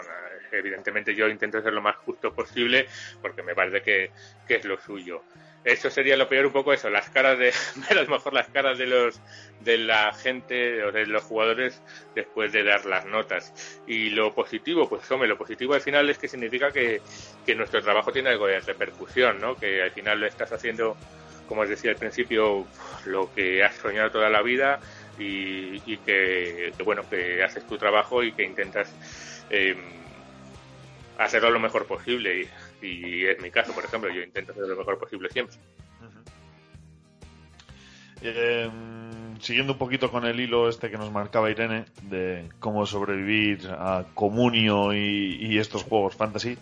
evidentemente 0.53 1.15
yo 1.15 1.29
intento 1.29 1.61
ser 1.61 1.73
lo 1.73 1.83
más 1.83 1.97
justo 1.97 2.33
posible 2.33 2.87
porque 3.21 3.43
me 3.43 3.55
parece 3.55 3.83
que, 3.83 4.11
que 4.47 4.57
es 4.57 4.65
lo 4.65 4.81
suyo. 4.81 5.23
Eso 5.63 5.91
sería 5.91 6.17
lo 6.17 6.27
peor 6.27 6.47
un 6.47 6.53
poco 6.53 6.73
eso, 6.73 6.89
las 6.89 7.11
caras 7.11 7.39
de, 7.39 7.53
a 7.91 7.95
lo 7.95 8.07
mejor 8.07 8.33
las 8.33 8.49
caras 8.49 8.79
de 8.79 8.87
los, 8.87 9.21
de 9.61 9.77
la 9.77 10.13
gente 10.15 10.83
o 10.85 10.93
de 10.93 11.07
los 11.07 11.23
jugadores 11.25 11.83
después 12.15 12.53
de 12.53 12.63
dar 12.65 12.87
las 12.87 13.05
notas. 13.05 13.53
Y 13.87 14.11
lo 14.11 14.35
positivo, 14.35 14.89
pues 14.89 15.11
hombre, 15.11 15.29
lo 15.29 15.37
positivo 15.37 15.75
al 15.75 15.83
final 15.83 16.09
es 16.09 16.17
que 16.17 16.29
significa 16.29 16.71
que, 16.71 17.03
que 17.45 17.55
nuestro 17.55 17.83
trabajo 17.83 18.11
tiene 18.11 18.31
algo 18.31 18.47
de 18.47 18.61
repercusión, 18.61 19.39
¿no? 19.39 19.55
Que 19.55 19.83
al 19.83 19.91
final 19.91 20.21
lo 20.21 20.27
estás 20.27 20.51
haciendo 20.53 20.97
como 21.51 21.63
os 21.63 21.69
decía 21.69 21.91
al 21.91 21.97
principio, 21.97 22.65
lo 23.07 23.35
que 23.35 23.65
has 23.65 23.75
soñado 23.75 24.13
toda 24.13 24.31
la 24.31 24.41
vida 24.41 24.79
y, 25.19 25.97
que, 25.97 26.73
bueno, 26.85 27.03
que 27.11 27.43
haces 27.43 27.67
tu 27.67 27.77
trabajo 27.77 28.23
y 28.23 28.31
que 28.31 28.45
intentas 28.45 28.95
eh, 29.51 29.75
hacerlo 31.19 31.51
lo 31.51 31.59
mejor 31.59 31.87
posible. 31.87 32.49
Y, 32.81 33.25
es 33.25 33.43
mi 33.43 33.51
caso, 33.51 33.75
por 33.75 33.85
ejemplo, 33.85 34.09
yo 34.13 34.23
intento 34.23 34.53
hacerlo 34.53 34.69
lo 34.69 34.77
mejor 34.77 35.01
posible 35.01 35.29
siempre. 35.31 35.57
Eh, 38.23 38.71
siguiendo 39.41 39.73
un 39.73 39.79
poquito 39.81 40.09
con 40.09 40.25
el 40.27 40.39
hilo 40.39 40.69
este 40.69 40.89
que 40.89 40.99
nos 40.99 41.11
marcaba 41.11 41.51
Irene 41.51 41.87
de 42.03 42.49
cómo 42.61 42.87
sobrevivir 42.87 43.67
a 43.73 44.05
Comunio 44.15 44.95
y, 44.95 45.59
estos 45.59 45.83
juegos 45.83 46.15
fantasy, 46.15 46.57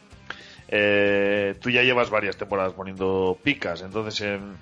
eh, 0.68 1.56
tú 1.60 1.68
ya 1.68 1.82
llevas 1.82 2.08
varias 2.08 2.38
temporadas 2.38 2.72
poniendo 2.72 3.36
picas, 3.42 3.82
entonces 3.82 4.20
en, 4.20 4.56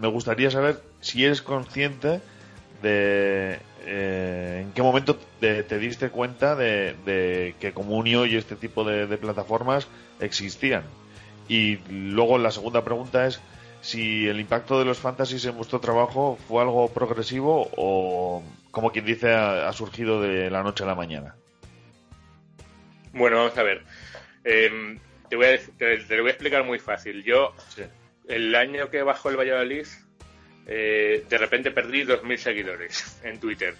me 0.00 0.08
gustaría 0.08 0.50
saber 0.50 0.80
si 1.00 1.24
eres 1.24 1.42
consciente 1.42 2.20
de 2.82 3.58
eh, 3.86 4.60
en 4.62 4.72
qué 4.72 4.82
momento 4.82 5.18
te, 5.40 5.62
te 5.62 5.78
diste 5.78 6.10
cuenta 6.10 6.56
de, 6.56 6.94
de, 7.04 7.54
que 7.60 7.72
Comunio 7.72 8.26
y 8.26 8.36
este 8.36 8.56
tipo 8.56 8.84
de, 8.84 9.06
de, 9.06 9.18
plataformas 9.18 9.88
existían. 10.20 10.84
Y 11.48 11.76
luego 11.90 12.38
la 12.38 12.50
segunda 12.50 12.82
pregunta 12.82 13.26
es 13.26 13.40
si 13.82 14.26
el 14.26 14.40
impacto 14.40 14.78
de 14.78 14.86
los 14.86 14.98
fantasies 14.98 15.44
en 15.44 15.56
vuestro 15.56 15.80
trabajo 15.80 16.38
fue 16.48 16.62
algo 16.62 16.88
progresivo 16.88 17.68
o, 17.76 18.42
como 18.70 18.90
quien 18.90 19.04
dice, 19.04 19.32
ha, 19.32 19.68
ha 19.68 19.72
surgido 19.72 20.22
de 20.22 20.50
la 20.50 20.62
noche 20.62 20.84
a 20.84 20.86
la 20.86 20.94
mañana. 20.94 21.36
Bueno, 23.12 23.36
vamos 23.36 23.56
a 23.56 23.62
ver. 23.62 23.84
Eh, 24.44 24.98
te, 25.28 25.36
voy 25.36 25.46
a, 25.46 25.58
te, 25.58 25.98
te, 25.98 26.16
lo 26.16 26.22
voy 26.22 26.30
a 26.30 26.32
explicar 26.32 26.64
muy 26.64 26.78
fácil. 26.78 27.22
Yo 27.22 27.54
sí 27.68 27.82
el 28.28 28.54
año 28.54 28.90
que 28.90 29.02
bajó 29.02 29.30
el 29.30 29.36
Valladolid, 29.36 29.86
eh, 30.66 31.24
de 31.28 31.38
repente 31.38 31.70
perdí 31.70 32.04
2.000 32.04 32.36
seguidores 32.36 33.20
en 33.22 33.38
Twitter. 33.38 33.74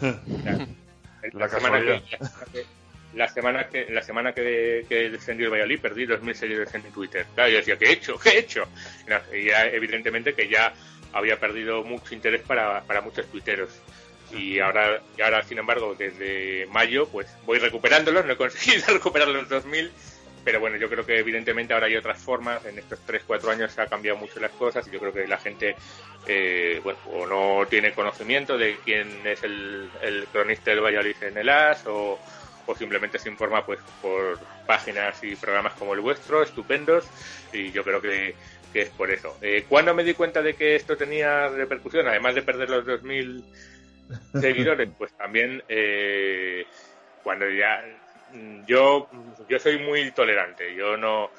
la, 1.32 1.48
semana 1.48 1.80
que, 1.80 2.18
la, 3.14 3.28
semana 3.28 3.68
que, 3.68 3.86
la 3.90 4.02
semana 4.02 4.32
que, 4.32 4.86
que 4.88 5.10
descendió 5.10 5.46
el 5.46 5.52
Valladolid 5.52 5.80
perdí 5.80 6.06
2.000 6.06 6.34
seguidores 6.34 6.74
en 6.74 6.82
Twitter. 6.92 7.26
Claro, 7.34 7.50
yo 7.50 7.58
decía, 7.58 7.76
¿qué 7.76 7.86
he 7.86 7.92
hecho? 7.92 8.18
¿Qué 8.18 8.30
he 8.30 8.38
hecho? 8.38 8.66
Y 9.32 9.46
ya, 9.46 9.66
evidentemente 9.66 10.34
que 10.34 10.48
ya 10.48 10.72
había 11.12 11.38
perdido 11.38 11.84
mucho 11.84 12.14
interés 12.14 12.42
para, 12.42 12.82
para 12.82 13.00
muchos 13.00 13.26
tuiteros. 13.26 13.70
Y 14.32 14.58
ahora, 14.58 15.00
y 15.16 15.22
ahora, 15.22 15.42
sin 15.44 15.58
embargo, 15.58 15.94
desde 15.96 16.66
mayo, 16.66 17.06
pues 17.08 17.28
voy 17.44 17.58
recuperándolos, 17.58 18.24
no 18.24 18.32
he 18.32 18.36
conseguido 18.36 18.86
recuperar 18.92 19.28
los 19.28 19.48
2.000 19.48 19.90
pero 20.44 20.60
bueno, 20.60 20.76
yo 20.76 20.88
creo 20.88 21.06
que 21.06 21.18
evidentemente 21.18 21.72
ahora 21.72 21.86
hay 21.86 21.96
otras 21.96 22.18
formas. 22.18 22.64
En 22.66 22.78
estos 22.78 23.00
3-4 23.06 23.48
años 23.50 23.72
se 23.72 23.80
ha 23.80 23.86
cambiado 23.86 24.18
mucho 24.18 24.38
las 24.40 24.52
cosas 24.52 24.86
y 24.86 24.90
yo 24.90 25.00
creo 25.00 25.12
que 25.12 25.26
la 25.26 25.38
gente, 25.38 25.74
eh, 26.26 26.80
bueno, 26.84 26.98
o 27.12 27.26
no 27.26 27.66
tiene 27.66 27.92
conocimiento 27.92 28.58
de 28.58 28.76
quién 28.84 29.26
es 29.26 29.42
el, 29.42 29.88
el 30.02 30.26
cronista 30.30 30.70
del 30.70 30.80
Valladolid 30.80 31.16
en 31.22 31.38
el 31.38 31.48
AS 31.48 31.86
o, 31.86 32.18
o, 32.66 32.74
simplemente 32.74 33.18
se 33.18 33.30
informa 33.30 33.64
pues 33.64 33.80
por 34.02 34.38
páginas 34.66 35.22
y 35.24 35.34
programas 35.36 35.74
como 35.74 35.94
el 35.94 36.00
vuestro, 36.00 36.42
estupendos, 36.42 37.06
y 37.52 37.70
yo 37.72 37.82
creo 37.82 38.00
que, 38.00 38.34
que 38.72 38.82
es 38.82 38.90
por 38.90 39.10
eso. 39.10 39.38
Eh, 39.40 39.64
¿Cuándo 39.68 39.94
me 39.94 40.04
di 40.04 40.14
cuenta 40.14 40.42
de 40.42 40.54
que 40.54 40.76
esto 40.76 40.96
tenía 40.96 41.48
repercusión, 41.48 42.06
además 42.08 42.34
de 42.34 42.42
perder 42.42 42.68
los 42.68 42.84
2.000 42.84 43.44
seguidores? 44.40 44.90
Pues 44.98 45.12
también 45.12 45.62
eh, 45.68 46.66
cuando 47.22 47.48
ya 47.48 47.82
yo, 48.66 49.08
yo 49.48 49.58
soy 49.58 49.78
muy 49.78 50.10
tolerante, 50.10 50.74
yo 50.74 50.96
no 50.96 51.30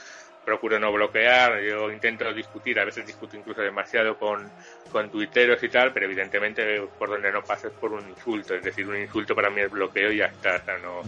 procuro 0.46 0.80
no 0.80 0.92
bloquear, 0.92 1.60
yo 1.62 1.92
intento 1.92 2.32
discutir, 2.32 2.80
a 2.80 2.86
veces 2.86 3.06
discuto 3.06 3.36
incluso 3.36 3.62
demasiado 3.62 4.18
con, 4.18 4.50
con 4.92 5.10
tuiteros 5.10 5.62
y 5.64 5.70
tal, 5.70 5.92
pero 5.92 6.06
evidentemente 6.06 6.82
por 7.00 7.10
donde 7.10 7.32
no 7.32 7.44
paso 7.44 7.68
es 7.68 7.74
por 7.74 7.92
un 7.92 8.08
insulto, 8.08 8.54
es 8.54 8.64
decir, 8.64 8.88
un 8.88 8.98
insulto 8.98 9.34
para 9.34 9.50
mí 9.50 9.62
es 9.62 9.72
bloqueo 9.72 10.12
y 10.12 10.18
ya 10.18 10.28
está, 10.28 10.58
o 10.58 10.64
sea, 10.64 10.78
no, 10.78 11.02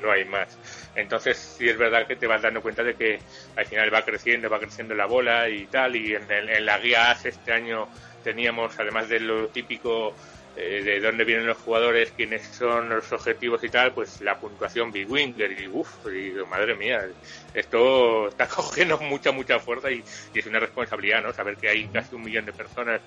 no 0.00 0.10
hay 0.10 0.24
más. 0.24 0.58
Entonces 0.94 1.36
sí 1.36 1.68
es 1.68 1.76
verdad 1.76 2.06
que 2.06 2.16
te 2.16 2.26
vas 2.26 2.40
dando 2.40 2.62
cuenta 2.62 2.82
de 2.82 2.94
que 2.94 3.20
al 3.54 3.66
final 3.66 3.92
va 3.92 4.02
creciendo, 4.02 4.48
va 4.48 4.58
creciendo 4.58 4.94
la 4.94 5.06
bola 5.06 5.48
y 5.48 5.66
tal, 5.66 5.94
y 5.94 6.14
en, 6.14 6.30
el, 6.30 6.48
en 6.48 6.64
la 6.64 6.78
guía 6.78 7.10
AS 7.10 7.26
este 7.26 7.52
año 7.52 7.86
teníamos, 8.24 8.78
además 8.78 9.08
de 9.08 9.20
lo 9.20 9.48
típico 9.48 10.14
eh, 10.56 10.82
de 10.84 11.00
dónde 11.00 11.24
vienen 11.24 11.46
los 11.46 11.58
jugadores, 11.58 12.12
quiénes 12.16 12.46
son 12.46 12.88
los 12.88 13.12
objetivos 13.12 13.62
y 13.64 13.68
tal, 13.68 13.92
pues 13.92 14.20
la 14.20 14.38
puntuación 14.38 14.92
Big 14.92 15.10
Winger 15.10 15.60
y 15.60 15.68
uff, 15.68 16.06
madre 16.48 16.74
mía, 16.74 17.06
esto 17.54 18.28
está 18.28 18.46
cogiendo 18.48 18.98
mucha, 18.98 19.32
mucha 19.32 19.58
fuerza 19.58 19.90
y, 19.90 20.02
y, 20.34 20.38
es 20.38 20.46
una 20.46 20.60
responsabilidad, 20.60 21.22
¿no? 21.22 21.32
Saber 21.32 21.56
que 21.56 21.68
hay 21.68 21.86
casi 21.88 22.14
un 22.14 22.22
millón 22.22 22.46
de 22.46 22.52
personas 22.52 23.00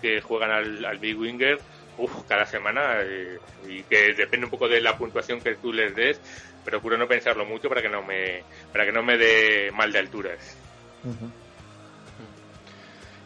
que 0.00 0.20
juegan 0.20 0.50
al, 0.50 0.84
al 0.84 0.98
Big 0.98 1.18
Winger, 1.18 1.58
cada 2.28 2.46
semana 2.46 3.00
eh, 3.02 3.38
y 3.68 3.82
que 3.82 4.14
depende 4.14 4.46
un 4.46 4.50
poco 4.50 4.68
de 4.68 4.80
la 4.80 4.96
puntuación 4.96 5.40
que 5.40 5.56
tú 5.56 5.72
les 5.72 5.94
des, 5.94 6.20
procuro 6.64 6.96
no 6.96 7.06
pensarlo 7.06 7.44
mucho 7.44 7.68
para 7.68 7.82
que 7.82 7.88
no 7.88 8.02
me, 8.02 8.42
para 8.72 8.84
que 8.84 8.92
no 8.92 9.02
me 9.02 9.18
dé 9.18 9.70
mal 9.72 9.92
de 9.92 9.98
alturas. 9.98 10.56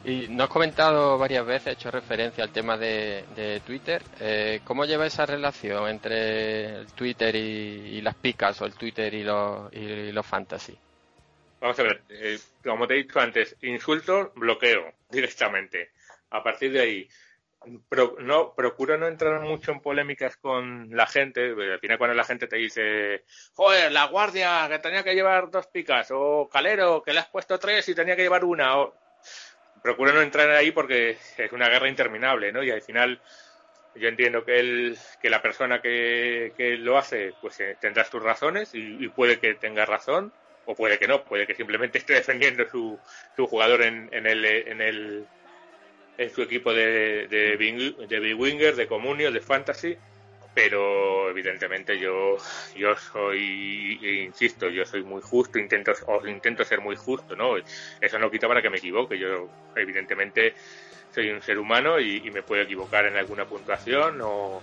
Y 0.05 0.29
nos 0.29 0.45
has 0.45 0.51
comentado 0.51 1.17
varias 1.17 1.47
veces, 1.47 1.67
he 1.69 1.73
hecho 1.73 1.91
referencia 1.91 2.45
al 2.45 2.53
tema 2.53 2.77
de, 2.77 3.63
Twitter. 3.67 4.03
Eh, 4.21 4.61
¿Cómo 4.65 4.85
lleva 4.85 5.07
esa 5.07 5.25
relación 5.25 5.89
entre 5.89 6.81
el 6.81 6.87
Twitter 6.93 7.35
y, 7.35 7.39
y, 7.97 8.01
las 8.03 8.15
picas 8.15 8.61
o 8.61 8.67
el 8.67 8.75
Twitter 8.75 9.15
y 9.15 9.23
los, 9.23 9.73
y 9.73 10.13
los 10.13 10.27
fantasy? 10.27 10.77
Vamos 11.59 11.79
a 11.79 11.83
ver, 11.85 12.03
eh, 12.11 12.39
como 12.63 12.87
te 12.87 12.93
he 12.93 12.97
dicho 12.99 13.19
antes, 13.19 13.57
insulto, 13.63 14.33
bloqueo 14.37 14.93
directamente. 15.09 15.93
A 16.29 16.43
partir 16.43 16.73
de 16.73 16.81
ahí, 16.81 17.09
pro, 17.89 18.17
no 18.21 18.53
procuro 18.55 18.99
no 18.99 19.07
entrar 19.07 19.41
mucho 19.41 19.73
en 19.73 19.81
polémicas 19.81 20.37
con 20.37 20.95
la 20.95 21.07
gente. 21.07 21.55
Al 21.73 21.79
final, 21.79 21.97
cuando 21.97 22.15
la 22.15 22.25
gente 22.25 22.47
te 22.47 22.57
dice, 22.57 23.25
joder, 23.55 23.91
la 23.91 24.09
guardia 24.09 24.67
que 24.69 24.79
tenía 24.81 25.03
que 25.03 25.15
llevar 25.15 25.51
dos 25.51 25.67
picas, 25.69 26.09
o 26.11 26.47
Calero 26.53 27.03
que 27.03 27.15
le 27.15 27.21
has 27.21 27.29
puesto 27.29 27.59
tres 27.59 27.89
y 27.89 27.95
tenía 27.95 28.17
que 28.17 28.23
llevar 28.25 28.45
una, 28.45 28.77
o 28.77 28.95
procuro 29.85 30.15
no 30.15 30.23
entrar 30.23 30.51
ahí 30.51 30.71
porque 30.71 31.19
es 31.37 31.53
una 31.53 31.69
guerra 31.69 31.91
interminable, 31.91 32.51
¿no? 32.53 32.63
Y 32.63 32.71
al 32.71 32.81
final 32.81 33.21
yo 33.95 34.09
entiendo 34.09 34.43
que 34.43 34.59
él, 34.59 34.99
que 35.21 35.29
la 35.29 35.43
persona 35.43 35.83
que, 35.83 36.55
que 36.57 36.79
lo 36.79 36.97
hace, 36.97 37.35
pues 37.43 37.61
eh, 37.61 37.77
tendrá 37.79 38.03
sus 38.07 38.23
razones 38.23 38.71
y, 38.73 39.07
puede 39.09 39.39
que 39.39 39.53
tenga 39.53 39.85
razón 39.85 40.33
o 40.65 40.75
puede 40.75 40.99
que 40.99 41.07
no, 41.07 41.23
puede 41.23 41.47
que 41.47 41.55
simplemente 41.55 41.99
esté 42.05 42.15
defendiendo 42.15 42.67
su, 42.67 42.99
su 43.37 43.47
jugador 43.47 43.83
en, 43.83 44.09
en 44.11 44.27
el, 44.27 44.47
en 44.47 44.81
el, 44.81 45.27
en 46.17 46.31
su 46.31 46.41
equipo 46.41 46.73
de, 46.73 47.29
de, 47.29 47.59
de 48.09 48.21
Big 48.21 48.41
Winger, 48.41 48.77
de 48.77 48.87
Comunio, 48.87 49.31
de 49.31 49.41
Fantasy 49.43 49.99
pero 50.55 51.31
evidentemente 51.31 51.99
yo 51.99 52.37
yo 52.77 52.97
soy 52.97 53.99
insisto 54.25 54.69
yo 54.69 54.87
soy 54.87 55.03
muy 55.03 55.21
justo 55.21 55.59
intento 55.59 55.93
o 56.07 56.25
intento 56.27 56.65
ser 56.65 56.81
muy 56.81 56.95
justo 56.95 57.35
no 57.35 57.57
eso 58.01 58.19
no 58.19 58.31
quita 58.31 58.49
para 58.49 58.63
que 58.63 58.71
me 58.71 58.79
equivoque. 58.79 59.19
Yo 59.19 59.49
evidentemente 59.77 60.55
soy 61.15 61.31
un 61.31 61.43
ser 61.43 61.59
humano 61.59 62.01
y, 62.01 62.23
y 62.25 62.31
me 62.31 62.43
puedo 62.43 62.63
equivocar 62.63 63.07
en 63.07 63.17
alguna 63.17 63.47
puntuación 63.47 64.21
o 64.23 64.63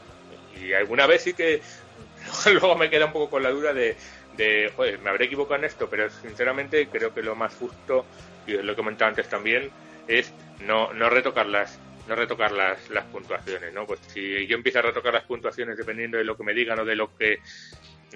Y 0.62 0.74
alguna 0.74 1.08
vez 1.08 1.24
sí 1.24 1.34
que 1.34 1.62
luego 2.52 2.76
me 2.76 2.90
queda 2.90 3.06
un 3.06 3.14
poco 3.14 3.30
con 3.30 3.44
la 3.44 3.50
duda 3.50 3.74
de, 3.74 3.96
de, 4.38 4.72
joder, 4.76 5.00
me 5.00 5.10
habré 5.10 5.26
equivocado 5.26 5.60
en 5.60 5.66
esto, 5.66 5.90
pero 5.90 6.10
sinceramente 6.10 6.88
creo 6.88 7.14
que 7.14 7.24
lo 7.24 7.36
más 7.36 7.54
justo, 7.56 8.06
y 8.46 8.54
lo 8.54 8.74
he 8.74 8.76
comentado 8.76 9.10
antes 9.10 9.28
también, 9.28 9.72
es 10.08 10.32
no, 10.60 10.94
no 10.94 11.10
retocar 11.10 11.48
las 11.48 11.80
no 12.12 12.18
retocar 12.18 12.52
las, 12.52 12.90
las 12.90 13.06
puntuaciones, 13.06 13.74
¿no? 13.74 13.86
Pues 13.86 14.02
si 14.08 14.46
yo 14.46 14.58
empiezo 14.58 14.80
a 14.80 14.82
retocar 14.82 15.14
las 15.14 15.24
puntuaciones 15.24 15.78
dependiendo 15.78 16.18
de 16.18 16.26
lo 16.26 16.36
que 16.36 16.44
me 16.44 16.54
digan 16.54 16.78
o 16.80 16.86
de 16.86 16.96
lo 16.98 17.16
que 17.16 17.40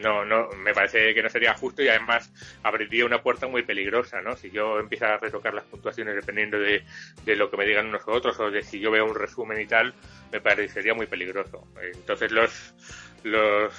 no, 0.02 0.26
no, 0.26 0.50
me 0.50 0.74
parece 0.74 1.14
que 1.14 1.24
no 1.24 1.30
sería 1.30 1.54
justo 1.54 1.82
y 1.82 1.88
además 1.88 2.30
abriría 2.64 3.06
una 3.06 3.22
puerta 3.22 3.48
muy 3.48 3.64
peligrosa, 3.64 4.20
¿no? 4.22 4.36
Si 4.36 4.52
yo 4.52 4.80
empiezo 4.80 5.06
a 5.06 5.18
retocar 5.18 5.54
las 5.54 5.64
puntuaciones 5.64 6.14
dependiendo 6.14 6.60
de, 6.60 6.84
de 7.24 7.36
lo 7.38 7.50
que 7.50 7.56
me 7.56 7.66
digan 7.66 7.88
unos 7.88 8.02
otros 8.06 8.38
o 8.42 8.52
de 8.52 8.64
si 8.64 8.82
yo 8.82 8.92
veo 8.92 9.06
un 9.06 9.16
resumen 9.16 9.62
y 9.62 9.66
tal, 9.66 9.94
me 10.30 10.42
parecería 10.42 10.94
muy 10.94 11.08
peligroso. 11.08 11.66
Entonces 11.82 12.34
los, 12.34 12.74
los, 13.24 13.74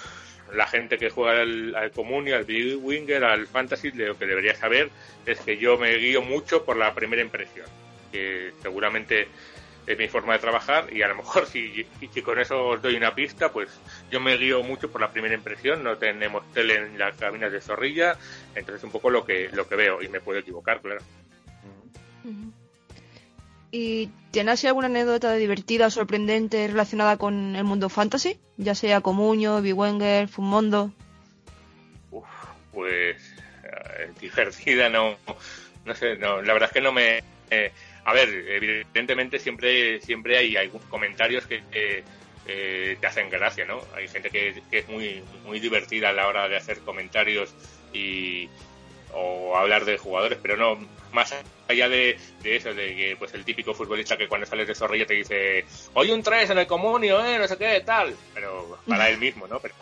la 0.55 0.67
gente 0.67 0.97
que 0.97 1.11
juega 1.11 1.43
al, 1.43 1.75
al 1.75 1.91
común 1.91 2.27
y 2.27 2.33
al 2.33 2.45
Big 2.45 2.79
Winger, 2.83 3.23
al 3.23 3.47
Fantasy, 3.47 3.91
lo 3.93 4.19
que 4.19 4.25
debería 4.25 4.55
saber 4.55 4.89
es 5.27 5.41
que 5.41 5.59
yo 5.59 5.77
me 5.77 5.95
guío 5.97 6.23
mucho 6.23 6.65
por 6.65 6.79
la 6.79 6.95
primera 6.95 7.21
impresión, 7.21 7.67
que 8.11 8.53
seguramente 8.63 9.29
es 9.87 9.99
mi 9.99 10.09
forma 10.09 10.33
de 10.33 10.41
trabajar 10.41 10.93
y 10.93 11.03
a 11.03 11.09
lo 11.09 11.17
mejor 11.17 11.47
si, 11.53 11.87
si 12.13 12.23
con 12.23 12.39
eso 12.39 12.67
os 12.67 12.83
doy 12.83 12.97
una 12.97 13.15
pista, 13.15 13.53
pues 13.53 13.69
yo 14.11 14.21
me 14.21 14.37
guío 14.37 14.63
mucho 14.63 14.91
por 14.91 15.01
la 15.01 15.11
primera 15.11 15.35
impresión, 15.35 15.83
no 15.83 15.97
tenemos 15.97 16.51
tele 16.53 16.75
en 16.75 16.99
las 16.99 17.17
cabinas 17.17 17.53
de 17.53 17.61
zorrilla, 17.61 18.17
entonces 18.55 18.83
un 18.85 18.91
poco 18.91 19.11
lo 19.11 19.25
que, 19.25 19.49
lo 19.53 19.69
que 19.69 19.77
veo 19.77 20.03
y 20.03 20.09
me 20.09 20.21
puedo 20.21 20.39
equivocar, 20.39 20.81
claro. 20.81 21.01
¿Y 23.71 24.11
tienes 24.31 24.65
alguna 24.65 24.87
anécdota 24.87 25.35
divertida 25.35 25.89
o 25.89 25.91
sorprendente 25.91 26.67
relacionada 26.67 27.17
con 27.17 27.57
el 27.57 27.65
mundo 27.65 27.89
fantasy? 27.89 28.39
Ya 28.57 28.75
sea 28.75 29.01
Comuño, 29.01 29.61
Biwenger, 29.61 30.29
Fumondo. 30.29 30.93
Pues 32.73 33.17
eh, 33.65 34.13
divertida 34.21 34.89
no, 34.89 35.17
no 35.85 35.95
sé, 35.95 36.17
no, 36.17 36.43
la 36.43 36.53
verdad 36.53 36.69
es 36.71 36.75
que 36.75 36.81
no 36.81 36.93
me... 36.93 37.23
eh, 37.51 37.73
a 38.07 38.13
ver, 38.15 38.29
evidentemente 38.31 39.39
siempre 39.39 40.01
siempre 40.01 40.39
hay, 40.39 40.57
hay 40.57 40.71
comentarios 40.89 41.47
que, 41.47 41.63
que, 41.71 42.05
eh, 42.47 42.97
te 43.01 43.07
hacen 43.07 43.29
gracia, 43.29 43.65
¿no? 43.67 43.81
Hay 43.97 44.07
gente 44.09 44.31
que, 44.31 44.63
que 44.71 44.79
es 44.79 44.89
muy 44.89 45.23
muy 45.45 45.59
divertida 45.61 46.11
a 46.11 46.13
la 46.13 46.29
hora 46.29 46.49
de 46.49 46.57
hacer 46.57 46.81
comentarios 46.81 47.53
y 47.93 48.49
o 49.13 49.57
hablar 49.57 49.85
de 49.85 49.99
jugadores, 49.99 50.39
pero 50.43 50.57
no 50.57 50.77
más 51.13 51.35
allá 51.69 51.89
de, 51.89 52.19
de 52.43 52.57
eso, 52.57 52.75
de 52.75 52.95
que 52.95 53.17
pues 53.19 53.33
el 53.35 53.45
típico 53.45 53.73
futbolista 53.75 54.17
que 54.17 54.29
cuando 54.29 54.47
sales 54.47 54.69
de 54.69 54.75
Zorrilla 54.75 55.07
te 55.07 55.15
dice, 55.15 55.65
hoy 55.95 56.11
un 56.11 56.23
3 56.23 56.51
en 56.51 56.59
el 56.59 56.67
comunio, 56.67 57.25
eh, 57.25 57.39
no 57.39 57.49
sé 57.49 57.57
qué, 57.57 57.81
tal, 57.85 58.15
pero 58.35 58.79
para 58.87 59.09
él 59.09 59.19
mismo, 59.19 59.47
¿no? 59.49 59.59
Pero 59.61 59.75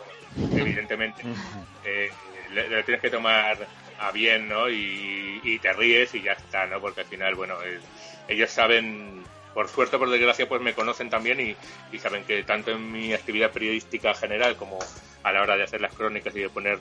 evidentemente 0.55 1.21
eh, 1.83 2.09
le, 2.51 2.69
le 2.69 2.83
tienes 2.83 3.01
que 3.01 3.09
tomar 3.09 3.67
a 3.99 4.11
bien, 4.11 4.47
¿no? 4.47 4.69
Y, 4.69 5.41
y 5.43 5.59
te 5.59 5.73
ríes 5.73 6.13
y 6.15 6.21
ya 6.21 6.31
está, 6.33 6.65
¿no? 6.67 6.79
Porque 6.79 7.01
al 7.01 7.07
final, 7.07 7.35
bueno, 7.35 7.61
el- 7.61 7.81
ellos 8.27 8.49
saben, 8.51 9.23
por 9.53 9.67
suerte 9.67 9.95
o 9.95 9.99
por 9.99 10.09
desgracia, 10.09 10.47
pues 10.47 10.61
me 10.61 10.73
conocen 10.73 11.09
también 11.09 11.39
y, 11.39 11.97
saben 11.99 12.23
que 12.25 12.43
tanto 12.43 12.71
en 12.71 12.91
mi 12.91 13.13
actividad 13.13 13.51
periodística 13.51 14.13
general 14.13 14.55
como 14.55 14.79
a 15.23 15.31
la 15.31 15.41
hora 15.41 15.57
de 15.57 15.63
hacer 15.63 15.81
las 15.81 15.93
crónicas 15.93 16.35
y 16.35 16.41
de 16.41 16.49
poner 16.49 16.79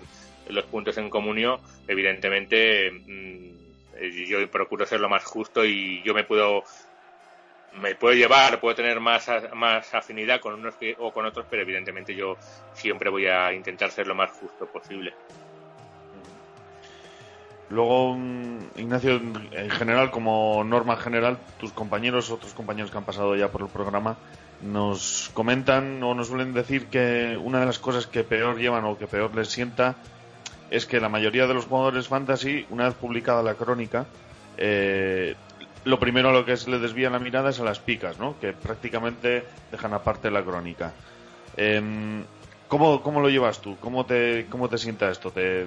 los 0.48 0.64
puntos 0.64 0.98
en 0.98 1.08
comunio, 1.08 1.60
evidentemente 1.88 2.90
mm, 2.90 4.26
yo 4.26 4.50
procuro 4.50 4.86
ser 4.86 5.00
lo 5.00 5.08
más 5.08 5.24
justo 5.24 5.64
y 5.64 6.02
yo 6.02 6.14
me 6.14 6.24
puedo 6.24 6.64
me 7.80 7.94
puedo 7.94 8.14
llevar, 8.14 8.60
puedo 8.60 8.74
tener 8.74 9.00
más, 9.00 9.28
más 9.54 9.92
afinidad 9.94 10.40
con 10.40 10.54
unos 10.54 10.76
que, 10.76 10.94
o 10.98 11.12
con 11.12 11.26
otros, 11.26 11.46
pero 11.50 11.62
evidentemente 11.62 12.14
yo 12.14 12.36
siempre 12.72 13.10
voy 13.10 13.26
a 13.26 13.52
intentar 13.52 13.90
ser 13.90 14.06
lo 14.06 14.14
más 14.14 14.30
justo 14.30 14.66
posible. 14.66 15.12
Luego, 17.70 18.16
mm, 18.16 18.58
Ignacio, 18.76 19.16
en 19.16 19.48
en 19.52 19.70
general, 19.70 20.10
como 20.10 20.62
norma 20.64 20.96
general, 20.96 21.38
tus 21.58 21.72
compañeros, 21.72 22.30
otros 22.30 22.52
compañeros 22.52 22.90
que 22.90 22.98
han 22.98 23.04
pasado 23.04 23.36
ya 23.36 23.50
por 23.50 23.62
el 23.62 23.68
programa, 23.68 24.16
nos 24.60 25.30
comentan 25.34 26.02
o 26.02 26.14
nos 26.14 26.28
suelen 26.28 26.54
decir 26.54 26.86
que 26.88 27.38
una 27.42 27.60
de 27.60 27.66
las 27.66 27.78
cosas 27.78 28.06
que 28.06 28.24
peor 28.24 28.58
llevan 28.58 28.84
o 28.84 28.98
que 28.98 29.06
peor 29.06 29.34
les 29.34 29.48
sienta 29.48 29.96
es 30.70 30.86
que 30.86 31.00
la 31.00 31.08
mayoría 31.08 31.46
de 31.46 31.54
los 31.54 31.66
jugadores 31.66 32.08
fantasy, 32.08 32.66
una 32.70 32.86
vez 32.86 32.94
publicada 32.94 33.42
la 33.42 33.54
crónica, 33.54 34.06
eh, 34.56 35.34
lo 35.84 35.98
primero 35.98 36.30
a 36.30 36.32
lo 36.32 36.44
que 36.44 36.56
se 36.56 36.70
le 36.70 36.78
desvía 36.78 37.10
la 37.10 37.18
mirada 37.18 37.50
es 37.50 37.60
a 37.60 37.64
las 37.64 37.78
picas, 37.78 38.18
¿no? 38.18 38.38
Que 38.40 38.52
prácticamente 38.52 39.44
dejan 39.70 39.92
aparte 39.92 40.30
la 40.30 40.42
crónica. 40.42 40.92
Em, 41.56 42.24
¿cómo, 42.68 43.02
¿Cómo 43.02 43.20
lo 43.20 43.28
llevas 43.28 43.60
tú? 43.60 43.76
¿Cómo 43.80 44.06
te, 44.06 44.46
cómo 44.48 44.68
te 44.68 44.78
sienta 44.78 45.10
esto? 45.10 45.30
¿Te, 45.30 45.66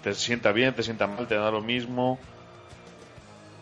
¿Te 0.00 0.12
sienta 0.14 0.50
bien? 0.52 0.74
¿Te 0.74 0.82
sienta 0.82 1.06
mal? 1.06 1.26
¿Te 1.28 1.36
da 1.36 1.50
lo 1.52 1.62
mismo? 1.62 2.28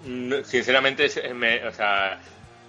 No, 0.01 0.45
Sinceramente, 0.45 1.07
es- 1.07 1.34
me, 1.34 1.64
o 1.66 1.72
sea, 1.72 2.20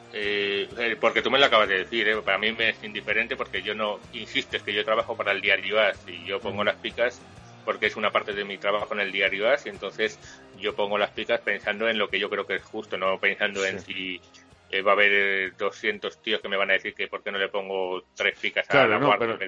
eh, 0.09 0.69
eh, 0.77 0.97
porque 0.99 1.21
tú 1.21 1.29
me 1.31 1.39
lo 1.39 1.45
acabas 1.45 1.67
de 1.69 1.79
decir, 1.79 2.07
¿eh? 2.07 2.21
para 2.23 2.37
mí 2.37 2.51
me 2.53 2.69
es 2.69 2.83
indiferente 2.83 3.35
porque 3.35 3.61
yo 3.63 3.75
no, 3.75 4.05
insistes 4.11 4.63
que 4.63 4.73
yo 4.73 4.85
trabajo 4.85 5.17
para 5.17 5.31
el 5.33 5.41
diario 5.41 5.79
AS 5.79 6.03
y 6.07 6.25
yo 6.25 6.41
pongo 6.41 6.63
las 6.63 6.77
picas 6.77 7.25
porque 7.63 7.87
es 7.87 7.97
una 7.97 8.11
parte 8.13 8.33
de 8.33 8.45
mi 8.45 8.57
trabajo 8.57 8.93
en 8.93 9.01
el 9.01 9.11
diario 9.11 9.49
AS 9.49 9.65
y 9.65 9.69
entonces 9.69 10.19
yo 10.53 10.73
pongo 10.75 10.97
las 10.97 11.11
picas 11.11 11.41
pensando 11.41 11.89
en 11.89 11.97
lo 11.97 12.09
que 12.09 12.19
yo 12.19 12.29
creo 12.29 12.45
que 12.45 12.55
es 12.55 12.63
justo, 12.63 12.97
no 12.97 13.19
pensando 13.19 13.65
en 13.65 13.79
si 13.79 14.23
eh, 14.69 14.81
va 14.81 14.91
a 14.91 14.93
haber 14.95 15.11
eh, 15.13 15.51
200 15.57 16.21
tíos 16.21 16.41
que 16.41 16.47
me 16.49 16.57
van 16.57 16.69
a 16.71 16.73
decir 16.73 16.95
que 16.95 17.07
por 17.09 17.21
qué 17.23 17.31
no 17.31 17.37
le 17.39 17.49
pongo 17.49 18.07
tres 18.15 18.37
picas 18.39 18.69
a 18.71 18.87
Claro, 18.87 18.87
la 18.87 18.99
no, 18.99 19.17
guardia. 19.17 19.37
pero 19.37 19.43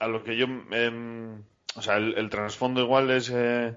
a 0.00 0.08
lo 0.08 0.24
que 0.24 0.36
yo... 0.36 0.46
o 1.76 1.82
sea, 1.82 1.96
el, 1.96 2.16
el 2.16 2.30
trasfondo 2.30 2.80
igual 2.80 3.10
es 3.10 3.30
eh, 3.34 3.76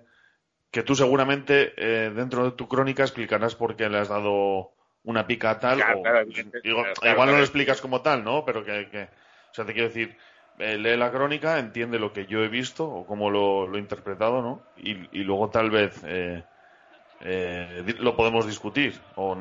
que 0.72 0.84
tú 0.84 0.96
seguramente 0.96 1.74
eh, 1.78 2.12
dentro 2.12 2.46
de 2.46 2.52
tu 2.52 2.68
crónica 2.68 3.04
explicarás 3.04 3.56
por 3.56 3.76
qué 3.76 3.90
le 3.90 4.00
has 4.00 4.10
dado 4.10 4.72
una 5.04 5.28
pica 5.28 5.52
a 5.52 5.60
tal. 5.60 5.78
Claro, 5.78 6.00
o, 6.00 6.04
claro, 6.04 6.20
evidente, 6.20 6.60
digo, 6.64 6.84
claro, 6.84 7.14
igual 7.14 7.30
no 7.30 7.38
lo 7.38 7.44
explicas 7.44 7.82
como 7.82 8.02
tal, 8.02 8.24
¿no? 8.24 8.46
Pero 8.46 8.64
que... 8.64 8.90
que- 8.90 9.10
o 9.50 9.54
sea, 9.58 9.66
te 9.66 9.74
quiero 9.74 9.88
decir, 9.88 10.16
eh, 10.60 10.78
lee 10.78 10.98
la 10.98 11.10
crónica, 11.10 11.58
entiende 11.58 11.98
lo 11.98 12.14
que 12.14 12.28
yo 12.28 12.44
he 12.44 12.48
visto 12.48 12.88
o 12.88 13.08
cómo 13.08 13.32
lo, 13.32 13.66
lo 13.66 13.78
he 13.78 13.80
interpretado, 13.80 14.44
¿no? 14.44 14.62
Y, 14.76 14.92
y 15.20 15.24
luego 15.24 15.50
tal 15.50 15.72
vez 15.72 16.00
eh, 16.06 16.44
eh, 17.22 17.96
lo 18.00 18.16
podemos 18.16 18.46
discutir. 18.46 19.00
O, 19.16 19.36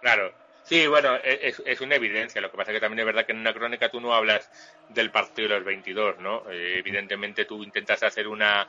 Claro. 0.00 0.32
Sí, 0.68 0.86
bueno, 0.88 1.16
e- 1.16 1.48
es, 1.48 1.62
es 1.64 1.80
una 1.80 1.94
evidencia. 1.96 2.40
Lo 2.40 2.50
que 2.50 2.56
pasa 2.56 2.72
es 2.72 2.76
que 2.76 2.80
también 2.80 3.00
es 3.00 3.06
verdad 3.06 3.24
que 3.26 3.32
en 3.32 3.38
una 3.38 3.54
crónica 3.54 3.88
tú 3.90 4.00
no 4.00 4.14
hablas 4.14 4.50
del 4.88 5.10
partido 5.12 5.48
de 5.48 5.54
los 5.56 5.64
22, 5.64 6.18
¿no? 6.18 6.50
Eh, 6.50 6.78
evidentemente 6.78 7.44
tú 7.44 7.62
intentas 7.62 8.02
hacer 8.02 8.26
una 8.28 8.66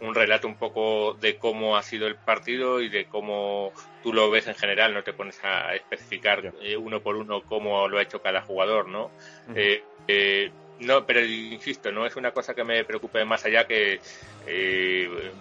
un 0.00 0.14
relato 0.14 0.46
un 0.48 0.58
poco 0.58 1.14
de 1.14 1.38
cómo 1.38 1.76
ha 1.76 1.82
sido 1.82 2.06
el 2.06 2.18
partido 2.20 2.80
y 2.80 2.88
de 2.88 3.08
cómo 3.08 3.72
tú 4.00 4.12
lo 4.12 4.30
ves 4.30 4.46
en 4.48 4.54
general, 4.56 4.94
no 4.94 5.02
te 5.04 5.12
pones 5.14 5.38
a 5.44 5.74
especificar 5.74 6.54
eh, 6.60 6.76
uno 6.76 7.02
por 7.02 7.16
uno 7.16 7.44
cómo 7.44 7.88
lo 7.88 7.98
ha 7.98 8.02
hecho 8.02 8.20
cada 8.22 8.42
jugador, 8.42 8.88
¿no? 8.88 9.14
Eh, 9.52 9.88
eh, 10.06 10.54
no, 10.78 11.06
pero 11.06 11.24
insisto, 11.24 11.92
no 11.92 12.06
es 12.06 12.16
una 12.16 12.32
cosa 12.32 12.54
que 12.54 12.64
me 12.64 12.84
preocupe 12.84 13.24
más 13.24 13.44
allá 13.44 13.66
que 13.66 14.00
eh, 14.42 15.34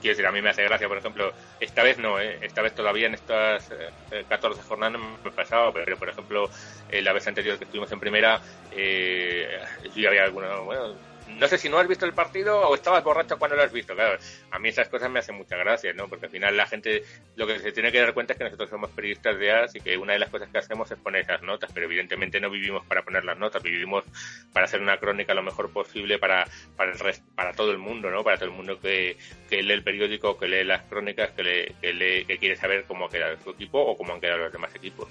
quiero 0.00 0.16
decir, 0.16 0.26
a 0.26 0.32
mí 0.32 0.42
me 0.42 0.50
hace 0.50 0.64
gracia, 0.64 0.88
por 0.88 0.98
ejemplo, 0.98 1.32
esta 1.60 1.82
vez 1.82 1.98
no, 1.98 2.20
¿eh? 2.20 2.38
esta 2.42 2.62
vez 2.62 2.74
todavía 2.74 3.06
en 3.06 3.14
estas 3.14 3.70
eh, 3.70 4.24
14 4.28 4.62
jornadas 4.62 5.00
me 5.00 5.30
he 5.30 5.32
pasado, 5.32 5.72
pero 5.72 5.96
por 5.96 6.08
ejemplo, 6.08 6.50
eh, 6.88 7.02
la 7.02 7.12
vez 7.12 7.26
anterior 7.26 7.58
que 7.58 7.64
estuvimos 7.64 7.90
en 7.92 8.00
primera, 8.00 8.40
eh, 8.72 9.60
sí 9.92 10.06
había 10.06 10.24
alguno, 10.24 10.64
bueno, 10.64 10.94
no 11.38 11.46
sé 11.48 11.58
si 11.58 11.68
no 11.68 11.78
has 11.78 11.86
visto 11.86 12.04
el 12.06 12.12
partido 12.14 12.60
o 12.68 12.74
estabas 12.74 13.04
borracho 13.04 13.38
cuando 13.38 13.56
lo 13.56 13.62
has 13.62 13.72
visto, 13.72 13.94
claro, 13.94 14.18
a 14.50 14.58
mí 14.58 14.68
esas 14.68 14.88
cosas 14.88 15.10
me 15.10 15.18
hacen 15.18 15.34
mucha 15.36 15.56
gracia, 15.56 15.92
¿no? 15.92 16.08
Porque 16.08 16.26
al 16.26 16.32
final 16.32 16.56
la 16.56 16.66
gente 16.66 17.02
lo 17.36 17.46
que 17.46 17.58
se 17.60 17.72
tiene 17.72 17.92
que 17.92 18.00
dar 18.00 18.14
cuenta 18.14 18.32
es 18.32 18.38
que 18.38 18.44
nosotros 18.44 18.70
somos 18.70 18.90
periodistas 18.90 19.38
de 19.38 19.52
AS 19.52 19.74
y 19.76 19.80
que 19.80 19.96
una 19.96 20.14
de 20.14 20.18
las 20.18 20.30
cosas 20.30 20.48
que 20.48 20.58
hacemos 20.58 20.90
es 20.90 20.98
poner 20.98 21.22
esas 21.22 21.42
notas, 21.42 21.70
pero 21.72 21.86
evidentemente 21.86 22.40
no 22.40 22.50
vivimos 22.50 22.84
para 22.86 23.02
poner 23.02 23.24
las 23.24 23.38
notas, 23.38 23.62
vivimos 23.62 24.04
para 24.52 24.64
hacer 24.66 24.80
una 24.80 24.98
crónica 24.98 25.34
lo 25.34 25.42
mejor 25.42 25.70
posible 25.70 26.18
para, 26.18 26.46
para, 26.76 26.92
el 26.92 26.98
rest- 26.98 27.22
para 27.34 27.52
todo 27.52 27.70
el 27.70 27.78
mundo, 27.78 28.10
¿no? 28.10 28.24
Para 28.24 28.36
todo 28.36 28.48
el 28.48 28.54
mundo 28.54 28.80
que, 28.80 29.16
que 29.48 29.62
lee 29.62 29.74
el 29.74 29.82
periódico, 29.84 30.38
que 30.38 30.48
lee 30.48 30.64
las 30.64 30.82
crónicas, 30.82 31.30
que, 31.30 31.42
lee, 31.42 31.74
que, 31.80 31.92
lee, 31.92 32.24
que 32.24 32.38
quiere 32.38 32.56
saber 32.56 32.84
cómo 32.86 33.06
ha 33.06 33.10
quedado 33.10 33.36
su 33.44 33.50
equipo 33.50 33.78
o 33.80 33.96
cómo 33.96 34.14
han 34.14 34.20
quedado 34.20 34.38
los 34.38 34.52
demás 34.52 34.74
equipos. 34.74 35.08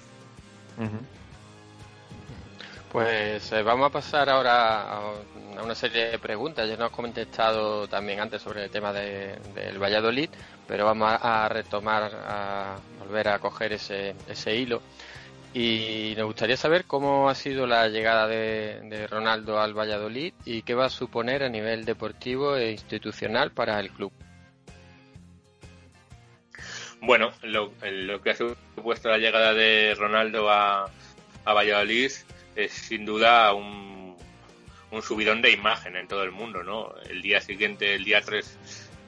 Pues 2.90 3.52
eh, 3.52 3.62
vamos 3.62 3.88
a 3.88 3.92
pasar 3.92 4.30
ahora 4.30 4.96
a 4.96 5.12
una 5.62 5.74
serie 5.74 6.10
de 6.10 6.18
preguntas. 6.18 6.68
Ya 6.68 6.76
nos 6.76 6.86
has 6.90 6.96
contestado 6.96 7.86
también 7.86 8.20
antes 8.20 8.40
sobre 8.40 8.64
el 8.64 8.70
tema 8.70 8.92
de- 8.92 9.36
del 9.54 9.78
Valladolid, 9.82 10.30
pero 10.66 10.86
vamos 10.86 11.10
a, 11.10 11.44
a 11.44 11.48
retomar, 11.50 12.10
a 12.14 12.76
volver 13.00 13.28
a 13.28 13.38
coger 13.40 13.74
ese, 13.74 14.14
ese 14.26 14.56
hilo. 14.56 14.80
Y 15.52 16.14
nos 16.16 16.26
gustaría 16.26 16.56
saber 16.56 16.84
cómo 16.84 17.28
ha 17.28 17.34
sido 17.34 17.66
la 17.66 17.88
llegada 17.88 18.26
de, 18.26 18.80
de 18.84 19.06
Ronaldo 19.06 19.60
al 19.60 19.74
Valladolid 19.76 20.32
y 20.46 20.62
qué 20.62 20.74
va 20.74 20.86
a 20.86 20.90
suponer 20.90 21.42
a 21.42 21.48
nivel 21.48 21.84
deportivo 21.84 22.56
e 22.56 22.70
institucional 22.70 23.50
para 23.50 23.78
el 23.80 23.90
club. 23.90 24.12
Bueno, 27.00 27.32
lo, 27.42 27.72
lo 27.82 28.20
que 28.22 28.30
ha 28.30 28.36
supuesto 28.36 29.08
la 29.08 29.18
llegada 29.18 29.54
de 29.54 29.94
Ronaldo 29.96 30.50
a, 30.50 30.90
a 31.44 31.52
Valladolid 31.52 32.10
es 32.58 32.72
sin 32.72 33.04
duda 33.04 33.52
un, 33.54 34.16
un 34.90 35.02
subidón 35.02 35.40
de 35.40 35.52
imagen 35.52 35.96
en 35.96 36.08
todo 36.08 36.24
el 36.24 36.32
mundo, 36.32 36.64
¿no? 36.64 36.92
El 37.08 37.22
día 37.22 37.40
siguiente, 37.40 37.94
el 37.94 38.04
día 38.04 38.20
3 38.20 38.58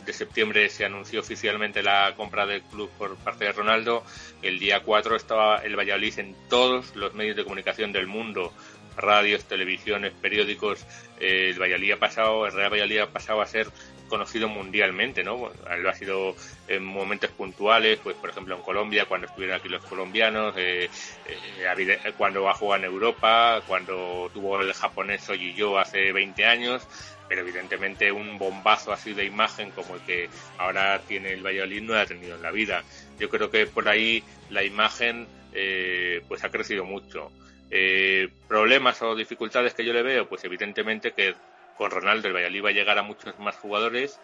de 0.07 0.13
septiembre 0.13 0.69
se 0.69 0.85
anunció 0.85 1.21
oficialmente 1.21 1.83
la 1.83 2.15
compra 2.17 2.47
del 2.47 2.63
club 2.63 2.89
por 2.97 3.17
parte 3.17 3.47
de 3.47 3.53
Ronaldo. 3.53 4.05
El 4.41 4.61
día 4.61 4.81
4 4.85 5.17
estaba 5.17 5.59
el 5.59 5.77
Valladolid 5.77 6.19
en 6.21 6.37
todos 6.49 6.95
los 6.95 7.13
medios 7.15 7.37
de 7.37 7.43
comunicación 7.43 7.93
del 7.93 8.07
mundo, 8.07 8.53
radios, 8.97 9.45
televisiones, 9.45 10.13
periódicos. 10.13 10.87
El 11.19 11.61
Valladolid 11.61 11.93
ha 11.93 11.99
pasado, 11.99 12.47
el 12.47 12.53
Real 12.53 12.71
Valladolid 12.71 12.99
ha 12.99 13.07
pasado 13.09 13.43
a 13.43 13.47
ser 13.47 13.67
conocido 14.11 14.49
mundialmente, 14.49 15.25
¿no? 15.25 15.51
Lo 15.79 15.89
ha 15.89 15.95
sido 15.95 16.37
en 16.69 16.85
momentos 16.85 17.31
puntuales, 17.31 17.99
pues 18.03 18.17
por 18.17 18.29
ejemplo 18.29 18.55
en 18.57 18.63
Colombia, 18.63 19.07
cuando 19.07 19.27
estuvieron 19.27 19.57
aquí 19.57 19.69
los 19.71 19.83
colombianos, 19.85 20.55
eh, 20.59 20.91
eh, 21.27 22.13
cuando 22.19 22.49
ha 22.51 22.55
jugado 22.55 22.85
en 22.85 22.91
Europa, 22.91 23.63
cuando 23.67 24.31
tuvo 24.35 24.61
el 24.61 24.73
japonés 24.75 25.23
Soji 25.23 25.55
Yo 25.55 25.79
hace 25.79 26.13
20 26.13 26.45
años, 26.45 26.87
pero 27.31 27.43
evidentemente 27.43 28.11
un 28.11 28.39
bombazo 28.39 28.93
así 28.93 29.15
de 29.15 29.25
imagen 29.25 29.71
como 29.71 29.95
el 29.95 30.01
que 30.01 30.29
ahora 30.59 31.01
tiene 31.07 31.33
el 31.33 31.47
Valladolid 31.47 31.83
no 31.83 31.95
ha 31.95 32.05
tenido 32.05 32.35
en 32.35 32.43
la 32.43 32.51
vida. 32.51 32.83
Yo 33.21 33.31
creo 33.31 33.51
que 33.51 33.67
por 33.67 33.89
ahí 33.89 34.23
la 34.51 34.65
imagen 34.65 35.29
eh, 35.53 36.23
pues 36.27 36.43
ha 36.45 36.51
crecido 36.51 36.85
mucho. 36.85 37.31
Eh, 37.71 38.29
problemas 38.49 39.01
o 39.03 39.15
dificultades 39.15 39.75
que 39.75 39.85
yo 39.85 39.93
le 39.93 40.03
veo, 40.03 40.29
pues 40.29 40.43
evidentemente 40.43 41.13
que 41.13 41.35
con 41.81 41.91
Ronaldo 41.91 42.29
el 42.29 42.35
Valladolid 42.35 42.63
va 42.63 42.69
a 42.69 42.73
llegar 42.73 42.99
a 42.99 43.03
muchos 43.03 43.39
más 43.39 43.57
jugadores, 43.57 44.21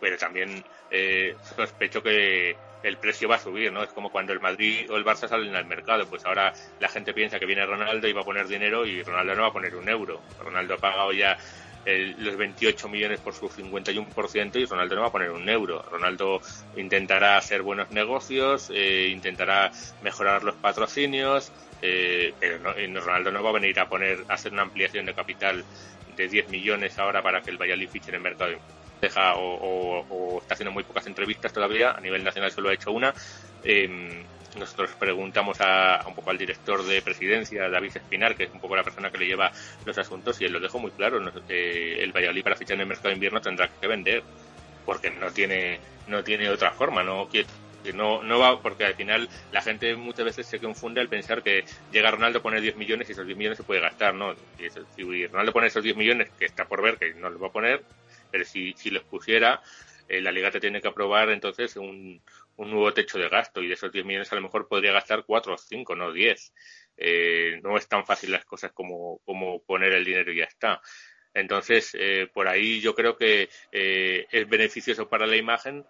pero 0.00 0.16
también 0.16 0.62
eh, 0.88 1.34
sospecho 1.56 2.00
que 2.00 2.56
el 2.84 2.96
precio 2.96 3.28
va 3.28 3.34
a 3.34 3.38
subir, 3.40 3.72
¿no? 3.72 3.82
Es 3.82 3.90
como 3.90 4.12
cuando 4.12 4.32
el 4.32 4.38
Madrid 4.38 4.88
o 4.88 4.96
el 4.96 5.04
Barça 5.04 5.26
salen 5.28 5.56
al 5.56 5.64
mercado, 5.64 6.06
pues 6.06 6.24
ahora 6.24 6.52
la 6.78 6.88
gente 6.88 7.12
piensa 7.12 7.40
que 7.40 7.46
viene 7.46 7.66
Ronaldo 7.66 8.06
y 8.06 8.12
va 8.12 8.20
a 8.20 8.24
poner 8.24 8.46
dinero 8.46 8.86
y 8.86 9.02
Ronaldo 9.02 9.34
no 9.34 9.42
va 9.42 9.48
a 9.48 9.52
poner 9.52 9.74
un 9.74 9.88
euro. 9.88 10.20
Ronaldo 10.44 10.74
ha 10.74 10.78
pagado 10.78 11.12
ya 11.12 11.36
los 12.18 12.36
28 12.36 12.88
millones 12.88 13.18
por 13.18 13.34
su 13.34 13.48
51% 13.48 14.54
y 14.60 14.64
Ronaldo 14.66 14.94
no 14.94 15.00
va 15.00 15.08
a 15.08 15.12
poner 15.12 15.32
un 15.32 15.48
euro. 15.48 15.82
Ronaldo 15.82 16.40
intentará 16.76 17.36
hacer 17.36 17.62
buenos 17.62 17.90
negocios, 17.90 18.70
eh, 18.72 19.08
intentará 19.10 19.72
mejorar 20.02 20.44
los 20.44 20.54
patrocinios, 20.54 21.50
eh, 21.80 22.32
pero 22.38 22.60
no, 22.60 23.00
Ronaldo 23.00 23.32
no 23.32 23.42
va 23.42 23.50
a 23.50 23.54
venir 23.54 23.80
a 23.80 23.88
poner 23.88 24.24
a 24.28 24.34
hacer 24.34 24.52
una 24.52 24.62
ampliación 24.62 25.04
de 25.04 25.14
capital 25.14 25.64
de 26.16 26.28
10 26.28 26.48
millones 26.48 26.98
ahora 26.98 27.22
para 27.22 27.40
que 27.42 27.50
el 27.50 27.58
Valladolid 27.58 27.88
fiche 27.88 28.10
en 28.10 28.16
el 28.16 28.20
mercado 28.20 28.58
deja 29.00 29.34
o, 29.36 30.38
está 30.40 30.54
haciendo 30.54 30.72
muy 30.72 30.84
pocas 30.84 31.06
entrevistas 31.06 31.52
todavía 31.52 31.92
a 31.92 32.00
nivel 32.00 32.22
nacional 32.22 32.52
solo 32.52 32.68
ha 32.68 32.74
hecho 32.74 32.92
una 32.92 33.12
eh, 33.64 34.24
nosotros 34.58 34.90
preguntamos 34.98 35.60
a, 35.60 36.04
un 36.06 36.14
poco 36.14 36.30
al 36.30 36.38
director 36.38 36.84
de 36.84 37.00
presidencia, 37.02 37.68
David 37.68 37.96
Espinar, 37.96 38.34
que 38.34 38.44
es 38.44 38.50
un 38.50 38.60
poco 38.60 38.76
la 38.76 38.84
persona 38.84 39.10
que 39.10 39.18
le 39.18 39.26
lleva 39.26 39.50
los 39.84 39.96
asuntos, 39.96 40.40
y 40.40 40.44
él 40.44 40.52
lo 40.52 40.60
dejó 40.60 40.78
muy 40.78 40.90
claro. 40.90 41.18
el 41.48 42.12
Valladolid 42.12 42.42
para 42.42 42.56
fichar 42.56 42.74
en 42.74 42.82
el 42.82 42.86
mercado 42.86 43.08
de 43.08 43.14
invierno 43.14 43.40
tendrá 43.40 43.68
que 43.68 43.86
vender, 43.86 44.22
porque 44.84 45.10
no 45.10 45.30
tiene, 45.30 45.80
no 46.08 46.22
tiene 46.22 46.50
otra 46.50 46.72
forma, 46.72 47.02
no 47.02 47.28
no, 47.94 48.22
no 48.22 48.38
va, 48.38 48.60
porque 48.62 48.84
al 48.84 48.94
final 48.94 49.28
la 49.50 49.62
gente 49.62 49.96
muchas 49.96 50.24
veces 50.24 50.46
se 50.46 50.60
confunde 50.60 51.00
al 51.00 51.08
pensar 51.08 51.42
que 51.42 51.64
llega 51.90 52.10
Ronaldo 52.10 52.38
a 52.38 52.42
poner 52.42 52.60
10 52.60 52.76
millones 52.76 53.08
y 53.08 53.12
esos 53.12 53.26
10 53.26 53.36
millones 53.36 53.58
se 53.58 53.64
puede 53.64 53.80
gastar, 53.80 54.14
¿no? 54.14 54.34
si 54.94 55.26
Ronaldo 55.26 55.52
pone 55.52 55.66
esos 55.66 55.82
10 55.82 55.96
millones, 55.96 56.30
que 56.38 56.44
está 56.44 56.66
por 56.66 56.82
ver 56.82 56.98
que 56.98 57.14
no 57.14 57.30
los 57.30 57.42
va 57.42 57.48
a 57.48 57.52
poner, 57.52 57.82
pero 58.30 58.44
si, 58.44 58.72
si 58.74 58.90
los 58.90 59.04
pusiera, 59.04 59.60
eh, 60.08 60.20
la 60.20 60.30
liga 60.30 60.50
te 60.50 60.60
tiene 60.60 60.80
que 60.80 60.88
aprobar 60.88 61.30
entonces 61.30 61.76
un, 61.76 62.20
un 62.56 62.70
nuevo 62.70 62.92
techo 62.92 63.18
de 63.18 63.28
gasto 63.28 63.62
y 63.62 63.68
de 63.68 63.74
esos 63.74 63.92
10 63.92 64.04
millones 64.04 64.32
a 64.32 64.36
lo 64.36 64.42
mejor 64.42 64.68
podría 64.68 64.92
gastar 64.92 65.24
4 65.26 65.54
o 65.54 65.58
5, 65.58 65.96
no 65.96 66.12
10. 66.12 66.52
Eh, 66.96 67.60
no 67.62 67.76
es 67.76 67.88
tan 67.88 68.04
fácil 68.04 68.32
las 68.32 68.44
cosas 68.44 68.72
como, 68.72 69.20
como 69.24 69.62
poner 69.62 69.92
el 69.92 70.04
dinero 70.04 70.32
y 70.32 70.38
ya 70.38 70.44
está. 70.44 70.80
Entonces, 71.34 71.96
eh, 71.98 72.28
por 72.32 72.46
ahí 72.46 72.80
yo 72.80 72.94
creo 72.94 73.16
que 73.16 73.48
eh, 73.72 74.26
es 74.30 74.48
beneficioso 74.48 75.08
para 75.08 75.26
la 75.26 75.36
imagen, 75.36 75.84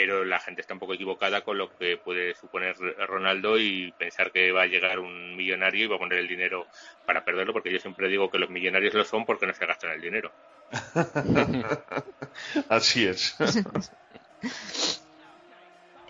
pero 0.00 0.24
la 0.24 0.38
gente 0.38 0.60
está 0.60 0.74
un 0.74 0.78
poco 0.78 0.94
equivocada 0.94 1.40
con 1.40 1.58
lo 1.58 1.76
que 1.76 1.96
puede 1.96 2.32
suponer 2.36 2.76
Ronaldo 3.08 3.58
y 3.58 3.90
pensar 3.98 4.30
que 4.30 4.52
va 4.52 4.62
a 4.62 4.66
llegar 4.66 5.00
un 5.00 5.34
millonario 5.34 5.84
y 5.84 5.88
va 5.88 5.96
a 5.96 5.98
poner 5.98 6.20
el 6.20 6.28
dinero 6.28 6.68
para 7.04 7.24
perderlo, 7.24 7.52
porque 7.52 7.72
yo 7.72 7.80
siempre 7.80 8.06
digo 8.06 8.30
que 8.30 8.38
los 8.38 8.48
millonarios 8.48 8.94
lo 8.94 9.04
son 9.04 9.26
porque 9.26 9.48
no 9.48 9.54
se 9.54 9.66
gastan 9.66 9.90
el 9.90 10.00
dinero. 10.00 10.30
Así 12.68 13.08
es. 13.08 13.36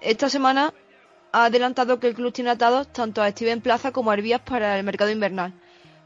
esta 0.02 0.28
semana 0.28 0.74
ha 1.32 1.46
adelantado 1.46 1.98
que 1.98 2.08
el 2.08 2.14
club 2.14 2.34
tiene 2.34 2.50
atados 2.50 2.92
tanto 2.92 3.22
a 3.22 3.30
Steven 3.30 3.62
Plaza 3.62 3.90
como 3.90 4.10
a 4.10 4.14
Herbías 4.14 4.42
para 4.42 4.78
el 4.78 4.84
mercado 4.84 5.10
invernal. 5.10 5.54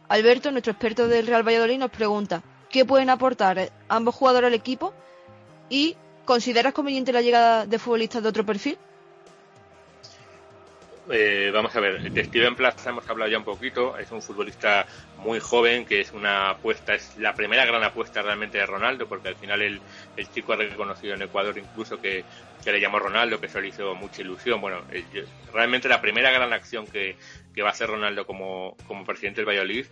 Alberto, 0.09 0.53
nuestro 0.53 0.70
experto 0.70 1.09
del 1.09 1.26
Real 1.26 1.43
Valladolid, 1.43 1.78
nos 1.78 1.91
pregunta 1.91 2.45
qué 2.70 2.85
pueden 2.85 3.11
aportar 3.11 3.72
ambos 3.89 4.14
jugadores 4.14 4.47
al 4.47 4.55
equipo 4.55 4.95
y 5.68 5.97
¿consideras 6.25 6.73
conveniente 6.73 7.12
la 7.12 7.23
llegada 7.23 7.66
de 7.66 7.79
futbolistas 7.79 8.23
de 8.23 8.29
otro 8.29 8.45
perfil? 8.45 8.79
Eh, 11.11 11.51
vamos 11.53 11.75
a 11.75 11.81
ver, 11.81 12.12
de 12.12 12.25
Steven 12.25 12.55
Plaza 12.55 12.91
hemos 12.91 13.09
hablado 13.11 13.29
ya 13.29 13.37
un 13.37 13.45
poquito, 13.45 13.99
es 13.99 14.11
un 14.12 14.23
futbolista 14.23 14.87
muy 15.18 15.41
joven, 15.41 15.85
que 15.85 16.01
es 16.01 16.12
una 16.12 16.51
apuesta, 16.51 16.95
es 16.95 17.16
la 17.18 17.35
primera 17.35 17.64
gran 17.66 17.83
apuesta 17.83 18.23
realmente 18.23 18.59
de 18.59 18.66
Ronaldo, 18.66 19.09
porque 19.09 19.29
al 19.29 19.35
final 19.35 19.62
el, 19.62 19.81
el 20.16 20.31
chico 20.31 20.53
ha 20.53 20.57
reconocido 20.57 21.14
en 21.14 21.23
Ecuador 21.23 21.59
incluso 21.59 22.01
que, 22.01 22.25
le 22.64 22.81
llamó 22.81 23.01
Ronaldo, 23.01 23.41
que 23.41 23.47
eso 23.47 23.61
le 23.61 23.68
hizo 23.68 23.97
mucha 23.97 24.23
ilusión. 24.23 24.61
Bueno, 24.61 24.83
eh, 24.93 25.27
realmente 25.53 25.89
la 25.89 26.01
primera 26.01 26.31
gran 26.31 26.53
acción 26.53 26.87
que, 26.87 27.16
va 27.61 27.68
a 27.68 27.73
hacer 27.73 27.89
Ronaldo 27.89 28.25
como, 28.25 28.77
como 28.87 29.05
presidente 29.05 29.41
del 29.41 29.49
Valladolid 29.49 29.87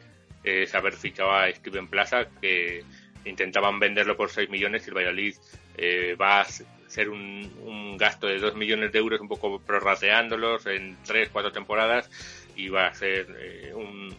es 0.45 0.75
haber 0.75 0.95
fichado 0.95 1.33
a 1.33 1.51
Steven 1.51 1.89
Plaza, 1.89 2.29
que 2.41 2.85
intentaban 3.25 3.79
venderlo 3.79 4.17
por 4.17 4.31
6 4.31 4.49
millones 4.51 4.85
y 4.87 4.91
el 4.91 4.97
Valladolid 4.97 5.35
eh, 5.77 6.17
va 6.21 6.41
a 6.41 6.47
ser 6.91 7.09
un, 7.09 7.97
gasto 7.97 8.27
de 8.27 8.39
2 8.39 8.57
millones 8.57 8.93
de 8.93 8.99
euros, 8.99 9.21
un 9.21 9.29
poco 9.29 9.61
prorrateándolos 9.61 10.67
en 10.67 10.97
3, 11.05 11.29
4 11.31 11.53
temporadas 11.53 12.11
y 12.57 12.69
va 12.69 12.89
a 12.89 12.95
ser 12.95 13.27
eh, 13.39 13.73
un 13.75 14.15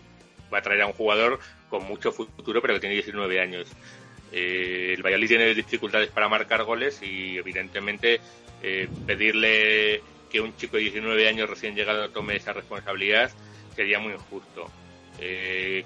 va 0.54 0.60
a 0.60 0.62
traer 0.62 0.82
a 0.82 0.88
un 0.88 0.94
jugador 0.94 1.40
con 1.70 1.84
mucho 1.86 2.12
futuro 2.12 2.62
pero 2.62 2.74
que 2.76 2.80
tiene 2.80 2.96
19 2.96 3.40
años. 3.40 3.68
Eh, 4.32 4.94
el 4.96 5.04
Valladolid 5.04 5.28
tiene 5.28 5.54
dificultades 5.54 6.10
para 6.10 6.30
marcar 6.30 6.64
goles 6.64 7.02
y 7.02 7.38
evidentemente 7.38 8.22
eh, 8.64 8.88
pedirle 9.06 10.02
que 10.30 10.40
un 10.40 10.56
chico 10.56 10.78
de 10.78 10.84
19 10.84 11.28
años 11.28 11.50
recién 11.50 11.76
llegado 11.76 12.10
tome 12.10 12.38
esa 12.38 12.54
responsabilidad 12.54 13.32
sería 13.76 14.00
muy 14.00 14.14
injusto. 14.14 14.70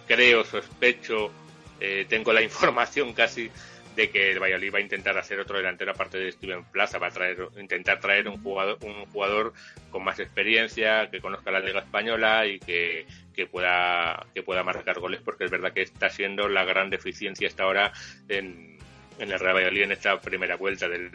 creo, 0.08 0.44
sospecho, 0.44 1.32
tengo 1.80 2.34
la 2.34 2.42
información 2.44 3.14
casi 3.14 3.50
de 3.96 4.10
que 4.10 4.32
el 4.32 4.40
Valladolid 4.40 4.74
va 4.74 4.78
a 4.80 4.82
intentar 4.82 5.18
hacer 5.18 5.40
otro 5.40 5.58
delantero 5.58 5.92
aparte 5.92 6.18
de 6.18 6.32
Steven 6.32 6.66
Plaza, 6.66 6.98
va 6.98 7.08
a 7.08 7.12
traer, 7.12 7.48
intentar 7.58 8.00
traer 8.00 8.28
un 8.28 8.42
jugador, 8.42 8.78
un 8.82 9.06
jugador 9.06 9.54
con 9.90 10.04
más 10.04 10.20
experiencia, 10.20 11.10
que 11.10 11.22
conozca 11.22 11.52
la 11.52 11.62
Liga 11.62 11.80
Española 11.80 12.46
y 12.46 12.60
que, 12.60 13.08
que 13.34 13.48
pueda, 13.48 14.26
que 14.34 14.44
pueda 14.44 14.64
marcar 14.64 15.00
goles, 15.00 15.22
porque 15.24 15.46
es 15.46 15.52
verdad 15.52 15.72
que 15.72 15.82
está 15.82 16.10
siendo 16.10 16.50
la 16.50 16.66
gran 16.66 16.90
deficiencia 16.90 17.48
hasta 17.48 17.64
ahora 17.64 17.94
en, 18.28 18.78
en 19.20 19.32
el 19.32 19.40
Real 19.40 19.56
Valladolid 19.56 19.84
en 19.84 19.92
esta 19.94 20.20
primera 20.20 20.58
vuelta 20.58 20.90
del 20.90 21.12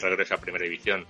regreso 0.00 0.34
a 0.34 0.38
Primera 0.38 0.64
División. 0.64 1.06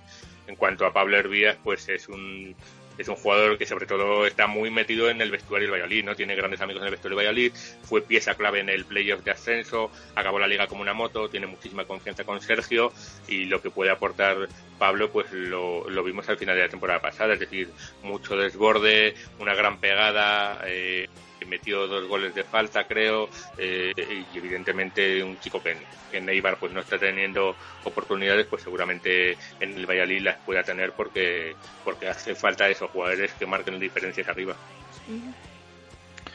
En 0.47 0.55
cuanto 0.55 0.85
a 0.85 0.93
Pablo 0.93 1.17
Hervías, 1.17 1.57
pues 1.63 1.89
es 1.89 2.07
un 2.09 2.55
es 2.99 3.07
un 3.07 3.15
jugador 3.15 3.57
que 3.57 3.65
sobre 3.65 3.85
todo 3.85 4.25
está 4.25 4.45
muy 4.45 4.69
metido 4.69 5.09
en 5.09 5.21
el 5.21 5.31
vestuario 5.31 5.67
del 5.67 5.73
Valladolid, 5.73 6.03
¿no? 6.03 6.15
Tiene 6.15 6.35
grandes 6.35 6.59
amigos 6.59 6.81
en 6.81 6.87
el 6.87 6.91
vestuario 6.91 7.17
del 7.17 7.25
Valladolid, 7.25 7.53
fue 7.83 8.01
pieza 8.01 8.35
clave 8.35 8.59
en 8.59 8.69
el 8.69 8.83
playoff 8.83 9.23
de 9.23 9.31
ascenso, 9.31 9.89
acabó 10.15 10.37
la 10.37 10.47
liga 10.47 10.67
como 10.67 10.81
una 10.81 10.93
moto, 10.93 11.29
tiene 11.29 11.47
muchísima 11.47 11.85
confianza 11.85 12.25
con 12.25 12.41
Sergio 12.41 12.91
y 13.27 13.45
lo 13.45 13.61
que 13.61 13.71
puede 13.71 13.89
aportar 13.89 14.49
Pablo 14.77 15.09
pues 15.11 15.31
lo, 15.31 15.85
vimos 16.03 16.27
al 16.27 16.37
final 16.37 16.55
de 16.57 16.63
la 16.63 16.69
temporada 16.69 16.99
pasada, 16.99 17.33
es 17.33 17.39
decir, 17.39 17.69
mucho 18.03 18.35
desborde, 18.35 19.15
una 19.39 19.55
gran 19.55 19.79
pegada, 19.79 20.61
eh, 20.65 21.07
metió 21.45 21.87
dos 21.87 22.07
goles 22.07 22.33
de 22.35 22.43
falta, 22.43 22.85
creo, 22.85 23.29
eh, 23.57 23.93
y 23.97 24.37
evidentemente 24.37 25.23
un 25.23 25.39
chico 25.39 25.61
que, 25.61 25.75
en 26.11 26.25
Neibar 26.25 26.57
pues 26.57 26.71
no 26.71 26.81
está 26.81 26.97
teniendo 26.97 27.55
oportunidades, 27.83 28.47
pues 28.47 28.63
seguramente 28.63 29.37
en 29.59 29.75
el 29.75 29.85
Valladolid 29.85 30.21
las 30.21 30.37
pueda 30.37 30.63
tener 30.63 30.91
porque 30.93 31.55
porque 31.83 32.07
hace 32.07 32.35
falta 32.35 32.69
esos 32.69 32.89
jugadores 32.91 33.33
que 33.33 33.45
marquen 33.45 33.79
diferencias 33.79 34.27
arriba. 34.27 34.55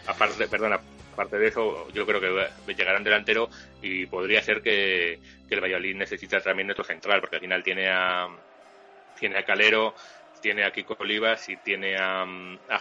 Aparte, 0.07 0.47
perdona, 0.49 0.81
aparte 1.13 1.39
de 1.39 1.49
eso, 1.49 1.89
yo 1.93 2.07
creo 2.07 2.21
que 2.21 2.75
llegará 2.75 2.99
un 2.99 3.05
delantero 3.05 3.49
y 3.83 4.07
podría 4.07 4.43
ser 4.43 4.63
que, 4.63 5.19
que 5.49 5.55
el 5.55 5.61
Valladolid 5.61 5.97
necesita 5.97 6.41
también 6.41 6.71
otro 6.71 6.85
central, 6.85 7.21
porque 7.21 7.37
al 7.37 7.43
final 7.43 7.63
tiene 7.63 7.89
a 7.89 8.29
tiene 9.19 9.39
a 9.39 9.45
Calero, 9.45 9.95
tiene 10.45 10.63
a 10.63 10.71
Kiko 10.71 10.95
Olivas 10.99 11.49
y 11.49 11.57
tiene 11.57 11.97
a, 11.97 12.27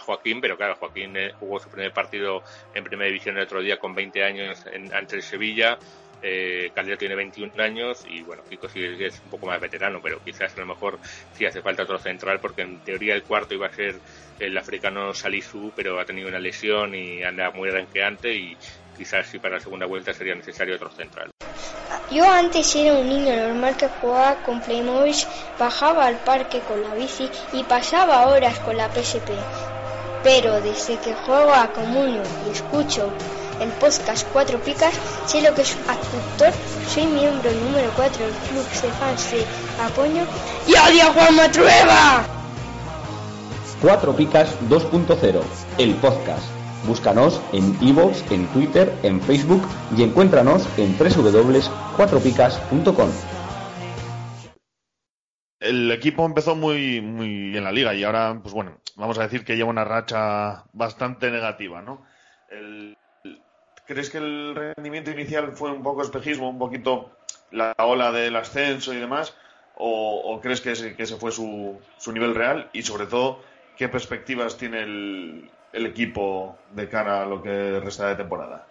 Joaquín, 0.00 0.42
pero 0.42 0.54
claro, 0.54 0.76
Joaquín 0.76 1.16
eh, 1.16 1.32
jugó 1.40 1.58
su 1.58 1.70
primer 1.70 1.94
partido 1.94 2.42
en 2.74 2.84
primera 2.84 3.06
división 3.06 3.38
el 3.38 3.44
otro 3.44 3.62
día 3.62 3.78
con 3.78 3.94
20 3.94 4.22
años 4.22 4.66
en, 4.70 4.92
ante 4.92 5.16
el 5.16 5.22
Sevilla. 5.22 5.78
Eh, 6.20 6.72
tiene 6.98 7.14
21 7.14 7.52
años 7.62 8.04
y 8.06 8.22
bueno, 8.22 8.42
Kiko 8.48 8.68
sí 8.68 8.84
es 8.84 9.18
un 9.24 9.30
poco 9.30 9.46
más 9.46 9.58
veterano, 9.62 10.00
pero 10.02 10.22
quizás 10.22 10.54
a 10.54 10.60
lo 10.60 10.66
mejor 10.66 10.98
sí 11.32 11.46
hace 11.46 11.62
falta 11.62 11.84
otro 11.84 11.98
central 11.98 12.38
porque 12.38 12.60
en 12.60 12.80
teoría 12.80 13.14
el 13.14 13.22
cuarto 13.22 13.54
iba 13.54 13.66
a 13.66 13.72
ser 13.72 13.98
el 14.38 14.56
africano 14.58 15.14
Salisu, 15.14 15.72
pero 15.74 15.98
ha 15.98 16.04
tenido 16.04 16.28
una 16.28 16.40
lesión 16.40 16.94
y 16.94 17.22
anda 17.22 17.50
muy 17.50 17.70
renqueante 17.70 18.34
y, 18.34 18.58
quizás 18.94 19.26
si 19.26 19.38
para 19.38 19.56
la 19.56 19.60
segunda 19.60 19.86
vuelta 19.86 20.12
sería 20.12 20.34
necesario 20.34 20.76
otro 20.76 20.90
central. 20.90 21.30
Yo 22.14 22.30
antes 22.30 22.76
era 22.76 22.94
un 22.94 23.08
niño 23.08 23.34
normal 23.34 23.76
que 23.76 23.88
jugaba 23.88 24.36
con 24.36 24.60
Playmobil, 24.60 25.16
bajaba 25.58 26.06
al 26.06 26.14
parque 26.18 26.60
con 26.60 26.80
la 26.80 26.94
bici 26.94 27.28
y 27.52 27.64
pasaba 27.64 28.28
horas 28.28 28.56
con 28.60 28.76
la 28.76 28.88
PSP. 28.88 29.30
Pero 30.22 30.60
desde 30.60 30.96
que 30.98 31.12
juego 31.12 31.52
a 31.52 31.72
Comunio 31.72 32.22
y 32.46 32.52
escucho 32.52 33.10
el 33.60 33.68
podcast 33.80 34.28
Cuatro 34.32 34.60
Picas, 34.60 34.94
sé 35.26 35.42
lo 35.42 35.52
que 35.56 35.62
es 35.62 35.76
actor, 35.88 36.52
soy 36.88 37.06
miembro 37.06 37.50
número 37.50 37.90
4 37.96 38.24
del 38.24 38.34
club 38.34 38.64
de 38.64 38.88
fans 38.90 39.30
de 39.32 39.44
Apoño 39.84 40.24
y 40.68 40.70
odio 40.70 41.08
a 41.08 41.12
Juan 41.14 41.34
Matrueva. 41.34 42.24
Cuatro 43.82 44.14
Picas 44.14 44.50
2.0, 44.68 45.40
el 45.78 45.94
podcast. 45.96 46.63
Búscanos 46.86 47.40
en 47.54 47.74
iVoox, 47.80 48.30
en 48.30 48.46
Twitter, 48.48 48.92
en 49.02 49.18
Facebook 49.22 49.62
y 49.96 50.02
encuéntranos 50.02 50.68
en 50.78 50.94
www.cuatropicas.com. 50.98 53.10
El 55.60 55.90
equipo 55.90 56.26
empezó 56.26 56.54
muy, 56.54 57.00
muy 57.00 57.56
en 57.56 57.64
la 57.64 57.72
liga 57.72 57.94
y 57.94 58.04
ahora, 58.04 58.38
pues 58.42 58.52
bueno, 58.52 58.76
vamos 58.96 59.18
a 59.18 59.22
decir 59.22 59.46
que 59.46 59.56
lleva 59.56 59.70
una 59.70 59.84
racha 59.84 60.64
bastante 60.74 61.30
negativa, 61.30 61.80
¿no? 61.80 62.04
¿Crees 63.86 64.10
que 64.10 64.18
el 64.18 64.54
rendimiento 64.54 65.10
inicial 65.10 65.52
fue 65.52 65.72
un 65.72 65.82
poco 65.82 66.02
espejismo, 66.02 66.50
un 66.50 66.58
poquito 66.58 67.16
la 67.50 67.72
ola 67.78 68.12
del 68.12 68.36
ascenso 68.36 68.92
y 68.92 68.98
demás? 68.98 69.34
¿O, 69.76 70.34
o 70.34 70.40
crees 70.42 70.60
que 70.60 70.72
ese, 70.72 70.96
que 70.96 71.04
ese 71.04 71.16
fue 71.16 71.32
su, 71.32 71.80
su 71.96 72.12
nivel 72.12 72.34
real? 72.34 72.68
Y 72.74 72.82
sobre 72.82 73.06
todo, 73.06 73.40
¿qué 73.78 73.88
perspectivas 73.88 74.58
tiene 74.58 74.82
el, 74.82 75.50
el 75.74 75.86
equipo 75.86 76.56
de 76.70 76.88
cara 76.88 77.22
a 77.22 77.26
lo 77.26 77.42
que 77.42 77.80
resta 77.80 78.08
de 78.08 78.16
temporada? 78.16 78.66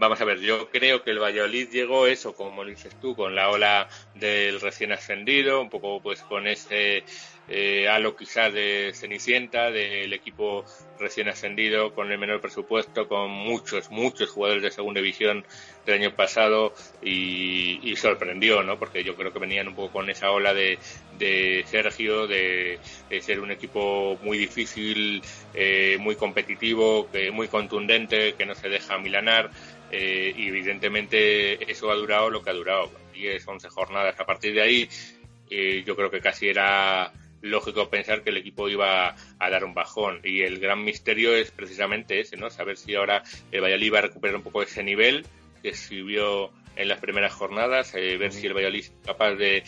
Vamos 0.00 0.18
a 0.18 0.24
ver, 0.24 0.40
yo 0.40 0.70
creo 0.70 1.02
que 1.02 1.10
el 1.10 1.18
Valladolid 1.18 1.68
llegó 1.68 2.06
eso, 2.06 2.34
como 2.34 2.64
dices 2.64 2.94
tú, 3.02 3.14
con 3.14 3.34
la 3.34 3.50
ola 3.50 3.86
del 4.14 4.58
recién 4.58 4.92
ascendido, 4.92 5.60
un 5.60 5.68
poco 5.68 6.00
pues 6.00 6.22
con 6.22 6.46
ese 6.46 7.04
eh, 7.50 7.88
halo 7.88 8.16
quizás 8.16 8.52
de 8.52 8.92
Cenicienta, 8.94 9.70
del 9.70 10.12
equipo 10.12 10.64
recién 10.98 11.28
ascendido, 11.28 11.94
con 11.94 12.10
el 12.12 12.18
menor 12.18 12.40
presupuesto, 12.40 13.08
con 13.08 13.30
muchos, 13.30 13.90
muchos 13.90 14.30
jugadores 14.30 14.62
de 14.62 14.70
segunda 14.70 15.00
división 15.00 15.44
del 15.84 15.96
año 15.96 16.14
pasado 16.14 16.72
y, 17.02 17.80
y 17.82 17.96
sorprendió, 17.96 18.62
¿no? 18.62 18.78
Porque 18.78 19.02
yo 19.02 19.16
creo 19.16 19.32
que 19.32 19.38
venían 19.38 19.68
un 19.68 19.74
poco 19.74 19.92
con 19.92 20.10
esa 20.10 20.30
ola 20.30 20.54
de, 20.54 20.78
de 21.20 21.64
Sergio, 21.66 22.26
de, 22.26 22.80
ser 23.20 23.40
un 23.40 23.50
equipo 23.50 24.18
muy 24.22 24.38
difícil, 24.38 25.22
eh, 25.54 25.98
muy 26.00 26.16
competitivo, 26.16 27.08
que 27.10 27.30
muy 27.30 27.46
contundente, 27.48 28.34
que 28.34 28.46
no 28.46 28.54
se 28.54 28.68
deja 28.68 28.98
milanar. 28.98 29.50
Eh, 29.92 30.32
y 30.36 30.48
evidentemente 30.48 31.70
eso 31.70 31.90
ha 31.90 31.94
durado 31.94 32.30
lo 32.30 32.42
que 32.42 32.50
ha 32.50 32.54
durado, 32.54 32.90
10, 33.12 33.46
11 33.46 33.68
jornadas. 33.68 34.18
A 34.18 34.24
partir 34.24 34.54
de 34.54 34.62
ahí, 34.62 34.88
eh, 35.50 35.82
yo 35.86 35.94
creo 35.94 36.10
que 36.10 36.20
casi 36.20 36.48
era 36.48 37.12
lógico 37.42 37.88
pensar 37.88 38.22
que 38.22 38.30
el 38.30 38.36
equipo 38.36 38.68
iba 38.68 39.14
a 39.38 39.50
dar 39.50 39.64
un 39.64 39.74
bajón. 39.74 40.20
Y 40.24 40.42
el 40.42 40.58
gran 40.58 40.84
misterio 40.84 41.34
es 41.34 41.50
precisamente 41.50 42.20
ese, 42.20 42.36
¿no? 42.36 42.50
Saber 42.50 42.76
si 42.76 42.94
ahora 42.94 43.22
el 43.50 43.60
Valladolid 43.60 43.92
va 43.92 43.98
a 43.98 44.02
recuperar 44.02 44.36
un 44.36 44.42
poco 44.42 44.62
ese 44.62 44.82
nivel 44.82 45.26
que 45.62 45.74
subió 45.74 46.52
en 46.76 46.88
las 46.88 47.00
primeras 47.00 47.32
jornadas, 47.32 47.94
eh, 47.94 48.16
ver 48.16 48.32
si 48.32 48.46
el 48.46 48.54
Valladolid 48.54 48.84
es 48.84 48.92
capaz 49.04 49.34
de, 49.34 49.64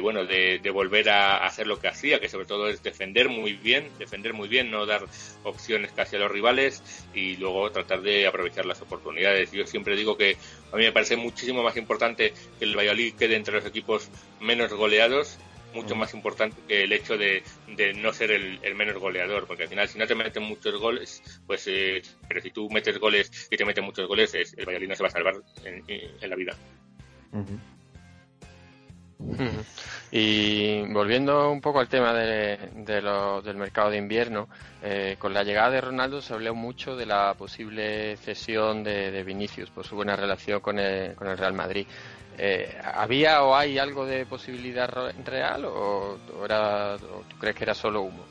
bueno, 0.00 0.24
de, 0.24 0.58
de 0.58 0.70
volver 0.70 1.10
a 1.10 1.44
hacer 1.46 1.66
lo 1.66 1.78
que 1.78 1.88
hacía, 1.88 2.18
que 2.18 2.28
sobre 2.28 2.46
todo 2.46 2.68
es 2.68 2.82
defender 2.82 3.28
muy 3.28 3.52
bien, 3.52 3.88
defender 3.98 4.32
muy 4.32 4.48
bien, 4.48 4.70
no 4.70 4.86
dar 4.86 5.04
opciones 5.44 5.92
casi 5.92 6.16
a 6.16 6.18
los 6.18 6.30
rivales 6.30 6.82
y 7.14 7.36
luego 7.36 7.70
tratar 7.70 8.02
de 8.02 8.26
aprovechar 8.26 8.66
las 8.66 8.80
oportunidades. 8.82 9.52
Yo 9.52 9.66
siempre 9.66 9.96
digo 9.96 10.16
que 10.16 10.36
a 10.72 10.76
mí 10.76 10.84
me 10.84 10.92
parece 10.92 11.16
muchísimo 11.16 11.62
más 11.62 11.76
importante 11.76 12.32
que 12.58 12.64
el 12.64 12.76
Valladolid 12.76 13.14
quede 13.14 13.36
entre 13.36 13.54
los 13.54 13.66
equipos 13.66 14.10
menos 14.40 14.72
goleados 14.72 15.38
mucho 15.76 15.94
más 15.94 16.12
importante 16.14 16.56
que 16.66 16.82
el 16.84 16.92
hecho 16.92 17.16
de, 17.16 17.42
de 17.68 17.92
no 17.94 18.12
ser 18.12 18.30
el, 18.32 18.58
el 18.62 18.74
menos 18.74 18.96
goleador, 18.98 19.46
porque 19.46 19.64
al 19.64 19.68
final 19.68 19.88
si 19.88 19.98
no 19.98 20.06
te 20.06 20.14
meten 20.14 20.42
muchos 20.42 20.74
goles, 20.80 21.22
pues 21.46 21.66
eh, 21.68 22.02
pero 22.26 22.40
si 22.40 22.50
tú 22.50 22.68
metes 22.70 22.98
goles 22.98 23.48
y 23.50 23.56
te 23.56 23.64
meten 23.64 23.84
muchos 23.84 24.08
goles, 24.08 24.34
es- 24.34 24.54
el 24.56 24.64
Valladolid 24.66 24.88
no 24.88 24.94
se 24.96 25.02
va 25.02 25.08
a 25.08 25.12
salvar 25.12 25.34
en, 25.64 25.84
en 25.88 26.30
la 26.30 26.36
vida. 26.36 26.54
Y 30.12 30.82
volviendo 30.92 31.50
un 31.50 31.60
poco 31.60 31.80
al 31.80 31.88
tema 31.88 32.12
de, 32.14 32.58
de 32.74 33.02
lo- 33.02 33.42
del 33.42 33.56
mercado 33.56 33.90
de 33.90 33.96
invierno, 33.98 34.48
eh, 34.82 35.16
con 35.18 35.34
la 35.34 35.42
llegada 35.42 35.70
de 35.70 35.80
Ronaldo 35.80 36.22
se 36.22 36.32
habló 36.34 36.54
mucho 36.54 36.96
de 36.96 37.06
la 37.06 37.34
posible 37.34 38.16
cesión 38.18 38.84
de, 38.84 39.10
de 39.10 39.24
Vinicius 39.24 39.70
por 39.70 39.84
su 39.86 39.96
buena 39.96 40.14
relación 40.16 40.60
con 40.60 40.78
el, 40.78 41.14
con 41.16 41.28
el 41.28 41.36
Real 41.38 41.54
Madrid. 41.54 41.86
Eh, 42.38 42.78
¿Había 42.94 43.42
o 43.42 43.56
hay 43.56 43.78
algo 43.78 44.04
de 44.04 44.26
posibilidad 44.26 44.90
real 45.24 45.64
o, 45.64 46.18
era, 46.44 46.96
o 46.96 47.24
tú 47.28 47.38
crees 47.38 47.56
que 47.56 47.64
era 47.64 47.74
solo 47.74 48.02
humo? 48.02 48.24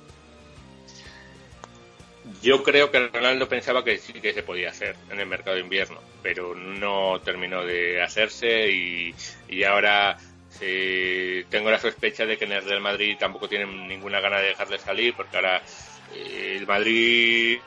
Yo 2.41 2.64
creo 2.64 2.91
que 2.91 3.08
Ronaldo 3.08 3.47
pensaba 3.47 3.84
que 3.84 3.97
sí 3.97 4.14
que 4.14 4.34
se 4.34 4.43
podía 4.43 4.70
hacer 4.70 4.95
en 5.12 5.20
el 5.20 5.28
mercado 5.28 5.56
de 5.56 5.62
invierno, 5.62 5.99
pero 6.24 6.56
no 6.56 7.20
terminó 7.22 7.64
de 7.64 8.01
hacerse 8.01 8.70
y, 8.72 9.16
y 9.47 9.64
ahora 9.64 10.18
eh, 10.62 11.45
tengo 11.49 11.70
la 11.70 11.80
sospecha 11.80 12.26
de 12.26 12.38
que 12.38 12.45
en 12.45 12.53
el 12.53 12.64
Real 12.64 12.82
Madrid 12.82 13.18
tampoco 13.20 13.47
tienen 13.47 13.88
ninguna 13.88 14.20
gana 14.20 14.39
de 14.39 14.47
dejarle 14.49 14.80
salir, 14.80 15.14
porque 15.16 15.36
ahora 15.36 15.62
eh, 16.14 16.58
el 16.58 16.66
Madrid 16.66 17.60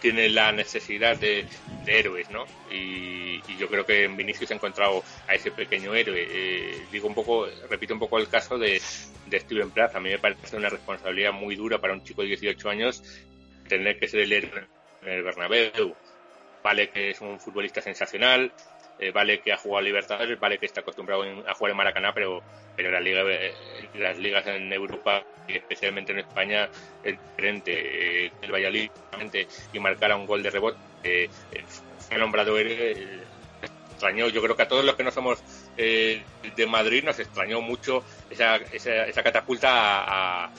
tiene 0.00 0.28
la 0.28 0.52
necesidad 0.52 1.16
de, 1.16 1.46
de 1.84 1.98
héroes, 1.98 2.30
¿no? 2.30 2.46
Y, 2.70 3.42
y 3.48 3.56
yo 3.58 3.68
creo 3.68 3.84
que 3.84 4.04
en 4.04 4.16
Vinicius 4.16 4.50
ha 4.50 4.54
encontrado 4.54 5.02
a 5.26 5.34
ese 5.34 5.50
pequeño 5.50 5.94
héroe. 5.94 6.26
Eh, 6.28 6.86
digo 6.90 7.08
un 7.08 7.14
poco, 7.14 7.46
repito 7.68 7.94
un 7.94 8.00
poco 8.00 8.18
el 8.18 8.28
caso 8.28 8.58
de, 8.58 8.80
Steven 8.80 9.70
Plath. 9.70 9.96
A 9.96 10.00
mí 10.00 10.10
me 10.10 10.18
parece 10.18 10.56
una 10.56 10.68
responsabilidad 10.68 11.32
muy 11.32 11.56
dura 11.56 11.78
para 11.78 11.92
un 11.92 12.02
chico 12.02 12.22
de 12.22 12.28
18 12.28 12.68
años 12.68 13.02
tener 13.68 13.98
que 13.98 14.08
ser 14.08 14.20
el 14.20 14.32
héroe 14.32 14.66
en 15.02 15.08
el 15.08 15.22
Bernabéu. 15.22 15.94
Vale 16.62 16.90
que 16.90 17.10
es 17.10 17.20
un 17.20 17.40
futbolista 17.40 17.80
sensacional, 17.80 18.52
eh, 19.00 19.10
vale 19.12 19.40
que 19.40 19.52
ha 19.52 19.56
jugado 19.56 19.82
Libertadores, 19.82 20.38
vale 20.38 20.58
que 20.58 20.66
está 20.66 20.80
acostumbrado 20.80 21.22
a 21.46 21.54
jugar 21.54 21.70
en 21.70 21.76
Maracaná, 21.76 22.12
pero, 22.12 22.42
pero 22.76 22.90
la 22.90 23.00
liga, 23.00 23.22
eh, 23.26 23.54
las 23.94 24.18
ligas 24.18 24.46
en 24.46 24.72
Europa, 24.72 25.24
y 25.48 25.56
especialmente 25.56 26.12
en 26.12 26.18
España, 26.20 26.68
es 27.02 27.18
diferente. 27.22 28.26
Eh, 28.26 28.32
el 28.42 28.52
Valladolid 28.52 28.90
y 29.72 29.78
marcara 29.78 30.16
un 30.16 30.26
gol 30.26 30.42
de 30.42 30.50
rebote, 30.50 30.78
eh, 31.02 31.28
fue 31.98 32.18
nombrado 32.18 32.58
eh, 32.58 33.24
extrañó. 33.90 34.28
Yo 34.28 34.42
creo 34.42 34.56
que 34.56 34.62
a 34.62 34.68
todos 34.68 34.84
los 34.84 34.94
que 34.94 35.04
no 35.04 35.10
somos 35.10 35.42
de 35.76 36.66
Madrid 36.68 37.04
nos 37.04 37.18
extrañó 37.18 37.60
mucho 37.60 38.04
esa, 38.28 38.56
esa, 38.56 39.06
esa 39.06 39.22
catapulta 39.22 39.70
a- 40.44 40.50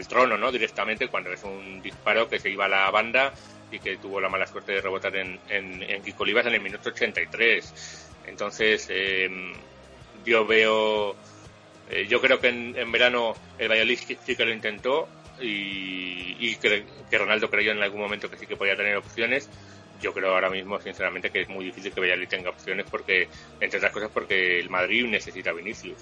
al 0.00 0.08
trono, 0.08 0.36
¿no? 0.38 0.50
Directamente 0.50 1.08
cuando 1.08 1.30
es 1.30 1.42
un 1.44 1.80
disparo 1.82 2.26
que 2.28 2.38
se 2.38 2.50
iba 2.50 2.64
a 2.64 2.68
la 2.68 2.90
banda 2.90 3.32
y 3.70 3.78
que 3.78 3.98
tuvo 3.98 4.20
la 4.20 4.28
mala 4.28 4.46
suerte 4.46 4.72
de 4.72 4.80
rebotar 4.80 5.14
en, 5.16 5.38
en, 5.48 5.82
en 5.82 6.02
Kiko 6.02 6.22
Olivas 6.24 6.46
en 6.46 6.54
el 6.54 6.60
minuto 6.60 6.88
83. 6.88 8.08
Entonces, 8.26 8.86
eh, 8.90 9.28
yo 10.24 10.46
veo, 10.46 11.14
eh, 11.90 12.06
yo 12.08 12.20
creo 12.20 12.40
que 12.40 12.48
en, 12.48 12.74
en 12.76 12.90
verano 12.90 13.34
el 13.58 13.68
Valladolid 13.68 13.98
sí 13.98 14.34
que 14.36 14.44
lo 14.44 14.52
intentó 14.52 15.08
y, 15.40 16.36
y 16.38 16.56
cre- 16.56 16.84
que 17.08 17.18
Ronaldo 17.18 17.50
creyó 17.50 17.72
en 17.72 17.82
algún 17.82 18.00
momento 18.00 18.30
que 18.30 18.38
sí 18.38 18.46
que 18.46 18.56
podía 18.56 18.76
tener 18.76 18.96
opciones. 18.96 19.48
Yo 20.00 20.14
creo 20.14 20.32
ahora 20.32 20.48
mismo, 20.48 20.80
sinceramente, 20.80 21.30
que 21.30 21.42
es 21.42 21.48
muy 21.50 21.66
difícil 21.66 21.92
que 21.92 22.00
Valladolid 22.00 22.28
tenga 22.28 22.48
opciones 22.50 22.86
porque, 22.90 23.28
entre 23.60 23.76
otras 23.78 23.92
cosas, 23.92 24.10
porque 24.12 24.58
el 24.58 24.70
Madrid 24.70 25.04
necesita 25.04 25.52
Vinicius. 25.52 25.98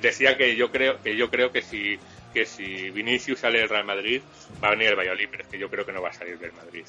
Decía 0.00 0.36
que 0.36 0.54
yo 0.54 0.70
creo 0.70 1.00
que 1.00 1.16
yo 1.16 1.30
creo 1.30 1.50
que 1.50 1.62
si 1.62 1.98
que 2.32 2.46
si 2.46 2.90
Vinicius 2.90 3.40
sale 3.40 3.60
del 3.60 3.68
Real 3.68 3.84
Madrid 3.84 4.22
va 4.62 4.68
a 4.68 4.70
venir 4.72 4.88
el 4.88 4.96
Valladolid, 4.96 5.28
pero 5.30 5.42
es 5.44 5.48
que 5.48 5.58
yo 5.58 5.70
creo 5.70 5.86
que 5.86 5.92
no 5.92 6.02
va 6.02 6.10
a 6.10 6.12
salir 6.12 6.38
del 6.38 6.52
Madrid. 6.52 6.84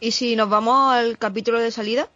Y 0.00 0.10
si 0.10 0.36
nos 0.36 0.48
vamos 0.48 0.92
al 0.92 1.18
capítulo 1.18 1.60
de 1.60 1.70
salida, 1.70 2.08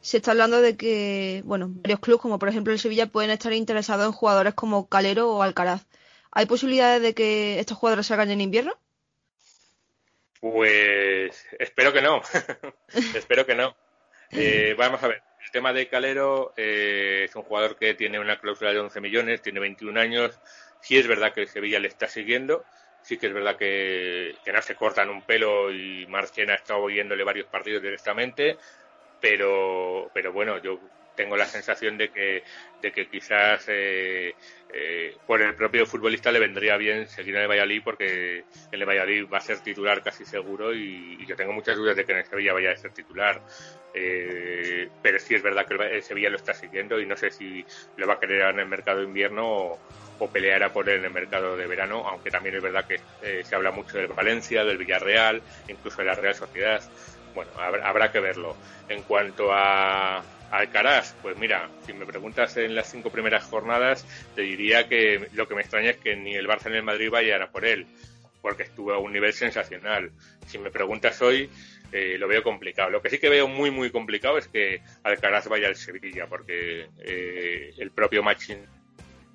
se 0.00 0.18
está 0.18 0.30
hablando 0.30 0.60
de 0.60 0.76
que, 0.76 1.42
bueno, 1.44 1.68
varios 1.68 2.00
clubes, 2.00 2.22
como 2.22 2.38
por 2.38 2.48
ejemplo 2.48 2.72
el 2.72 2.78
Sevilla, 2.78 3.06
pueden 3.06 3.30
estar 3.30 3.52
interesados 3.52 4.06
en 4.06 4.12
jugadores 4.12 4.54
como 4.54 4.88
Calero 4.88 5.30
o 5.30 5.42
Alcaraz. 5.42 5.86
¿Hay 6.32 6.46
posibilidades 6.46 7.02
de 7.02 7.14
que 7.14 7.58
estos 7.58 7.76
jugadores 7.76 8.06
salgan 8.06 8.30
en 8.30 8.40
invierno? 8.40 8.78
Pues 10.40 11.44
espero 11.58 11.92
que 11.92 12.00
no. 12.00 12.22
espero 13.14 13.44
que 13.44 13.54
no. 13.54 13.76
Eh, 14.30 14.74
vamos 14.78 15.02
a 15.02 15.08
ver. 15.08 15.22
El 15.42 15.50
tema 15.50 15.72
de 15.72 15.88
Calero 15.88 16.52
eh, 16.56 17.22
es 17.24 17.34
un 17.34 17.42
jugador 17.42 17.76
que 17.76 17.94
tiene 17.94 18.20
una 18.20 18.38
cláusula 18.38 18.72
de 18.72 18.80
11 18.80 19.00
millones, 19.00 19.42
tiene 19.42 19.60
21 19.60 19.98
años. 19.98 20.38
Sí 20.80 20.98
es 20.98 21.06
verdad 21.06 21.32
que 21.32 21.42
el 21.42 21.48
Sevilla 21.48 21.80
le 21.80 21.88
está 21.88 22.08
siguiendo. 22.08 22.64
Sí 23.02 23.16
que 23.16 23.28
es 23.28 23.32
verdad 23.32 23.56
que, 23.56 24.36
que 24.44 24.52
no 24.52 24.60
se 24.60 24.74
cortan 24.74 25.08
un 25.08 25.22
pelo 25.22 25.72
y 25.72 26.06
Marchena 26.06 26.52
ha 26.52 26.56
estado 26.56 26.84
viéndole 26.86 27.24
varios 27.24 27.46
partidos 27.46 27.82
directamente. 27.82 28.58
Pero, 29.20 30.10
pero 30.14 30.32
bueno, 30.32 30.58
yo 30.58 30.78
tengo 31.14 31.36
la 31.36 31.46
sensación 31.46 31.98
de 31.98 32.10
que, 32.10 32.42
de 32.80 32.92
que 32.92 33.06
quizás 33.08 33.64
eh, 33.68 34.34
eh, 34.72 35.16
por 35.26 35.42
el 35.42 35.54
propio 35.54 35.86
futbolista 35.86 36.32
le 36.32 36.38
vendría 36.38 36.76
bien 36.76 37.08
seguir 37.08 37.36
en 37.36 37.42
el 37.42 37.48
Valladolid 37.48 37.82
porque 37.84 38.44
en 38.72 38.80
el 38.80 38.86
Valladolid 38.86 39.26
va 39.32 39.38
a 39.38 39.42
ser 39.42 39.60
titular 39.60 40.02
casi 40.02 40.24
seguro 40.24 40.74
y, 40.74 41.18
yo 41.26 41.36
tengo 41.36 41.52
muchas 41.52 41.76
dudas 41.76 41.96
de 41.96 42.04
que 42.04 42.12
en 42.12 42.18
el 42.18 42.24
Sevilla 42.24 42.52
vaya 42.52 42.72
a 42.72 42.76
ser 42.76 42.92
titular. 42.92 43.40
Eh, 43.92 44.88
pero 45.02 45.18
sí 45.18 45.34
es 45.34 45.42
verdad 45.42 45.66
que 45.66 45.74
el, 45.74 45.80
el 45.80 46.02
Sevilla 46.02 46.30
lo 46.30 46.36
está 46.36 46.54
siguiendo 46.54 47.00
y 47.00 47.06
no 47.06 47.16
sé 47.16 47.30
si 47.30 47.64
lo 47.96 48.06
va 48.06 48.14
a 48.14 48.20
querer 48.20 48.42
en 48.42 48.60
el 48.60 48.66
mercado 48.66 49.00
de 49.00 49.04
invierno 49.04 49.46
o, 49.46 49.78
o 50.20 50.28
peleará 50.28 50.72
por 50.72 50.88
él 50.88 50.98
en 50.98 51.06
el 51.06 51.10
mercado 51.10 51.56
de 51.56 51.66
verano, 51.66 52.06
aunque 52.06 52.30
también 52.30 52.54
es 52.54 52.62
verdad 52.62 52.84
que 52.84 53.00
eh, 53.22 53.42
se 53.42 53.54
habla 53.54 53.70
mucho 53.70 53.96
del 53.96 54.08
Valencia, 54.08 54.64
del 54.64 54.78
Villarreal, 54.78 55.42
incluso 55.66 55.98
de 55.98 56.04
la 56.04 56.14
Real 56.14 56.34
Sociedad. 56.34 56.82
Bueno, 57.34 57.50
habrá, 57.58 57.88
habrá 57.88 58.12
que 58.12 58.20
verlo. 58.20 58.56
En 58.88 59.02
cuanto 59.02 59.50
a 59.52 60.22
Alcaraz, 60.50 61.14
pues 61.22 61.36
mira, 61.38 61.68
si 61.86 61.92
me 61.92 62.06
preguntas 62.06 62.56
en 62.56 62.74
las 62.74 62.90
cinco 62.90 63.10
primeras 63.10 63.44
jornadas, 63.44 64.04
te 64.34 64.42
diría 64.42 64.88
que 64.88 65.28
lo 65.32 65.46
que 65.46 65.54
me 65.54 65.60
extraña 65.60 65.90
es 65.90 65.98
que 65.98 66.16
ni 66.16 66.34
el 66.34 66.48
Barça 66.48 66.70
ni 66.70 66.76
el 66.76 66.82
Madrid 66.82 67.10
vayan 67.10 67.42
a 67.42 67.50
por 67.50 67.64
él, 67.64 67.86
porque 68.42 68.64
estuvo 68.64 68.92
a 68.92 68.98
un 68.98 69.12
nivel 69.12 69.32
sensacional. 69.32 70.10
Si 70.46 70.58
me 70.58 70.70
preguntas 70.70 71.22
hoy, 71.22 71.48
eh, 71.92 72.16
lo 72.18 72.26
veo 72.26 72.42
complicado. 72.42 72.90
Lo 72.90 73.00
que 73.00 73.10
sí 73.10 73.18
que 73.18 73.28
veo 73.28 73.46
muy, 73.46 73.70
muy 73.70 73.90
complicado 73.90 74.38
es 74.38 74.48
que 74.48 74.82
Alcaraz 75.04 75.48
vaya 75.48 75.68
al 75.68 75.76
Sevilla, 75.76 76.26
porque 76.26 76.88
eh, 76.98 77.72
el 77.78 77.90
propio 77.92 78.22
Machin 78.22 78.66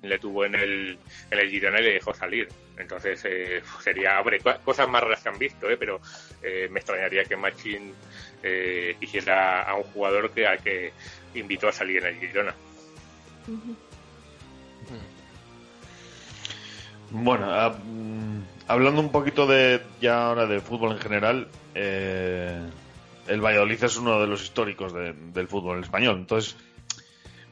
le 0.08 0.18
tuvo 0.18 0.44
en 0.44 0.54
el, 0.54 0.98
el 1.30 1.50
Girona 1.50 1.80
y 1.80 1.84
le 1.84 1.92
dejó 1.94 2.12
salir. 2.14 2.48
Entonces 2.78 3.20
eh, 3.24 3.62
sería, 3.82 4.18
hombre, 4.20 4.38
co- 4.40 4.58
cosas 4.64 4.88
más 4.88 5.02
raras 5.02 5.22
que 5.22 5.28
han 5.28 5.38
visto, 5.38 5.68
¿eh? 5.70 5.76
pero 5.76 6.00
eh, 6.42 6.68
me 6.70 6.80
extrañaría 6.80 7.24
que 7.24 7.36
Machin 7.36 7.94
eh, 8.42 8.96
hiciera 9.00 9.62
a 9.62 9.74
un 9.76 9.82
jugador 9.84 10.30
que 10.30 10.46
al 10.46 10.58
que 10.62 10.92
invitó 11.34 11.68
a 11.68 11.72
salir 11.72 12.04
en 12.04 12.14
el 12.14 12.20
Girona. 12.20 12.54
Bueno, 17.10 17.46
ah, 17.50 17.70
mm, 17.84 18.40
hablando 18.68 19.00
un 19.00 19.12
poquito 19.12 19.46
de 19.46 19.80
ya 20.00 20.26
ahora 20.26 20.46
de 20.46 20.60
fútbol 20.60 20.92
en 20.92 20.98
general, 20.98 21.48
eh, 21.74 22.60
el 23.28 23.40
Valladolid 23.40 23.82
es 23.84 23.96
uno 23.96 24.20
de 24.20 24.26
los 24.26 24.42
históricos 24.42 24.92
de- 24.92 25.12
del 25.12 25.48
fútbol 25.48 25.82
español. 25.82 26.16
Entonces, 26.18 26.56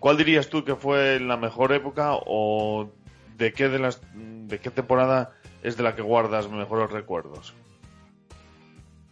¿cuál 0.04 0.18
dirías 0.18 0.50
tú 0.50 0.66
que 0.66 0.76
fue 0.76 1.18
la 1.18 1.38
mejor 1.38 1.72
época 1.72 2.10
o 2.12 2.90
de 3.38 3.54
qué 3.54 3.70
de 3.70 3.78
las 3.78 4.02
de 4.12 4.60
qué 4.60 4.68
temporada 4.68 5.32
es 5.62 5.78
de 5.78 5.82
la 5.82 5.96
que 5.96 6.02
guardas 6.02 6.46
mejores 6.46 6.90
recuerdos? 6.90 7.54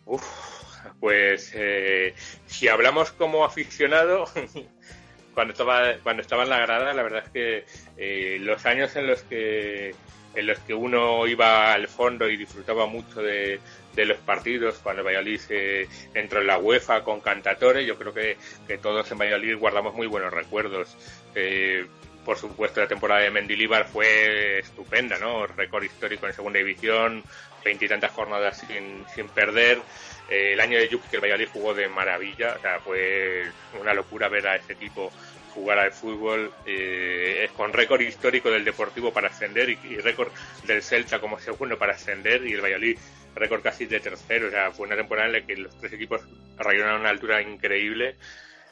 Uf, 0.04 0.22
pues 1.00 1.52
eh, 1.54 2.14
si 2.44 2.68
hablamos 2.68 3.10
como 3.12 3.46
aficionado, 3.46 4.26
cuando 5.34 5.52
estaba 5.52 5.94
cuando 6.02 6.20
estaba 6.20 6.42
en 6.42 6.50
la 6.50 6.58
grada, 6.58 6.92
la 6.92 7.02
verdad 7.02 7.22
es 7.24 7.30
que 7.30 7.64
eh, 7.96 8.36
los 8.38 8.66
años 8.66 8.94
en 8.94 9.06
los 9.06 9.22
que 9.22 9.94
en 10.34 10.46
los 10.46 10.58
que 10.58 10.74
uno 10.74 11.26
iba 11.26 11.72
al 11.72 11.88
fondo 11.88 12.28
y 12.28 12.36
disfrutaba 12.36 12.84
mucho 12.84 13.22
de, 13.22 13.60
de 13.94 14.06
los 14.06 14.18
partidos, 14.18 14.78
cuando 14.82 15.04
Valladolid 15.04 15.40
eh, 15.50 15.88
entró 16.14 16.40
en 16.40 16.46
la 16.46 16.58
UEFA 16.58 17.04
con 17.04 17.20
Cantatore, 17.20 17.84
yo 17.84 17.96
creo 17.98 18.14
que, 18.14 18.36
que 18.66 18.78
todos 18.78 19.10
en 19.10 19.18
Valladolid 19.18 19.58
guardamos 19.58 19.94
muy 19.94 20.06
buenos 20.06 20.32
recuerdos. 20.32 20.96
Eh, 21.34 21.86
por 22.24 22.38
supuesto, 22.38 22.80
la 22.80 22.86
temporada 22.86 23.20
de 23.20 23.30
Mendilibar 23.30 23.86
fue 23.86 24.60
estupenda, 24.60 25.18
¿no? 25.18 25.46
Récord 25.46 25.82
histórico 25.82 26.26
en 26.26 26.32
segunda 26.32 26.58
división, 26.58 27.22
veintitantas 27.64 28.12
jornadas 28.12 28.58
sin, 28.66 29.04
sin 29.14 29.28
perder. 29.28 29.78
Eh, 30.30 30.52
el 30.52 30.60
año 30.60 30.78
de 30.78 30.88
Yuki 30.88 31.08
que 31.08 31.16
el 31.16 31.22
Valladolid 31.22 31.48
jugó 31.52 31.74
de 31.74 31.88
maravilla, 31.88 32.54
o 32.56 32.60
sea, 32.60 32.78
fue 32.80 33.44
una 33.80 33.92
locura 33.92 34.28
ver 34.28 34.46
a 34.46 34.56
ese 34.56 34.74
equipo 34.74 35.12
jugar 35.54 35.78
al 35.78 35.92
fútbol 35.92 36.52
eh, 36.66 37.48
con 37.56 37.72
récord 37.72 38.00
histórico 38.00 38.50
del 38.50 38.64
Deportivo 38.64 39.12
para 39.12 39.28
ascender 39.28 39.68
y, 39.68 39.98
récord 39.98 40.30
del 40.64 40.82
Celta 40.82 41.20
como 41.20 41.38
segundo 41.38 41.78
para 41.78 41.94
ascender 41.94 42.44
y 42.46 42.54
el 42.54 42.60
Valladolid 42.60 42.98
récord 43.34 43.62
casi 43.62 43.86
de 43.86 44.00
tercero. 44.00 44.48
O 44.48 44.50
sea, 44.50 44.70
fue 44.70 44.86
una 44.86 44.96
temporada 44.96 45.26
en 45.28 45.32
la 45.32 45.40
que 45.42 45.56
los 45.56 45.76
tres 45.78 45.92
equipos 45.92 46.22
rayaron 46.58 46.96
a 46.96 47.00
una 47.00 47.10
altura 47.10 47.40
increíble 47.42 48.16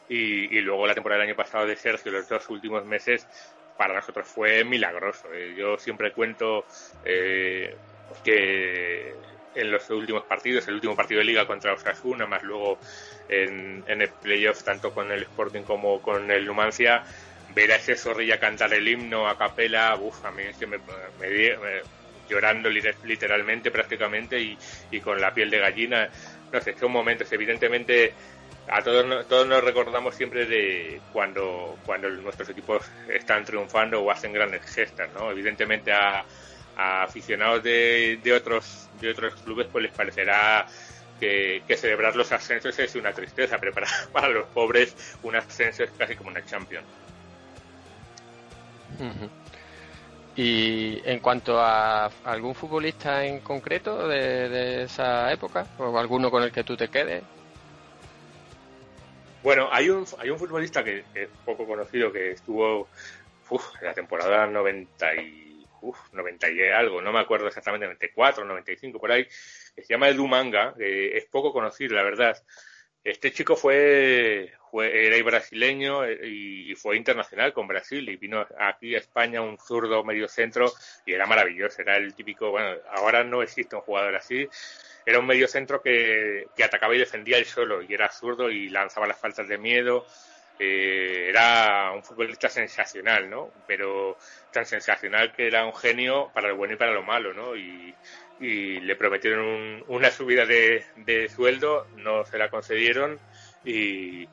y, 0.08 0.56
y 0.56 0.60
luego 0.60 0.86
la 0.86 0.94
temporada 0.94 1.20
del 1.20 1.30
año 1.30 1.36
pasado 1.36 1.66
de 1.66 1.76
Sergio, 1.76 2.12
los 2.12 2.28
dos 2.28 2.48
últimos 2.50 2.84
meses, 2.84 3.26
para 3.80 3.94
nosotros 3.94 4.28
fue 4.28 4.62
milagroso. 4.62 5.32
Eh, 5.32 5.54
yo 5.56 5.78
siempre 5.78 6.12
cuento 6.12 6.66
eh, 7.02 7.74
que 8.22 9.14
en 9.54 9.70
los 9.70 9.88
últimos 9.90 10.24
partidos, 10.26 10.66
el 10.68 10.74
último 10.74 10.96
partido 10.96 11.18
de 11.20 11.24
liga 11.26 11.46
contra 11.46 11.72
Osasuna, 11.74 12.26
más 12.26 12.42
luego 12.42 12.80
en, 13.28 13.84
en 13.86 14.02
el 14.02 14.14
playoff 14.14 14.62
tanto 14.62 14.92
con 14.92 15.10
el 15.12 15.22
Sporting 15.22 15.62
como 15.64 16.00
con 16.00 16.30
el 16.30 16.44
Numancia, 16.46 17.02
ver 17.48 17.72
a 17.72 17.76
ese 17.76 17.96
zorrilla 17.96 18.38
cantar 18.38 18.72
el 18.74 18.86
himno 18.86 19.28
a 19.28 19.36
capela, 19.36 19.96
uf, 19.96 20.24
a 20.24 20.30
mí 20.32 20.44
es 20.44 20.58
que 20.58 20.66
me, 20.66 20.78
me, 21.18 21.56
me- 21.58 21.82
llorando 22.26 22.68
li- 22.70 22.82
literalmente 23.02 23.70
prácticamente 23.70 24.40
y, 24.40 24.58
y 24.90 25.00
con 25.00 25.20
la 25.20 25.34
piel 25.34 25.50
de 25.50 25.58
gallina, 25.58 26.10
no 26.52 26.60
sé, 26.60 26.76
son 26.76 26.92
momentos, 26.92 27.30
evidentemente 27.32 28.14
a 28.66 28.82
todos, 28.82 29.26
todos 29.26 29.46
nos 29.48 29.64
recordamos 29.64 30.14
siempre 30.14 30.46
de 30.46 31.04
cuando, 31.08 31.80
cuando 31.84 32.08
nuestros 32.10 32.48
equipos 32.50 32.88
están 33.06 33.44
triunfando 33.44 34.00
o 34.02 34.10
hacen 34.10 34.32
grandes 34.32 34.64
gestas, 34.66 35.10
¿no? 35.12 35.30
Evidentemente 35.30 35.92
a, 35.92 36.24
a 36.76 37.04
aficionados 37.04 37.62
de, 37.62 38.20
de 38.22 38.32
otros 38.32 38.88
de 38.92 39.10
otros 39.10 39.34
clubes 39.42 39.68
pues 39.70 39.84
les 39.84 39.92
parecerá 39.92 40.66
que, 41.18 41.64
que 41.66 41.76
celebrar 41.76 42.16
los 42.16 42.32
ascensos 42.32 42.78
es 42.78 42.94
una 42.94 43.12
tristeza, 43.12 43.58
pero 43.58 43.72
para, 43.72 43.86
para 44.12 44.28
los 44.28 44.48
pobres 44.48 44.96
un 45.22 45.36
ascenso 45.36 45.84
es 45.84 45.92
casi 45.92 46.16
como 46.16 46.30
una 46.30 46.44
Champions. 46.44 46.88
Ujú. 48.98 49.30
Y 50.36 51.00
en 51.04 51.20
cuanto 51.20 51.60
a 51.60 52.06
algún 52.24 52.54
futbolista 52.54 53.24
en 53.24 53.40
concreto 53.40 54.08
de, 54.08 54.48
de 54.48 54.82
esa 54.84 55.32
época, 55.32 55.66
o 55.78 55.98
alguno 55.98 56.30
con 56.30 56.42
el 56.42 56.52
que 56.52 56.64
tú 56.64 56.76
te 56.76 56.88
quedes, 56.88 57.24
Bueno, 59.42 59.68
hay 59.72 59.88
un, 59.88 60.04
hay 60.18 60.30
un 60.30 60.38
futbolista 60.38 60.84
que 60.84 61.04
es 61.14 61.30
poco 61.44 61.66
conocido 61.66 62.12
que 62.12 62.32
estuvo 62.32 62.88
uf, 63.50 63.64
en 63.80 63.86
la 63.86 63.94
temporada 63.94 64.46
90 64.46 65.14
y, 65.16 65.49
uf, 65.82 65.98
90 66.12 66.50
y 66.50 66.62
algo, 66.68 67.00
no 67.00 67.12
me 67.12 67.20
acuerdo 67.20 67.48
exactamente, 67.48 67.86
94, 67.86 68.44
95, 68.44 68.98
por 68.98 69.12
ahí, 69.12 69.24
que 69.24 69.82
se 69.82 69.94
llama 69.94 70.08
Edu 70.08 70.26
Manga, 70.26 70.74
es 70.78 71.24
poco 71.26 71.52
conocido, 71.52 71.94
la 71.94 72.02
verdad. 72.02 72.36
Este 73.02 73.32
chico 73.32 73.56
fue, 73.56 74.52
fue 74.70 75.06
era 75.06 75.22
brasileño 75.24 76.04
eh, 76.04 76.20
y, 76.22 76.72
y 76.72 76.74
fue 76.74 76.98
internacional 76.98 77.54
con 77.54 77.66
Brasil 77.66 78.06
y 78.08 78.16
vino 78.16 78.46
aquí 78.58 78.94
a 78.94 78.98
España 78.98 79.40
un 79.40 79.56
zurdo 79.58 80.04
medio 80.04 80.28
centro 80.28 80.70
y 81.06 81.14
era 81.14 81.24
maravilloso, 81.26 81.80
era 81.80 81.96
el 81.96 82.14
típico, 82.14 82.50
bueno, 82.50 82.76
ahora 82.90 83.24
no 83.24 83.42
existe 83.42 83.74
un 83.74 83.82
jugador 83.82 84.16
así, 84.16 84.46
era 85.06 85.18
un 85.18 85.26
medio 85.26 85.48
centro 85.48 85.80
que, 85.80 86.48
que 86.54 86.64
atacaba 86.64 86.94
y 86.94 86.98
defendía 86.98 87.38
él 87.38 87.46
solo 87.46 87.80
y 87.80 87.92
era 87.94 88.10
zurdo 88.10 88.50
y 88.50 88.68
lanzaba 88.68 89.06
las 89.06 89.18
faltas 89.18 89.48
de 89.48 89.56
miedo. 89.56 90.06
Eh, 90.62 91.28
era 91.30 91.90
un 91.92 92.04
futbolista 92.04 92.48
sensacional, 92.50 93.30
¿no? 93.30 93.54
Pero 93.66 94.18
tan 94.50 94.66
sensacional 94.66 95.32
que 95.32 95.46
era 95.46 95.64
un 95.64 95.74
genio 95.74 96.30
para 96.34 96.48
lo 96.48 96.56
bueno 96.56 96.74
y 96.74 96.76
para 96.76 96.92
lo 96.92 97.02
malo, 97.02 97.32
¿no? 97.32 97.56
Y, 97.56 97.96
le 98.38 98.96
prometieron 98.96 99.44
un- 99.46 99.84
una 99.88 100.10
subida 100.10 100.46
de, 100.46 100.84
de 100.96 101.28
sueldo, 101.28 101.88
no 101.92 102.24
se 102.24 102.38
la 102.38 102.48
concedieron 102.50 103.20
y, 103.62 104.30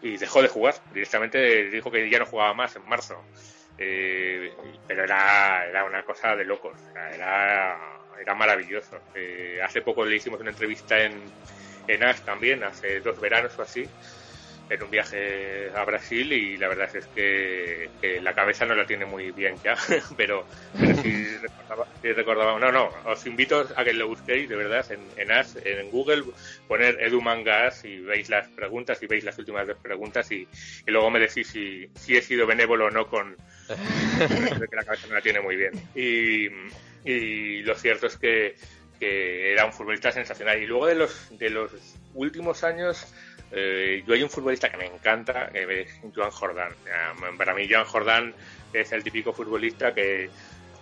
dejó 0.00 0.42
de 0.42 0.48
jugar. 0.48 0.74
Directamente 0.90 1.70
dijo 1.70 1.90
que 1.90 2.08
ya 2.10 2.18
no 2.18 2.26
jugaba 2.26 2.54
más 2.54 2.76
en 2.76 2.84
marzo. 2.84 3.28
Eh, 3.76 4.54
pero 4.86 5.04
era, 5.04 5.66
era 5.66 5.84
una 5.84 6.04
cosa 6.04 6.36
de 6.36 6.44
locos, 6.44 6.80
era, 7.14 7.78
era 8.20 8.34
maravilloso. 8.34 9.04
Eh, 9.14 9.60
hace 9.62 9.82
poco 9.82 10.04
le 10.04 10.16
hicimos 10.16 10.40
una 10.40 10.50
entrevista 10.50 11.00
en, 11.02 11.34
en 11.86 12.02
AS 12.04 12.24
también, 12.24 12.62
hace 12.64 13.00
dos 13.00 13.18
veranos 13.20 13.58
o 13.58 13.62
así, 13.62 13.92
en 14.72 14.82
un 14.82 14.90
viaje 14.90 15.70
a 15.74 15.84
Brasil 15.84 16.32
y 16.32 16.56
la 16.56 16.68
verdad 16.68 16.88
es 16.94 17.06
que, 17.08 17.90
que 18.00 18.20
la 18.20 18.34
cabeza 18.34 18.64
no 18.64 18.74
la 18.74 18.86
tiene 18.86 19.04
muy 19.04 19.30
bien 19.30 19.54
ya, 19.62 19.74
pero, 20.16 20.46
pero 20.78 20.94
sí, 21.02 21.24
recordaba, 21.42 21.86
sí 22.00 22.12
recordaba- 22.12 22.58
No, 22.60 22.72
no, 22.72 22.90
os 23.06 23.26
invito 23.26 23.66
a 23.76 23.84
que 23.84 23.92
lo 23.92 24.08
busquéis 24.08 24.48
de 24.48 24.56
verdad 24.56 24.84
en, 24.90 25.00
en 25.16 25.30
AS, 25.32 25.56
en 25.64 25.90
Google, 25.90 26.24
poner 26.68 26.98
Edu 27.00 27.20
Mangas 27.20 27.84
y 27.84 27.98
veis 28.00 28.28
las 28.28 28.48
preguntas 28.48 29.02
y 29.02 29.06
veis 29.06 29.24
las 29.24 29.38
últimas 29.38 29.66
dos 29.66 29.78
preguntas 29.78 30.30
y, 30.32 30.46
y 30.86 30.90
luego 30.90 31.10
me 31.10 31.20
decís 31.20 31.48
si, 31.48 31.88
si 31.94 32.16
he 32.16 32.22
sido 32.22 32.46
benévolo 32.46 32.86
o 32.86 32.90
no 32.90 33.06
con 33.08 33.36
que 34.18 34.76
la 34.76 34.84
cabeza 34.84 35.06
no 35.08 35.14
la 35.14 35.20
tiene 35.20 35.40
muy 35.40 35.56
bien. 35.56 35.72
Y, 35.94 36.48
y 37.04 37.62
lo 37.62 37.74
cierto 37.74 38.06
es 38.06 38.16
que, 38.16 38.54
que 38.98 39.52
era 39.52 39.64
un 39.64 39.72
futbolista 39.72 40.12
sensacional. 40.12 40.62
Y 40.62 40.66
luego 40.66 40.86
de 40.86 40.94
los, 40.94 41.36
de 41.38 41.50
los 41.50 41.70
últimos 42.14 42.62
años, 42.64 43.12
eh, 43.52 44.02
yo 44.06 44.14
hay 44.14 44.22
un 44.22 44.30
futbolista 44.30 44.70
que 44.70 44.76
me 44.76 44.86
encanta, 44.86 45.50
que 45.50 45.82
es 45.82 46.00
Joan 46.14 46.30
Jordán. 46.30 46.72
Eh, 46.86 47.36
Para 47.36 47.54
mí, 47.54 47.68
Joan 47.70 47.84
Jordán 47.84 48.34
es 48.72 48.92
el 48.92 49.04
típico 49.04 49.32
futbolista 49.32 49.94
que 49.94 50.30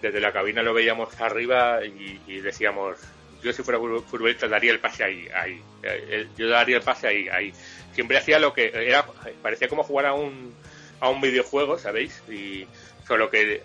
desde 0.01 0.21
la 0.21 0.33
cabina 0.33 0.63
lo 0.63 0.73
veíamos 0.73 1.21
arriba 1.21 1.85
y, 1.85 2.21
y 2.27 2.41
decíamos, 2.41 2.97
yo 3.43 3.53
si 3.53 3.63
fuera 3.63 3.79
futbolista 3.79 4.49
daría 4.49 4.73
el 4.73 4.79
pase 4.81 5.05
ahí, 5.05 5.29
ahí. 5.35 5.63
Eh, 5.83 6.27
Yo 6.37 6.49
daría 6.49 6.77
el 6.77 6.83
pase 6.83 7.09
ahí, 7.09 7.29
ahí. 7.29 7.53
Siempre 7.93 8.17
hacía 8.17 8.39
lo 8.39 8.53
que 8.53 8.71
era, 8.73 9.05
parecía 9.43 9.69
como 9.69 9.83
jugar 9.83 10.07
a 10.07 10.15
un, 10.15 10.55
a 11.01 11.09
un 11.09 11.21
videojuego, 11.21 11.79
¿sabéis? 11.79 12.23
Y 12.29 12.67
solo 13.11 13.29
que 13.29 13.65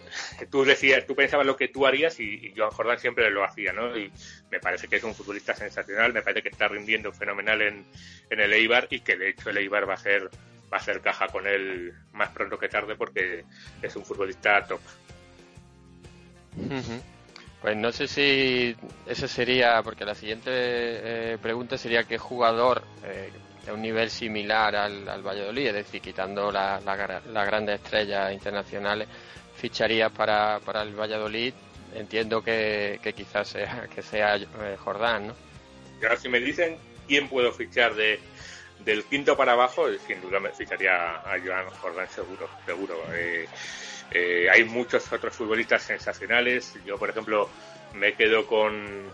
tú 0.49 0.65
decías, 0.65 1.05
tú 1.05 1.13
pensabas 1.13 1.45
lo 1.45 1.55
que 1.55 1.67
tú 1.67 1.85
harías 1.85 2.19
y, 2.19 2.51
Joan 2.57 2.71
Jordan 2.71 2.97
siempre 2.97 3.29
lo 3.29 3.43
hacía, 3.43 3.71
¿no? 3.73 3.95
Y 3.95 4.11
me 4.49 4.59
parece 4.59 4.87
que 4.87 4.95
es 4.95 5.03
un 5.03 5.13
futbolista 5.13 5.53
sensacional, 5.53 6.13
me 6.13 6.23
parece 6.23 6.41
que 6.41 6.49
está 6.49 6.67
rindiendo 6.67 7.11
fenomenal 7.13 7.61
en, 7.61 7.85
el 8.31 8.53
Eibar 8.53 8.87
y 8.89 9.01
que 9.01 9.15
de 9.15 9.29
hecho 9.29 9.51
el 9.51 9.57
Eibar 9.59 9.87
va 9.87 9.93
a 9.93 9.97
ser 9.97 10.31
va 10.73 10.77
a 10.77 10.79
ser 10.79 10.99
caja 10.99 11.27
con 11.27 11.45
él 11.45 11.93
más 12.13 12.29
pronto 12.31 12.57
que 12.57 12.69
tarde 12.69 12.95
porque 12.95 13.45
es 13.83 13.95
un 13.95 14.03
futbolista 14.03 14.65
top. 14.65 14.81
Pues 17.61 17.77
no 17.77 17.91
sé 17.91 18.07
si 18.07 18.75
ese 19.05 19.27
sería, 19.27 19.83
porque 19.83 20.05
la 20.05 20.15
siguiente 20.15 20.49
eh, 20.53 21.37
pregunta 21.39 21.77
sería 21.77 22.03
qué 22.03 22.17
jugador 22.17 22.83
eh, 23.03 23.29
de 23.65 23.71
un 23.71 23.81
nivel 23.81 24.09
similar 24.11 24.75
al, 24.75 25.09
al 25.09 25.23
Valladolid, 25.23 25.67
es 25.67 25.73
decir, 25.73 25.99
quitando 26.01 26.51
la- 26.51 26.79
la 26.81 26.95
gra- 26.95 27.23
las 27.25 27.45
grandes 27.47 27.81
estrellas 27.81 28.31
internacionales, 28.31 29.07
ficharías 29.55 30.11
para, 30.11 30.59
para 30.65 30.81
el 30.81 30.93
Valladolid. 30.93 31.53
Entiendo 31.93 32.43
que, 32.43 32.99
que 33.01 33.13
quizás 33.13 33.47
sea, 33.47 33.87
que 33.93 34.01
sea 34.01 34.35
eh, 34.35 34.77
Jordán, 34.77 35.27
¿no? 35.27 35.35
Ahora 36.03 36.17
si 36.17 36.27
me 36.27 36.39
dicen 36.39 36.77
quién 37.07 37.29
puedo 37.29 37.51
fichar 37.53 37.95
de 37.95 38.19
del 38.83 39.03
quinto 39.05 39.35
para 39.35 39.53
abajo, 39.53 39.87
sin 40.05 40.21
duda 40.21 40.39
me 40.39 40.51
ficharía 40.51 41.15
a 41.15 41.39
Joan 41.43 41.69
Jordán 41.81 42.07
seguro, 42.09 42.49
seguro. 42.65 42.95
Eh, 43.13 43.47
eh, 44.11 44.47
hay 44.51 44.63
muchos 44.63 45.11
otros 45.11 45.33
futbolistas 45.33 45.81
sensacionales. 45.81 46.73
Yo, 46.85 46.97
por 46.97 47.09
ejemplo, 47.09 47.49
me 47.93 48.13
quedo 48.13 48.45
con, 48.45 49.09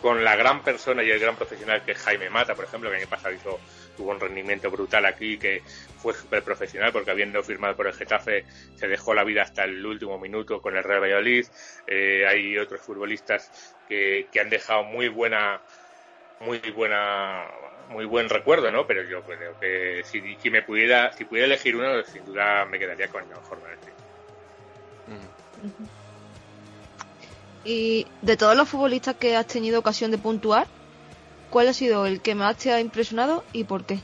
con 0.00 0.24
la 0.24 0.36
gran 0.36 0.62
persona 0.62 1.02
y 1.02 1.10
el 1.10 1.18
gran 1.18 1.36
profesional 1.36 1.84
que 1.84 1.92
es 1.92 1.98
Jaime 1.98 2.30
Mata, 2.30 2.54
por 2.54 2.64
ejemplo, 2.64 2.88
que 2.88 2.96
el 2.96 3.02
año 3.02 3.10
pasado 3.10 3.34
hizo, 3.34 3.60
tuvo 3.96 4.10
un 4.10 4.20
rendimiento 4.20 4.70
brutal 4.70 5.04
aquí, 5.06 5.38
que 5.38 5.62
fue 5.98 6.14
súper 6.14 6.42
profesional 6.42 6.92
porque 6.92 7.10
habiendo 7.10 7.42
firmado 7.42 7.76
por 7.76 7.86
el 7.86 7.92
Getafe 7.92 8.44
se 8.74 8.88
dejó 8.88 9.14
la 9.14 9.24
vida 9.24 9.42
hasta 9.42 9.64
el 9.64 9.84
último 9.84 10.18
minuto 10.18 10.60
con 10.60 10.76
el 10.76 10.84
Real 10.84 11.02
Valladolid. 11.02 11.46
Eh, 11.86 12.24
hay 12.26 12.58
otros 12.58 12.80
futbolistas 12.80 13.74
que, 13.88 14.28
que 14.32 14.40
han 14.40 14.50
dejado 14.50 14.84
muy 14.84 15.08
buena 15.08 15.60
muy 16.40 16.58
buena 16.74 17.44
muy 17.90 18.04
buen 18.04 18.28
recuerdo, 18.28 18.70
¿no? 18.70 18.86
Pero 18.86 19.02
yo 19.02 19.22
creo 19.22 19.58
que 19.58 20.02
si, 20.04 20.36
si 20.36 20.50
me 20.50 20.62
pudiera 20.62 21.12
si 21.12 21.24
pudiera 21.24 21.46
elegir 21.46 21.76
uno, 21.76 22.02
sin 22.04 22.24
duda 22.24 22.64
me 22.64 22.78
quedaría 22.78 23.08
con 23.08 23.24
Jordan. 23.30 23.76
Y 27.64 28.06
de 28.22 28.36
todos 28.36 28.56
los 28.56 28.68
futbolistas 28.68 29.16
que 29.16 29.36
has 29.36 29.46
tenido 29.46 29.78
ocasión 29.80 30.10
de 30.10 30.18
puntuar, 30.18 30.66
¿cuál 31.50 31.68
ha 31.68 31.72
sido 31.72 32.06
el 32.06 32.20
que 32.20 32.34
más 32.34 32.56
te 32.56 32.72
ha 32.72 32.80
impresionado 32.80 33.44
y 33.52 33.64
por 33.64 33.84
qué? 33.84 33.98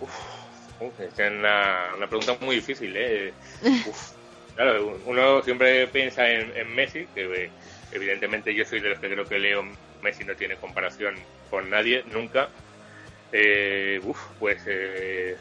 Uf, 0.00 1.00
es 1.00 1.18
una, 1.18 1.94
una 1.96 2.08
pregunta 2.08 2.36
muy 2.40 2.56
difícil, 2.56 2.94
¿eh? 2.96 3.34
Uf, 3.86 4.12
claro, 4.54 4.98
uno 5.04 5.42
siempre 5.42 5.86
piensa 5.88 6.28
en, 6.30 6.56
en 6.56 6.74
Messi, 6.74 7.06
que 7.14 7.44
eh, 7.44 7.52
evidentemente 7.92 8.54
yo 8.54 8.64
soy 8.64 8.80
de 8.80 8.90
los 8.90 8.98
que 8.98 9.10
creo 9.10 9.26
que 9.26 9.38
Leo 9.38 9.62
Messi 10.02 10.24
no 10.24 10.34
tiene 10.34 10.56
comparación 10.56 11.14
con 11.50 11.70
nadie, 11.70 12.02
nunca. 12.06 12.50
Eh, 13.32 14.00
uf, 14.02 14.18
pues 14.38 14.62
eh, 14.66 15.36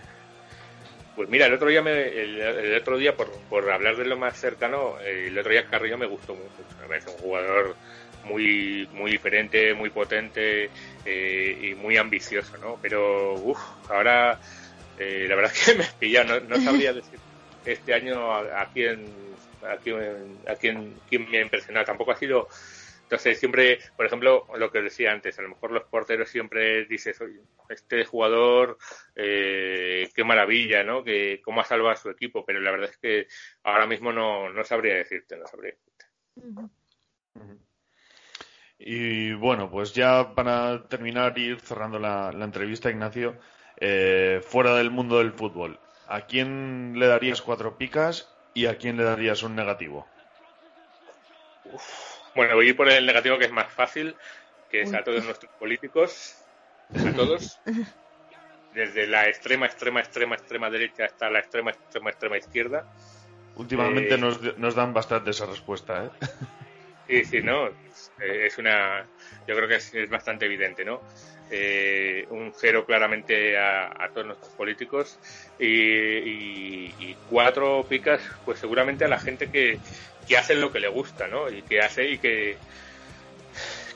pues 1.16 1.30
mira, 1.30 1.46
el 1.46 1.54
otro 1.54 1.70
día, 1.70 1.82
me, 1.82 2.08
el, 2.10 2.42
el 2.42 2.76
otro 2.76 2.98
día 2.98 3.16
por, 3.16 3.32
por 3.48 3.72
hablar 3.72 3.96
de 3.96 4.06
lo 4.06 4.18
más 4.18 4.38
cercano, 4.38 5.00
eh, 5.00 5.28
el 5.28 5.38
otro 5.38 5.54
día 5.54 5.66
Carrillo 5.66 5.98
me 5.98 6.06
gustó 6.06 6.36
mucho. 6.36 6.62
Me 6.82 6.88
parece 6.88 7.10
un 7.10 7.18
jugador 7.18 7.78
muy 8.26 8.88
muy 8.92 9.12
diferente, 9.12 9.74
muy 9.74 9.90
potente 9.90 10.70
eh, 11.06 11.58
y 11.62 11.76
muy 11.76 11.98
ambicioso, 11.98 12.58
¿no? 12.58 12.78
Pero 12.82 13.34
uff, 13.36 13.60
ahora 13.90 14.40
eh, 14.98 15.26
la 15.28 15.36
verdad 15.36 15.54
es 15.54 15.66
que 15.66 15.76
me 15.76 15.86
pilla, 16.00 16.24
no, 16.24 16.40
no 16.42 16.60
sabría 16.62 16.94
decir 16.94 17.20
este 17.66 17.94
año 17.94 18.32
a, 18.32 18.62
a 18.62 18.70
quién 18.72 19.06
a 19.62 19.78
quién 19.78 20.40
a 20.48 20.56
quién, 20.56 21.00
quién 21.10 21.30
me 21.30 21.40
ha 21.40 21.42
impresionado. 21.42 21.86
Tampoco 21.86 22.12
ha 22.12 22.16
sido 22.16 22.48
entonces 23.06 23.38
siempre, 23.40 23.78
por 23.96 24.08
ejemplo, 24.08 24.48
lo 24.58 24.72
que 24.72 24.82
decía 24.82 25.12
antes, 25.12 25.38
a 25.38 25.44
lo 25.44 25.50
mejor 25.50 25.72
los 25.72 25.84
porteros 25.84 26.28
siempre 26.28 26.86
dices, 26.86 27.22
"Oye, 27.22 27.40
este 27.70 28.04
jugador, 28.04 28.80
eh, 29.16 30.10
qué 30.16 30.24
maravilla, 30.24 30.84
¿no? 30.84 31.04
Que 31.04 31.40
cómo 31.44 31.62
ha 31.62 31.66
salvado 31.66 31.92
a 31.92 31.96
su 31.98 32.10
equipo, 32.10 32.44
pero 32.44 32.60
la 32.60 32.72
verdad 32.72 32.90
es 32.90 32.98
que 32.98 33.28
ahora 33.64 33.86
mismo 33.86 34.12
no, 34.12 34.50
no 34.50 34.64
sabría 34.64 34.96
decirte, 34.96 35.38
no 35.38 35.46
sabría. 35.46 35.76
Y 38.80 39.34
bueno, 39.34 39.70
pues 39.70 39.94
ya 39.94 40.34
para 40.36 40.84
terminar 40.84 41.38
y 41.38 41.46
ir 41.46 41.60
cerrando 41.60 41.98
la, 41.98 42.32
la 42.32 42.46
entrevista, 42.46 42.90
Ignacio, 42.90 43.36
eh, 43.78 44.42
fuera 44.46 44.76
del 44.76 44.92
mundo 44.92 45.20
del 45.20 45.32
fútbol, 45.32 45.80
¿a 46.08 46.22
quién 46.22 47.00
le 47.00 47.08
darías 47.08 47.42
cuatro 47.42 47.78
picas 47.78 48.34
y 48.54 48.66
a 48.66 48.78
quién 48.78 48.98
le 48.98 49.04
darías 49.04 49.44
un 49.44 49.56
negativo? 49.56 50.08
Bueno, 52.36 52.56
voy 52.56 52.68
a 52.68 52.70
ir 52.70 52.76
por 52.76 52.90
el 52.90 53.06
negativo 53.06 53.38
que 53.38 53.46
es 53.46 53.52
más 53.52 53.72
fácil, 53.72 54.16
que 54.70 54.82
es 54.82 54.94
a 54.94 55.04
todos 55.04 55.24
nuestros 55.24 55.52
políticos, 55.54 56.44
a 56.94 57.12
todos, 57.16 57.60
desde 58.74 59.08
la 59.08 59.28
extrema, 59.28 59.66
extrema, 59.66 60.02
extrema, 60.02 60.36
extrema 60.36 60.70
derecha 60.70 61.06
hasta 61.06 61.30
la 61.30 61.40
extrema, 61.40 61.72
extrema, 61.72 62.10
extrema 62.10 62.38
izquierda. 62.38 62.86
Últimamente 63.56 64.16
Eh, 64.16 64.18
nos, 64.18 64.58
nos 64.58 64.76
dan 64.76 64.94
bastante 64.94 65.32
esa 65.32 65.46
respuesta, 65.46 66.06
¿eh? 66.06 66.10
Sí, 67.08 67.24
sí, 67.24 67.42
no. 67.44 67.68
Eh, 67.70 68.48
Es 68.48 68.58
una. 68.58 69.10
Yo 69.46 69.56
creo 69.56 69.68
que 69.68 69.76
es, 69.76 69.94
es 69.94 70.10
bastante 70.10 70.46
evidente, 70.46 70.84
¿no? 70.84 71.06
Eh, 71.48 72.26
un 72.30 72.52
cero 72.56 72.84
claramente 72.86 73.56
a, 73.58 73.86
a 73.88 74.12
todos 74.12 74.26
nuestros 74.26 74.52
políticos 74.56 75.20
y, 75.58 75.68
y- 75.68 76.96
y 77.12 77.22
cuatro 77.24 77.86
picas, 77.88 78.24
pues 78.44 78.60
seguramente 78.60 79.06
a 79.06 79.08
la 79.08 79.20
gente 79.20 79.50
que, 79.52 79.82
que 80.26 80.38
hace 80.38 80.56
lo 80.56 80.72
que 80.72 80.80
le 80.80 80.88
gusta, 80.88 81.28
¿no? 81.28 81.50
Y 81.52 81.64
que 81.64 81.80
hace 81.82 82.10
y 82.10 82.20
que 82.20 82.62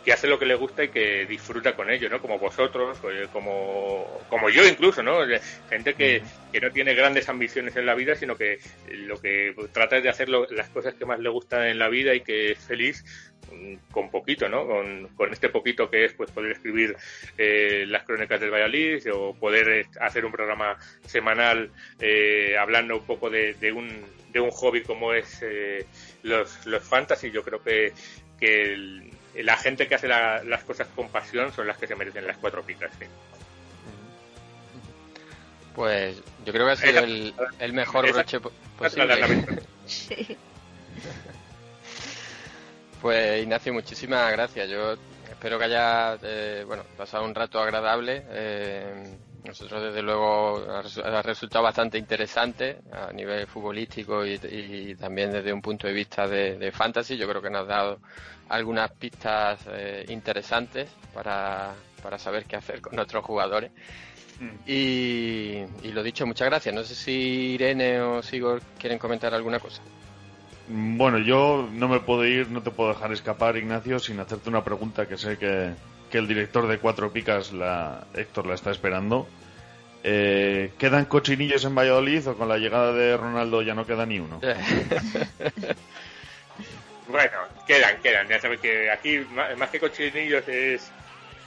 que 0.04 0.14
hace 0.14 0.28
lo 0.28 0.40
que 0.40 0.46
le 0.46 0.56
gusta 0.56 0.84
y 0.84 0.90
que 0.90 1.26
disfruta 1.26 1.76
con 1.76 1.90
ello, 1.90 2.10
¿no? 2.10 2.22
Como 2.22 2.40
vosotros, 2.40 2.98
eh, 3.12 3.28
como, 3.34 4.22
como 4.30 4.50
yo 4.50 4.66
incluso, 4.68 5.04
¿no? 5.04 5.26
De- 5.26 5.40
Gente 5.70 5.94
que, 5.94 6.22
que 6.52 6.62
no 6.62 6.72
tiene 6.72 6.94
grandes 6.94 7.28
ambiciones 7.30 7.76
en 7.76 7.86
la 7.86 7.96
vida, 7.96 8.16
sino 8.16 8.36
que 8.36 8.60
lo 8.92 9.20
que 9.22 9.54
trata 9.74 9.98
es 9.98 10.04
de 10.04 10.10
hacer 10.10 10.30
lo- 10.30 10.48
las 10.52 10.70
cosas 10.70 10.94
que 10.96 11.06
más 11.06 11.20
le 11.20 11.30
gustan 11.30 11.68
en 11.68 11.80
la 11.80 11.90
vida 11.90 12.14
y 12.16 12.22
que 12.22 12.52
es 12.52 12.60
feliz 12.60 13.04
mm, 13.52 13.76
con 13.92 14.10
poquito, 14.10 14.48
¿no? 14.48 14.66
Con, 14.66 15.08
con 15.16 15.32
este 15.34 15.50
poquito 15.50 15.90
que 15.90 16.06
es 16.06 16.14
pues 16.14 16.32
poder 16.32 16.54
escribir 16.54 16.96
eh, 17.38 17.86
las 17.88 18.04
crónicas 18.04 18.40
del 18.40 18.52
Valladolid 18.52 19.02
o 19.14 19.34
poder 19.36 19.70
eh, 19.70 19.86
hacer 20.00 20.26
un 20.26 20.32
programa 20.32 20.78
semanal 21.06 21.72
eh, 22.00 22.56
hablando 22.58 22.98
un 22.98 23.06
poco 23.06 23.30
de, 23.30 23.54
de 23.56 23.72
un, 23.72 23.90
de 24.32 24.40
un 24.40 24.52
hobby 24.52 24.82
como 24.84 25.14
es 25.14 25.40
eh, 25.44 25.86
los, 26.24 26.66
los 26.66 26.84
fantasy. 26.84 27.32
Yo 27.32 27.44
creo 27.44 27.62
que, 27.62 27.92
que 28.40 28.62
el- 28.74 29.12
la 29.36 29.58
gente 29.58 29.88
que 29.88 29.96
hace 29.96 30.08
la- 30.08 30.44
las 30.44 30.64
cosas 30.64 30.88
con 30.96 31.10
pasión 31.10 31.52
son 31.54 31.68
las 31.68 31.78
que 31.78 31.88
se 31.88 31.96
merecen 31.96 32.26
las 32.28 32.38
cuatro 32.38 32.64
picas. 32.64 32.92
sí. 33.00 33.06
Pues 35.76 36.18
yo 36.46 36.52
creo 36.52 36.66
que 36.66 36.72
ha 36.74 36.76
sido 36.76 37.00
el, 37.04 37.34
el 37.60 37.74
mejor 37.74 38.06
esa- 38.06 38.16
broche 38.16 38.38
esa 38.38 38.48
la 39.06 39.16
posible. 39.16 39.16
lamento. 39.20 39.54
Pues 43.02 43.42
Ignacio, 43.44 43.74
muchísimas 43.74 44.30
gracias. 44.32 44.70
Yo 44.70 44.98
espero 45.30 45.58
que 45.58 45.66
haya 45.66 46.18
eh, 46.22 46.64
bueno, 46.68 46.84
pasado 46.98 47.24
un 47.24 47.34
rato 47.34 47.62
agradable. 47.62 48.26
Eh, 48.30 49.16
nosotros 49.44 49.82
desde 49.82 50.02
luego 50.02 50.58
ha 50.70 50.84
resu- 50.84 51.04
ha 51.04 51.22
resultado 51.22 51.64
bastante 51.64 51.98
interesante 51.98 52.80
a 52.92 53.12
nivel 53.14 53.48
futbolístico 53.48 54.26
y, 54.26 54.40
y 54.50 54.96
también 54.96 55.32
desde 55.32 55.54
un 55.54 55.62
punto 55.62 55.88
de 55.88 55.94
vista 55.94 56.28
de, 56.28 56.58
de 56.58 56.72
fantasy. 56.72 57.18
Yo 57.18 57.28
creo 57.28 57.42
que 57.42 57.50
nos 57.50 57.64
ha 57.64 57.66
dado 57.66 58.00
algunas 58.50 58.92
pistas 58.92 59.60
eh, 59.68 60.06
interesantes 60.10 60.90
para, 61.14 61.74
para 62.04 62.18
saber 62.18 62.46
qué 62.46 62.56
hacer 62.56 62.82
con 62.82 62.96
nuestros 62.96 63.24
jugadores. 63.24 63.72
Y, 64.66 65.64
y 65.84 65.92
lo 65.92 66.02
dicho, 66.04 66.26
muchas 66.26 66.48
gracias. 66.48 66.74
No 66.74 66.84
sé 66.84 66.96
si 66.96 67.12
Irene 67.56 68.00
o 68.02 68.22
Sigor 68.22 68.62
quieren 68.78 68.98
comentar 69.00 69.34
alguna 69.34 69.60
cosa. 69.60 69.82
Bueno, 70.68 71.18
yo 71.18 71.68
no 71.72 71.88
me 71.88 72.00
puedo 72.00 72.26
ir, 72.26 72.50
no 72.50 72.62
te 72.62 72.72
puedo 72.72 72.90
dejar 72.90 73.12
escapar, 73.12 73.58
Ignacio, 73.58 74.00
sin 74.00 74.20
hacerte 74.20 74.50
una 74.50 74.64
pregunta 74.64 75.08
que 75.08 75.18
sé 75.18 75.38
que, 75.38 75.74
que 76.10 76.18
el 76.18 76.28
director 76.28 76.68
de 76.68 76.80
Cuatro 76.80 77.12
Picas, 77.12 77.52
la, 77.52 78.06
Héctor, 78.14 78.48
la 78.48 78.56
está 78.56 78.72
esperando. 78.72 79.28
Eh, 80.04 80.72
¿Quedan 80.78 81.06
cochinillos 81.06 81.66
en 81.66 81.76
Valladolid 81.76 82.28
o 82.28 82.36
con 82.36 82.48
la 82.48 82.58
llegada 82.58 82.94
de 82.94 83.18
Ronaldo 83.18 83.62
ya 83.62 83.76
no 83.76 83.86
queda 83.86 84.06
ni 84.06 84.20
uno? 84.20 84.40
Bueno, 87.10 87.40
quedan, 87.66 88.00
quedan. 88.02 88.28
Ya 88.28 88.40
sabes 88.40 88.60
que 88.60 88.90
aquí 88.92 89.18
más 89.58 89.70
que 89.72 89.80
cochinillos 89.80 90.48
es... 90.48 90.92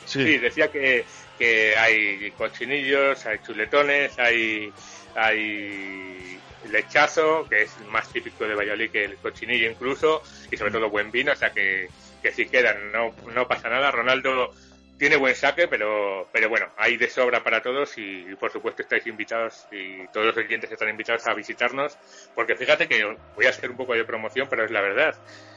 Sí. 0.05 0.25
Sí, 0.25 0.39
decía 0.39 0.67
que, 0.67 1.05
que 1.39 1.77
hay 1.77 2.33
cochinillos, 2.33 3.25
hay 3.25 3.39
chuletones, 3.39 4.19
hay, 4.19 4.73
hay 5.15 6.41
lechazo, 6.69 7.47
que 7.49 7.63
es 7.63 7.79
más 7.89 8.09
típico 8.09 8.45
de 8.45 8.57
Valladolid 8.57 8.91
que 8.91 9.05
el 9.05 9.17
cochinillo 9.19 9.71
incluso, 9.71 10.23
y 10.51 10.57
sobre 10.57 10.73
todo 10.73 10.91
buen 10.91 11.13
vino, 11.13 11.31
o 11.31 11.37
sea 11.37 11.51
que, 11.51 11.89
que 12.23 12.33
si 12.33 12.47
quedan 12.47 12.93
no, 12.93 13.15
no 13.35 13.49
pasa 13.49 13.69
nada. 13.69 13.91
Ronaldo 13.91 14.53
tiene 14.99 15.17
buen 15.17 15.35
saque, 15.35 15.67
pero, 15.67 16.29
pero 16.33 16.49
bueno, 16.49 16.69
hay 16.77 16.97
de 16.97 17.11
sobra 17.11 17.43
para 17.43 17.61
todos 17.61 17.99
y, 17.99 18.25
por 18.39 18.53
supuesto 18.53 18.83
estáis 18.83 19.07
invitados 19.07 19.67
y 19.73 20.07
todos 20.13 20.27
los 20.27 20.37
oyentes 20.37 20.71
están 20.71 20.89
invitados 20.89 21.27
a 21.27 21.35
visitarnos, 21.35 21.99
porque 22.35 22.55
fíjate 22.55 22.87
que 22.87 23.17
voy 23.35 23.47
a 23.47 23.51
hacer 23.51 23.71
un 23.71 23.77
poco 23.77 23.95
de 23.95 24.05
promoción, 24.05 24.47
pero 24.49 24.65
es 24.65 24.71
la 24.71 24.81
verdad. 24.81 25.17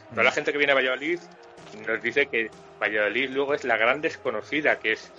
Toda 0.09 0.23
la 0.23 0.31
gente 0.31 0.51
que 0.51 0.57
viene 0.57 0.71
a 0.71 0.75
Valladolid 0.75 1.19
nos 1.85 2.01
dice 2.01 2.25
que 2.25 2.49
Valladolid 2.81 3.29
luego 3.29 3.53
es 3.53 3.63
la 3.63 3.77
gran 3.77 4.01
desconocida, 4.01 4.79
que 4.79 4.93
es 4.93 5.11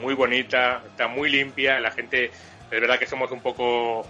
muy 0.00 0.14
bonita, 0.14 0.82
está 0.86 1.08
muy 1.08 1.28
limpia, 1.30 1.80
la 1.80 1.90
gente, 1.90 2.26
es 2.26 2.80
verdad 2.80 2.98
que 2.98 3.06
somos 3.06 3.30
un 3.32 3.40
poco 3.40 4.06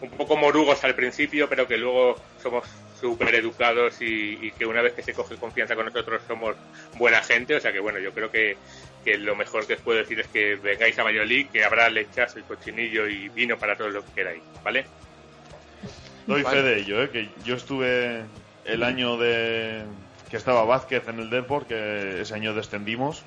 un 0.00 0.10
poco 0.10 0.36
morugos 0.36 0.82
al 0.84 0.94
principio, 0.94 1.48
pero 1.48 1.66
que 1.66 1.76
luego 1.76 2.16
somos 2.40 2.64
súper 3.00 3.34
educados 3.34 4.00
y, 4.00 4.38
y 4.40 4.50
que 4.52 4.66
una 4.66 4.82
vez 4.82 4.92
que 4.92 5.02
se 5.02 5.14
coge 5.14 5.36
confianza 5.36 5.74
con 5.74 5.86
nosotros 5.86 6.22
somos 6.26 6.56
buena 6.96 7.22
gente, 7.22 7.56
o 7.56 7.60
sea 7.60 7.72
que 7.72 7.80
bueno, 7.80 7.98
yo 7.98 8.12
creo 8.12 8.30
que, 8.30 8.56
que 9.04 9.18
lo 9.18 9.34
mejor 9.34 9.66
que 9.66 9.74
os 9.74 9.80
puedo 9.80 9.98
decir 9.98 10.20
es 10.20 10.28
que 10.28 10.56
vengáis 10.56 10.98
a 10.98 11.02
Valladolid, 11.02 11.48
que 11.48 11.64
habrá 11.64 11.88
lechazo 11.88 12.38
y 12.38 12.42
cochinillo 12.42 13.08
y 13.08 13.28
vino 13.30 13.58
para 13.58 13.76
todos 13.76 13.92
lo 13.92 14.04
que 14.04 14.12
queráis, 14.12 14.42
¿vale? 14.62 14.84
Doy 16.26 16.42
Vale. 16.42 16.56
fe 16.56 16.62
de 16.62 16.80
ello, 16.80 17.02
¿eh? 17.02 17.10
que 17.10 17.28
yo 17.44 17.56
estuve 17.56 18.22
el 18.64 18.82
año 18.82 19.16
de 19.16 19.82
que 20.30 20.36
estaba 20.36 20.64
Vázquez 20.64 21.08
en 21.08 21.18
el 21.18 21.30
Depor, 21.30 21.66
que 21.66 22.20
ese 22.20 22.34
año 22.34 22.54
descendimos 22.54 23.24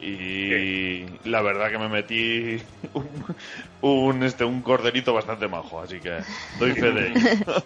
y 0.00 1.06
la 1.24 1.40
verdad 1.40 1.70
que 1.70 1.78
me 1.78 1.88
metí 1.88 2.62
un, 2.92 3.08
un, 3.80 4.22
este 4.22 4.44
un 4.44 4.60
corderito 4.60 5.14
bastante 5.14 5.48
majo, 5.48 5.80
así 5.80 5.98
que 5.98 6.18
doy 6.58 6.72
fe 6.72 6.92
de 6.92 7.08
ello. 7.08 7.64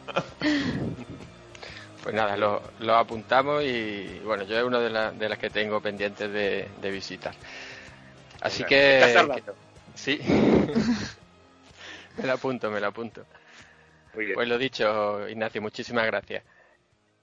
Pues 2.09 2.17
nada, 2.17 2.39
lo, 2.39 2.63
lo 2.81 2.95
apuntamos 2.95 3.63
y 3.63 4.21
bueno, 4.25 4.43
yo 4.45 4.57
es 4.57 4.65
una 4.65 4.81
de, 4.81 4.89
la- 4.89 5.11
de 5.13 5.29
las 5.29 5.39
que 5.39 5.51
tengo 5.51 5.79
pendientes 5.83 6.33
de, 6.33 6.67
de 6.81 6.91
visitar. 6.91 7.35
Así 8.41 8.65
que... 8.65 8.99
estás 8.99 9.29
que- 9.29 9.43
sí. 9.95 10.19
me 12.17 12.27
lo 12.27 12.33
apunto, 12.33 12.71
me 12.71 12.81
lo 12.81 12.87
apunto. 12.87 13.27
Muy 14.15 14.25
bien. 14.25 14.37
Pues 14.37 14.49
lo 14.49 14.57
dicho, 14.57 15.29
Ignacio, 15.29 15.61
muchísimas 15.61 16.07
gracias. 16.07 16.45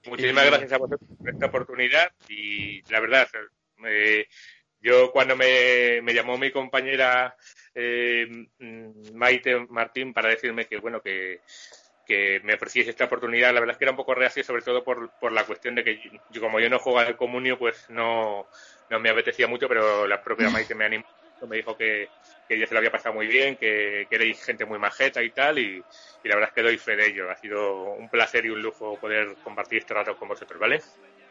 Muchísimas 0.04 0.44
Y- 0.44 0.48
gracias 0.50 0.72
a 0.74 0.78
vosotros 0.78 1.00
por 1.18 1.30
esta 1.30 1.46
oportunidad 1.46 2.12
y 2.28 2.80
la 2.88 3.00
verdad, 3.00 3.26
eh, 3.88 4.28
yo 4.80 5.10
cuando 5.10 5.34
me, 5.34 6.00
me 6.00 6.14
llamó 6.14 6.38
mi 6.38 6.52
compañera 6.52 7.34
eh, 7.74 8.24
Maite 9.14 9.66
Martín 9.68 10.12
para 10.14 10.28
decirme 10.28 10.66
que 10.66 10.78
bueno 10.78 11.00
que, 11.02 11.40
que 12.06 12.40
me 12.44 12.54
ofreciese 12.54 12.90
esta 12.90 13.04
oportunidad, 13.04 13.52
la 13.52 13.60
verdad 13.60 13.74
es 13.74 13.78
que 13.78 13.84
era 13.84 13.90
un 13.92 13.96
poco 13.96 14.14
reacio 14.14 14.44
sobre 14.44 14.62
todo 14.62 14.84
por, 14.84 15.10
por 15.10 15.32
la 15.32 15.44
cuestión 15.44 15.74
de 15.74 15.84
que 15.84 16.00
yo, 16.30 16.40
como 16.40 16.60
yo 16.60 16.70
no 16.70 16.78
juego 16.78 17.00
al 17.00 17.16
comunio 17.16 17.58
pues 17.58 17.90
no, 17.90 18.46
no 18.90 19.00
me 19.00 19.10
apetecía 19.10 19.48
mucho, 19.48 19.68
pero 19.68 20.06
la 20.06 20.22
propia 20.22 20.48
Maite 20.48 20.74
me 20.74 20.84
animó, 20.84 21.04
me 21.48 21.56
dijo 21.56 21.76
que, 21.76 22.08
que 22.48 22.54
ella 22.54 22.66
se 22.66 22.74
lo 22.74 22.78
había 22.78 22.90
pasado 22.90 23.14
muy 23.14 23.26
bien, 23.26 23.56
que, 23.56 24.06
que 24.08 24.16
erais 24.16 24.42
gente 24.44 24.64
muy 24.64 24.78
majeta 24.78 25.22
y 25.22 25.30
tal, 25.30 25.58
y, 25.58 25.82
y 26.22 26.28
la 26.28 26.36
verdad 26.36 26.50
es 26.50 26.54
que 26.54 26.62
doy 26.62 26.78
fe 26.78 26.96
de 26.96 27.06
ello. 27.08 27.30
Ha 27.30 27.36
sido 27.36 27.92
un 27.92 28.08
placer 28.08 28.46
y 28.46 28.50
un 28.50 28.62
lujo 28.62 28.96
poder 28.98 29.34
compartir 29.44 29.78
este 29.78 29.94
rato 29.94 30.16
con 30.16 30.28
vosotros, 30.28 30.58
¿vale? 30.58 30.80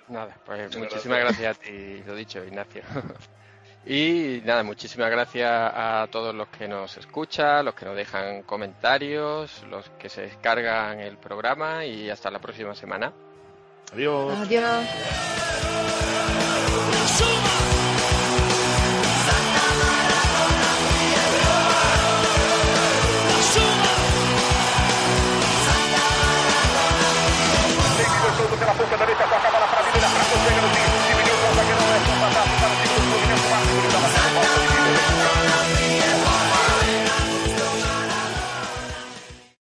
Nada, 0.07 0.37
pues 0.45 0.75
muchísimas 0.77 1.19
gracias 1.21 1.57
a 1.57 1.59
ti, 1.59 2.03
lo 2.05 2.15
dicho, 2.15 2.43
Ignacio. 2.43 2.83
Y 3.87 4.41
nada, 4.43 4.63
muchísimas 4.63 5.11
gracias 5.11 5.51
a 5.51 6.07
todos 6.11 6.33
los 6.33 6.47
que 6.47 6.67
nos 6.67 6.97
escuchan, 6.97 7.65
los 7.65 7.75
que 7.75 7.85
nos 7.85 7.95
dejan 7.95 8.41
comentarios, 8.41 9.63
los 9.69 9.89
que 9.91 10.09
se 10.09 10.21
descargan 10.21 10.99
el 10.99 11.17
programa 11.17 11.85
y 11.85 12.09
hasta 12.09 12.31
la 12.31 12.39
próxima 12.39 12.73
semana. 12.73 13.13
Adiós. 13.93 14.33
Adiós. 14.39 14.85